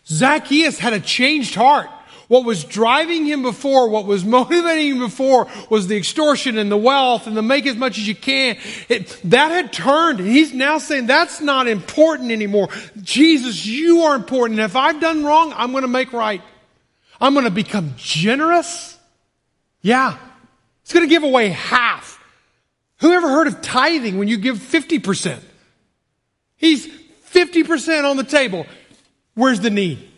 Zacchaeus 0.08 0.80
had 0.80 0.94
a 0.94 1.00
changed 1.00 1.56
heart. 1.56 1.90
What 2.28 2.44
was 2.44 2.64
driving 2.64 3.26
him 3.26 3.44
before, 3.44 3.90
what 3.90 4.06
was 4.06 4.26
motivating 4.38 4.94
him 4.94 5.00
before 5.00 5.48
was 5.70 5.88
the 5.88 5.98
extortion 5.98 6.58
and 6.58 6.72
the 6.72 6.78
wealth 6.78 7.28
and 7.28 7.38
the 7.38 7.42
make 7.42 7.68
as 7.68 7.76
much 7.76 7.98
as 7.98 8.08
you 8.08 8.16
can. 8.16 8.58
It, 8.90 9.20
that 9.26 9.52
had 9.52 9.72
turned. 9.72 10.20
And 10.20 10.28
he's 10.28 10.54
now 10.54 10.80
saying 10.80 11.06
that's 11.06 11.42
not 11.42 11.68
important 11.68 12.32
anymore. 12.32 12.70
Jesus, 13.02 13.66
you 13.66 14.02
are 14.02 14.16
important. 14.16 14.60
And 14.60 14.66
if 14.66 14.76
I've 14.76 15.00
done 15.00 15.24
wrong, 15.24 15.54
I'm 15.56 15.72
going 15.72 15.84
to 15.84 15.88
make 15.88 16.14
right. 16.14 16.42
I'm 17.20 17.34
going 17.34 17.46
to 17.46 17.52
become 17.52 17.94
generous. 17.98 18.98
Yeah. 19.82 20.18
It's 20.84 20.94
going 20.94 21.06
to 21.06 21.10
give 21.10 21.24
away 21.24 21.50
half 21.50 22.16
who 23.00 23.12
ever 23.12 23.30
heard 23.30 23.48
of 23.48 23.62
tithing 23.62 24.18
when 24.18 24.28
you 24.28 24.38
give 24.38 24.58
50%? 24.58 25.40
He's 26.56 26.88
50% 26.88 28.10
on 28.10 28.18
the 28.18 28.24
table. 28.24 28.66
Where's 29.34 29.60
the 29.60 29.70
need? 29.70 30.10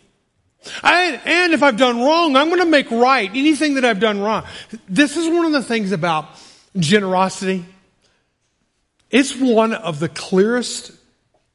And 0.82 1.52
if 1.52 1.62
I've 1.62 1.76
done 1.76 2.00
wrong, 2.00 2.36
I'm 2.36 2.48
going 2.48 2.60
to 2.60 2.66
make 2.66 2.90
right 2.90 3.28
anything 3.30 3.74
that 3.74 3.84
I've 3.84 4.00
done 4.00 4.20
wrong. 4.20 4.44
This 4.88 5.16
is 5.16 5.28
one 5.28 5.44
of 5.44 5.52
the 5.52 5.62
things 5.62 5.92
about 5.92 6.28
generosity. 6.76 7.64
It's 9.10 9.34
one 9.34 9.72
of 9.72 9.98
the 9.98 10.08
clearest 10.08 10.92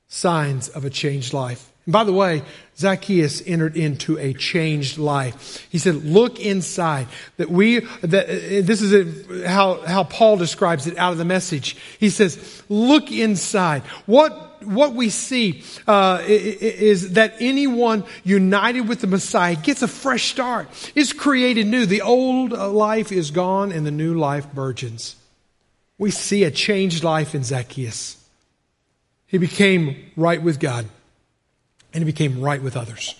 signs 0.07 0.69
of 0.69 0.85
a 0.85 0.89
changed 0.89 1.33
life. 1.33 1.71
And 1.85 1.93
by 1.93 2.03
the 2.03 2.13
way, 2.13 2.43
Zacchaeus 2.77 3.41
entered 3.45 3.77
into 3.77 4.17
a 4.17 4.33
changed 4.33 4.97
life. 4.97 5.65
He 5.69 5.77
said, 5.77 6.03
look 6.03 6.39
inside. 6.39 7.07
That 7.37 7.49
we, 7.49 7.79
that, 8.01 8.25
uh, 8.25 8.65
this 8.65 8.81
is 8.81 9.45
how, 9.45 9.81
how 9.81 10.03
Paul 10.03 10.37
describes 10.37 10.87
it 10.87 10.97
out 10.97 11.11
of 11.11 11.17
the 11.17 11.25
message. 11.25 11.77
He 11.99 12.09
says, 12.09 12.63
look 12.69 13.11
inside. 13.11 13.83
What, 14.05 14.63
what 14.65 14.93
we 14.93 15.09
see, 15.09 15.63
uh, 15.87 16.23
is 16.25 17.13
that 17.13 17.35
anyone 17.39 18.05
united 18.23 18.87
with 18.87 19.01
the 19.01 19.07
Messiah 19.07 19.55
gets 19.55 19.83
a 19.83 19.87
fresh 19.87 20.31
start, 20.31 20.67
is 20.95 21.13
created 21.13 21.67
new. 21.67 21.85
The 21.85 22.01
old 22.01 22.51
life 22.51 23.11
is 23.11 23.31
gone 23.31 23.71
and 23.71 23.85
the 23.85 23.91
new 23.91 24.15
life 24.15 24.51
burgeons. 24.51 25.15
We 25.99 26.09
see 26.09 26.43
a 26.43 26.51
changed 26.51 27.03
life 27.03 27.35
in 27.35 27.43
Zacchaeus. 27.43 28.17
He 29.27 29.37
became 29.37 30.11
right 30.15 30.41
with 30.41 30.59
God 30.59 30.87
and 31.93 32.03
he 32.03 32.05
became 32.05 32.41
right 32.41 32.61
with 32.61 32.75
others. 32.75 33.15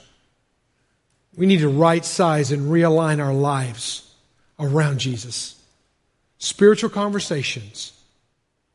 We 1.35 1.45
need 1.45 1.59
to 1.59 1.69
right 1.69 2.03
size 2.03 2.51
and 2.51 2.71
realign 2.71 3.23
our 3.23 3.33
lives 3.33 4.13
around 4.59 4.99
Jesus. 4.99 5.55
Spiritual 6.37 6.89
conversations 6.89 7.93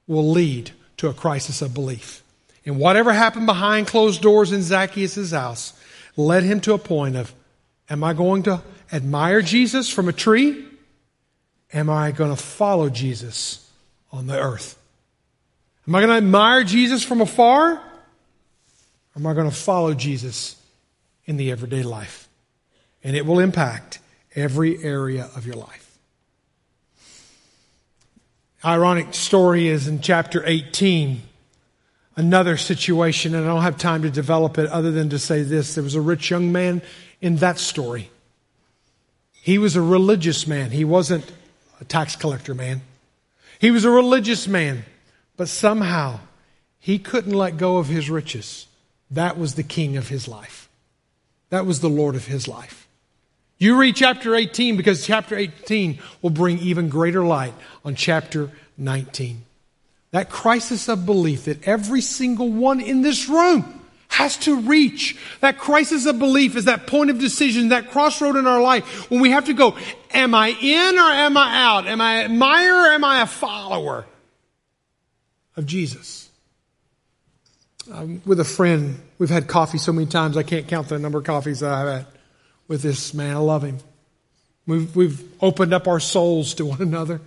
will 0.07 0.31
lead 0.31 0.71
to 0.97 1.09
a 1.09 1.15
crisis 1.15 1.63
of 1.63 1.75
belief. 1.75 2.23
And 2.65 2.79
whatever 2.79 3.13
happened 3.13 3.47
behind 3.47 3.87
closed 3.87 4.21
doors 4.21 4.53
in 4.53 4.63
Zacchaeus' 4.63 5.31
house 5.31 5.73
led 6.17 6.43
him 6.43 6.61
to 6.63 6.75
a 6.75 6.79
point 6.79 7.17
of, 7.17 7.33
Am 7.91 8.05
I 8.05 8.13
going 8.13 8.43
to 8.45 8.63
admire 8.93 9.41
Jesus 9.41 9.89
from 9.89 10.09
a 10.09 10.13
tree? 10.13 10.67
Am 11.73 11.89
I 11.89 12.11
going 12.13 12.35
to 12.35 12.43
follow 12.43 12.91
Jesus 12.91 13.71
on 14.13 14.27
the 14.27 14.39
earth? 14.39 14.79
Am 15.87 15.95
I 15.95 16.01
going 16.01 16.11
to 16.11 16.17
admire 16.17 16.65
Jesus 16.65 17.03
from 17.03 17.21
afar? 17.21 17.83
Am 19.19 19.27
I 19.27 19.35
going 19.35 19.51
to 19.51 19.57
follow 19.57 19.95
Jesus 19.95 20.55
in 21.25 21.39
the 21.39 21.51
everyday 21.51 21.83
life? 21.83 22.29
And 23.03 23.17
it 23.17 23.27
will 23.27 23.41
impact 23.41 23.99
every 24.37 24.81
area 24.85 25.29
of 25.35 25.45
your 25.45 25.57
life. 25.57 25.99
Ironic 28.65 29.15
story 29.15 29.67
is 29.67 29.89
in 29.89 30.03
chapter 30.03 30.45
18 30.47 31.23
another 32.15 32.57
situation, 32.57 33.35
and 33.35 33.45
I 33.45 33.49
don't 33.49 33.63
have 33.63 33.77
time 33.77 34.03
to 34.03 34.11
develop 34.11 34.57
it 34.57 34.69
other 34.71 34.93
than 34.93 35.09
to 35.11 35.19
say 35.19 35.43
this. 35.43 35.75
There 35.75 35.83
was 35.83 35.97
a 35.97 36.01
rich 36.01 36.31
young 36.31 36.53
man 36.53 36.81
in 37.21 37.37
that 37.37 37.59
story. 37.59 38.11
He 39.33 39.59
was 39.59 39.75
a 39.75 39.83
religious 39.83 40.47
man. 40.47 40.71
He 40.71 40.85
wasn't 40.85 41.25
a 41.81 41.85
tax 41.85 42.15
collector 42.15 42.55
man. 42.55 42.83
He 43.59 43.73
was 43.73 43.85
a 43.85 43.91
religious 43.91 44.47
man, 44.47 44.85
but 45.37 45.49
somehow 45.49 46.21
he 46.79 47.01
couldn't 47.01 47.35
let 47.35 47.57
go 47.57 47.79
of 47.79 47.89
his 47.89 48.09
riches. 48.09 48.68
That 49.11 49.39
was 49.39 49.55
the 49.55 49.63
king 49.63 49.97
of 49.97 50.09
his 50.09 50.29
life. 50.29 50.69
That 51.51 51.67
was 51.67 51.81
the 51.81 51.89
Lord 51.89 52.15
of 52.15 52.27
his 52.27 52.47
life. 52.47 52.87
You 53.59 53.77
read 53.77 53.97
chapter 53.97 54.35
18 54.35 54.77
because 54.77 55.05
chapter 55.05 55.37
18 55.37 55.99
will 56.23 56.31
bring 56.31 56.59
even 56.59 56.89
greater 56.89 57.25
light 57.25 57.55
on 57.85 57.95
chapter 57.95 58.51
19. 58.77 59.45
That 60.13 60.31
crisis 60.31 60.89
of 60.89 61.05
belief 61.05 61.47
that 61.47 61.67
every 61.67 62.01
single 62.01 62.51
one 62.51 62.81
in 62.81 63.03
this 63.03 63.29
room 63.29 63.79
has 64.09 64.37
to 64.39 64.61
reach. 64.61 65.17
That 65.41 65.59
crisis 65.59 66.07
of 66.07 66.19
belief 66.19 66.57
is 66.57 66.65
that 66.65 66.87
point 66.87 67.11
of 67.11 67.19
decision, 67.19 67.71
that 67.71 67.91
crossroad 67.91 68.37
in 68.37 68.47
our 68.47 68.61
life 68.61 69.11
when 69.11 69.21
we 69.21 69.31
have 69.31 69.47
to 69.47 69.53
go, 69.53 69.77
am 70.13 70.35
I 70.35 70.49
in 70.49 70.99
or 70.99 71.11
am 71.11 71.37
I 71.37 71.65
out? 71.65 71.87
Am 71.87 72.01
I 72.01 72.21
an 72.21 72.33
admirer 72.33 72.91
or 72.91 72.93
am 72.93 73.05
I 73.05 73.23
a 73.23 73.27
follower 73.27 74.07
of 75.57 75.67
Jesus? 75.67 76.28
Um, 77.91 78.21
with 78.27 78.39
a 78.39 78.45
friend, 78.45 79.01
we've 79.19 79.31
had 79.31 79.47
coffee 79.47 79.79
so 79.79 79.93
many 79.93 80.07
times 80.07 80.37
I 80.37 80.43
can't 80.43 80.69
count 80.69 80.89
the 80.89 80.99
number 80.99 81.19
of 81.19 81.25
coffees 81.25 81.61
that 81.61 81.73
I've 81.73 81.89
had 81.89 82.07
with 82.67 82.83
this 82.83 83.15
man. 83.15 83.35
I 83.35 83.39
love 83.39 83.63
him. 83.63 83.79
We've, 84.67 84.95
we've 84.95 85.23
opened 85.41 85.73
up 85.73 85.89
our 85.89 86.01
souls 86.01 86.53
to 86.55 86.67
one 86.67 86.83
another. 86.83 87.23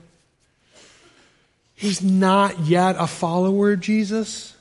He's 1.73 2.03
not 2.03 2.59
yet 2.59 2.95
a 2.99 3.07
follower 3.07 3.71
of 3.71 3.79
Jesus, 3.79 4.55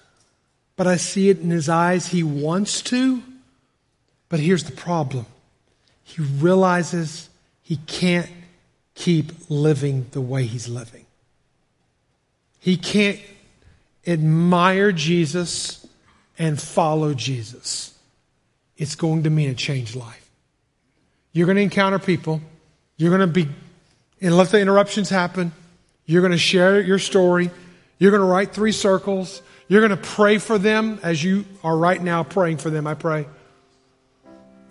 but 0.77 0.87
I 0.87 0.97
see 0.97 1.29
it 1.29 1.41
in 1.41 1.51
his 1.51 1.69
eyes. 1.69 2.07
He 2.07 2.23
wants 2.23 2.81
to. 2.83 3.23
But 4.31 4.41
here's 4.41 4.65
the 4.65 4.73
problem 4.73 5.27
he 6.03 6.23
realizes 6.23 7.29
he 7.63 7.77
can't 7.77 8.31
keep 8.95 9.33
living 9.51 10.07
the 10.13 10.21
way 10.21 10.47
he's 10.47 10.67
living. 10.67 11.05
He 12.59 12.79
can't 12.79 13.21
admire 14.07 14.93
Jesus 14.93 15.80
and 16.41 16.61
follow 16.61 17.13
Jesus. 17.13 17.95
It's 18.79 18.95
going 18.95 19.25
to 19.25 19.31
mean 19.31 19.51
a 19.51 19.55
changed 19.55 19.95
life. 19.95 20.31
You're 21.33 21.47
going 21.47 21.57
to 21.57 21.63
encounter 21.63 21.99
people. 21.99 22.41
You're 22.97 23.17
going 23.17 23.21
to 23.21 23.33
be, 23.33 23.47
and 24.23 24.37
let 24.37 24.49
the 24.49 24.59
interruptions 24.59 25.11
happen. 25.11 25.53
You're 26.07 26.23
going 26.23 26.33
to 26.33 26.39
share 26.39 26.81
your 26.81 26.99
story. 26.99 27.51
You're 27.99 28.11
going 28.11 28.23
to 28.23 28.27
write 28.27 28.55
three 28.55 28.73
circles. 28.73 29.43
You're 29.69 29.87
going 29.87 29.91
to 29.91 30.09
pray 30.09 30.39
for 30.39 30.57
them 30.57 30.99
as 31.03 31.23
you 31.23 31.45
are 31.63 31.77
right 31.77 32.03
now 32.03 32.25
praying 32.25 32.57
for 32.57 32.71
them, 32.71 32.87
I 32.87 32.95
pray. 32.95 33.27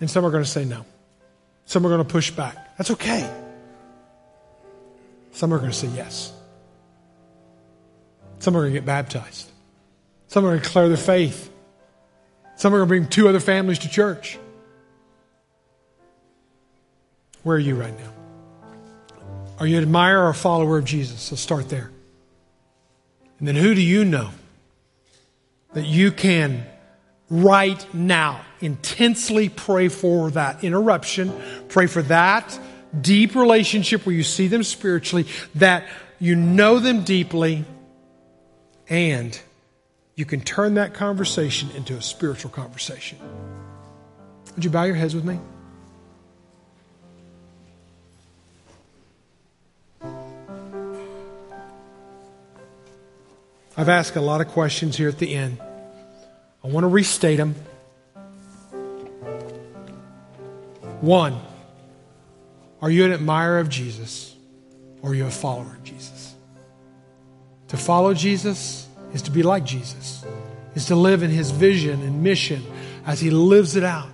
And 0.02 0.10
some 0.10 0.26
are 0.26 0.32
going 0.32 0.44
to 0.44 0.50
say 0.50 0.66
no. 0.66 0.86
Some 1.66 1.86
are 1.86 1.90
going 1.90 2.04
to 2.04 2.12
push 2.12 2.32
back. 2.32 2.78
That's 2.78 2.90
okay. 2.92 3.32
Some 5.34 5.54
are 5.54 5.60
going 5.60 5.70
to 5.70 5.78
say 5.78 5.88
yes. 5.90 6.34
Some 8.40 8.58
are 8.58 8.62
going 8.62 8.74
to 8.74 8.80
get 8.80 8.88
baptized. 8.88 9.52
Some 10.30 10.46
are 10.46 10.50
going 10.50 10.62
to 10.62 10.66
declare 10.66 10.88
their 10.88 10.98
faith. 10.98 11.52
Some 12.60 12.74
are 12.74 12.80
going 12.80 12.88
to 12.88 12.90
bring 12.90 13.08
two 13.08 13.30
other 13.30 13.40
families 13.40 13.80
to 13.80 13.90
church. 13.90 14.38
Where 17.44 17.56
are 17.56 17.60
you 17.60 17.74
right 17.74 17.98
now? 17.98 18.12
Are 19.60 19.66
you 19.66 19.78
an 19.78 19.84
admirer 19.84 20.26
or 20.26 20.30
a 20.32 20.34
follower 20.34 20.78
of 20.78 20.84
Jesus? 20.84 21.32
Let's 21.32 21.42
start 21.42 21.70
there. 21.70 21.90
And 23.40 23.48
then 23.48 23.56
who 23.56 23.74
do 23.74 23.82
you 23.82 24.04
know 24.04 24.32
that 25.72 25.86
you 25.86 26.12
can 26.12 26.66
right 27.30 27.94
now 27.94 28.42
intensely 28.60 29.48
pray 29.48 29.88
for 29.88 30.30
that 30.32 30.62
interruption, 30.62 31.32
pray 31.70 31.88
for 31.88 32.02
that 32.02 32.60
deep 33.00 33.36
relationship 33.36 34.06
where 34.06 34.14
you 34.14 34.24
see 34.24 34.48
them 34.48 34.64
spiritually, 34.64 35.28
that 35.56 35.88
you 36.20 36.36
know 36.36 36.80
them 36.80 37.06
deeply, 37.06 37.64
and 38.90 39.40
you 40.20 40.26
can 40.26 40.42
turn 40.42 40.74
that 40.74 40.94
conversation 40.94 41.72
into 41.78 41.96
a 41.96 42.02
spiritual 42.02 42.52
conversation. 42.52 43.18
Would 44.54 44.66
you 44.66 44.70
bow 44.70 44.84
your 44.84 44.96
heads 44.96 45.16
with 45.16 45.24
me? 45.24 45.40
I've 53.78 53.88
asked 53.88 54.18
a 54.18 54.22
lot 54.22 54.42
of 54.42 54.50
questions 54.50 54.98
here 54.98 55.08
at 55.08 55.20
the 55.20 55.34
end. 55.34 55.58
I 56.66 56.68
want 56.68 56.84
to 56.84 56.90
restate 56.90 57.38
them. 57.38 57.56
One, 61.00 61.40
are 62.82 62.92
you 62.92 63.06
an 63.06 63.14
admirer 63.14 63.60
of 63.60 63.70
Jesus 63.70 64.36
or 65.02 65.12
are 65.12 65.16
you 65.16 65.28
a 65.28 65.32
follower 65.32 65.78
of 65.78 65.84
Jesus? 65.86 66.36
To 67.70 67.78
follow 67.78 68.14
Jesus 68.14 68.89
is 69.14 69.24
to 69.24 69.32
be 69.32 69.44
like 69.44 69.64
Jesus, 69.64 70.26
is 70.76 70.88
to 70.88 70.96
live 70.96 71.24
in 71.24 71.30
his 71.30 71.52
vision 71.52 72.02
and 72.02 72.24
mission 72.24 72.64
as 73.06 73.20
he 73.20 73.30
lives 73.30 73.76
it 73.76 73.84
out. 73.84 74.10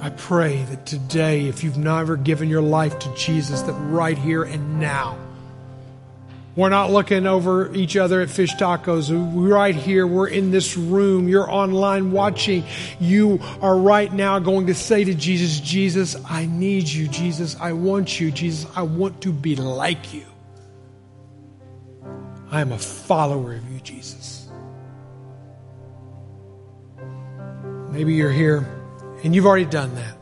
I 0.00 0.10
pray 0.10 0.62
that 0.64 0.86
today, 0.86 1.46
if 1.46 1.64
you've 1.64 1.78
never 1.78 2.16
given 2.16 2.48
your 2.48 2.62
life 2.62 2.98
to 3.00 3.14
Jesus, 3.14 3.62
that 3.62 3.72
right 3.72 4.16
here 4.16 4.44
and 4.44 4.78
now, 4.78 5.18
we're 6.56 6.70
not 6.70 6.90
looking 6.90 7.26
over 7.26 7.74
each 7.74 7.98
other 7.98 8.22
at 8.22 8.30
fish 8.30 8.54
tacos. 8.54 9.10
Right 9.12 9.74
here. 9.74 10.06
We're 10.06 10.28
in 10.28 10.50
this 10.50 10.74
room. 10.74 11.28
You're 11.28 11.50
online 11.50 12.12
watching. 12.12 12.64
You 12.98 13.40
are 13.60 13.76
right 13.76 14.10
now 14.10 14.38
going 14.38 14.68
to 14.68 14.74
say 14.74 15.04
to 15.04 15.14
Jesus, 15.14 15.60
Jesus, 15.60 16.16
I 16.24 16.46
need 16.46 16.88
you. 16.88 17.08
Jesus, 17.08 17.56
I 17.60 17.72
want 17.72 18.18
you. 18.18 18.30
Jesus, 18.30 18.66
I 18.74 18.82
want 18.82 19.20
to 19.22 19.32
be 19.32 19.54
like 19.54 20.14
you. 20.14 20.24
I 22.50 22.60
am 22.60 22.72
a 22.72 22.78
follower 22.78 23.54
of 23.54 23.70
you, 23.70 23.80
Jesus. 23.80 24.48
Maybe 27.90 28.14
you're 28.14 28.30
here 28.30 28.66
and 29.24 29.34
you've 29.34 29.46
already 29.46 29.64
done 29.64 29.94
that. 29.94 30.16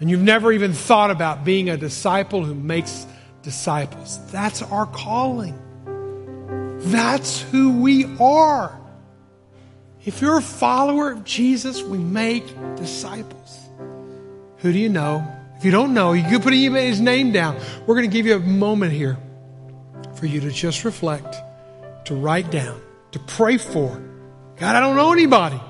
And 0.00 0.10
you've 0.10 0.22
never 0.22 0.50
even 0.50 0.72
thought 0.72 1.12
about 1.12 1.44
being 1.44 1.70
a 1.70 1.76
disciple 1.76 2.44
who 2.44 2.54
makes 2.54 3.06
disciples. 3.42 4.18
That's 4.32 4.62
our 4.62 4.86
calling. 4.86 5.58
That's 6.80 7.40
who 7.42 7.80
we 7.80 8.16
are. 8.18 8.80
If 10.04 10.20
you're 10.20 10.38
a 10.38 10.42
follower 10.42 11.12
of 11.12 11.22
Jesus, 11.22 11.80
we 11.82 11.98
make 11.98 12.44
disciples. 12.76 13.58
Who 14.58 14.72
do 14.72 14.78
you 14.78 14.88
know? 14.88 15.24
If 15.56 15.64
you 15.64 15.70
don't 15.70 15.94
know, 15.94 16.12
you 16.12 16.24
can 16.24 16.42
put 16.42 16.52
his 16.52 17.00
name 17.00 17.30
down. 17.30 17.56
We're 17.86 17.94
going 17.94 18.10
to 18.10 18.12
give 18.12 18.26
you 18.26 18.34
a 18.34 18.40
moment 18.40 18.92
here 18.92 19.16
for 20.22 20.28
you 20.28 20.40
to 20.40 20.52
just 20.52 20.84
reflect, 20.84 21.34
to 22.04 22.14
write 22.14 22.48
down, 22.52 22.80
to 23.10 23.18
pray 23.18 23.58
for. 23.58 24.00
God, 24.56 24.76
I 24.76 24.78
don't 24.78 24.94
know 24.94 25.12
anybody. 25.12 25.60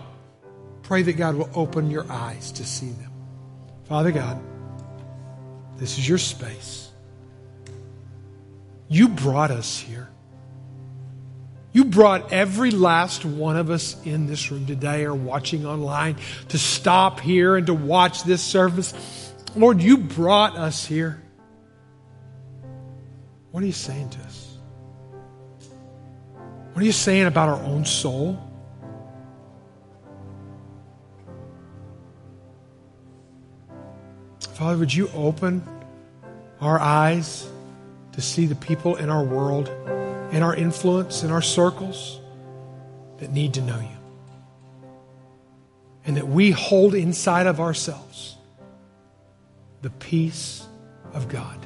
Pray 0.82 1.00
that 1.00 1.14
God 1.14 1.36
will 1.36 1.48
open 1.54 1.90
your 1.90 2.04
eyes 2.12 2.52
to 2.52 2.64
see 2.66 2.90
them. 2.90 3.10
Father 3.84 4.12
God, 4.12 4.38
this 5.78 5.96
is 5.96 6.06
your 6.06 6.18
space. 6.18 6.90
You 8.88 9.08
brought 9.08 9.50
us 9.50 9.78
here. 9.78 10.10
You 11.72 11.86
brought 11.86 12.30
every 12.30 12.72
last 12.72 13.24
one 13.24 13.56
of 13.56 13.70
us 13.70 13.96
in 14.04 14.26
this 14.26 14.50
room 14.50 14.66
today 14.66 15.06
or 15.06 15.14
watching 15.14 15.64
online 15.64 16.16
to 16.48 16.58
stop 16.58 17.20
here 17.20 17.56
and 17.56 17.68
to 17.68 17.74
watch 17.74 18.24
this 18.24 18.42
service. 18.42 19.32
Lord, 19.56 19.80
you 19.80 19.96
brought 19.96 20.58
us 20.58 20.84
here. 20.84 21.22
What 23.50 23.62
are 23.62 23.66
you 23.66 23.72
saying 23.72 24.10
to 24.10 24.18
us? 24.18 24.41
What 26.72 26.82
are 26.82 26.86
you 26.86 26.92
saying 26.92 27.26
about 27.26 27.48
our 27.48 27.62
own 27.62 27.84
soul? 27.84 28.38
Father, 34.54 34.78
would 34.78 34.94
you 34.94 35.08
open 35.14 35.66
our 36.60 36.78
eyes? 36.78 37.48
to 38.12 38.20
see 38.20 38.46
the 38.46 38.54
people 38.54 38.96
in 38.96 39.10
our 39.10 39.24
world, 39.24 39.68
in 40.32 40.42
our 40.42 40.54
influence, 40.54 41.22
in 41.22 41.30
our 41.30 41.42
circles 41.42 42.20
that 43.18 43.32
need 43.32 43.54
to 43.54 43.62
know 43.62 43.78
you. 43.80 43.88
and 46.04 46.16
that 46.16 46.26
we 46.26 46.50
hold 46.50 46.96
inside 46.96 47.46
of 47.46 47.60
ourselves 47.60 48.34
the 49.82 49.90
peace 49.90 50.66
of 51.12 51.28
God. 51.28 51.64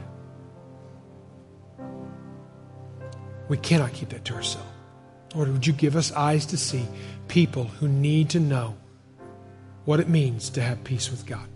We 3.48 3.56
cannot 3.56 3.94
keep 3.94 4.10
that 4.10 4.26
to 4.26 4.34
ourselves. 4.34 4.75
Lord, 5.36 5.52
would 5.52 5.66
you 5.66 5.74
give 5.74 5.96
us 5.96 6.12
eyes 6.12 6.46
to 6.46 6.56
see 6.56 6.86
people 7.28 7.64
who 7.64 7.88
need 7.88 8.30
to 8.30 8.40
know 8.40 8.74
what 9.84 10.00
it 10.00 10.08
means 10.08 10.48
to 10.50 10.62
have 10.62 10.82
peace 10.82 11.10
with 11.10 11.26
God? 11.26 11.46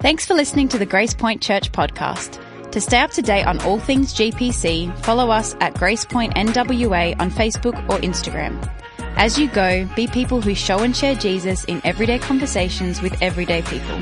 Thanks 0.00 0.26
for 0.26 0.34
listening 0.34 0.66
to 0.70 0.78
the 0.78 0.86
Grace 0.86 1.14
Point 1.14 1.40
Church 1.40 1.70
podcast. 1.70 2.42
To 2.72 2.80
stay 2.80 2.98
up 2.98 3.12
to 3.12 3.22
date 3.22 3.44
on 3.44 3.60
all 3.60 3.78
things 3.78 4.12
GPC, 4.14 4.96
follow 5.04 5.30
us 5.30 5.54
at 5.60 5.74
Grace 5.74 6.04
Point 6.04 6.34
NWA 6.34 7.20
on 7.20 7.30
Facebook 7.30 7.78
or 7.88 7.98
Instagram. 7.98 8.68
As 9.16 9.38
you 9.38 9.48
go, 9.48 9.88
be 9.94 10.08
people 10.08 10.40
who 10.40 10.56
show 10.56 10.80
and 10.80 10.96
share 10.96 11.14
Jesus 11.14 11.62
in 11.64 11.80
everyday 11.84 12.18
conversations 12.18 13.00
with 13.00 13.20
everyday 13.22 13.62
people. 13.62 14.00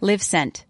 Live 0.00 0.22
sent. 0.22 0.64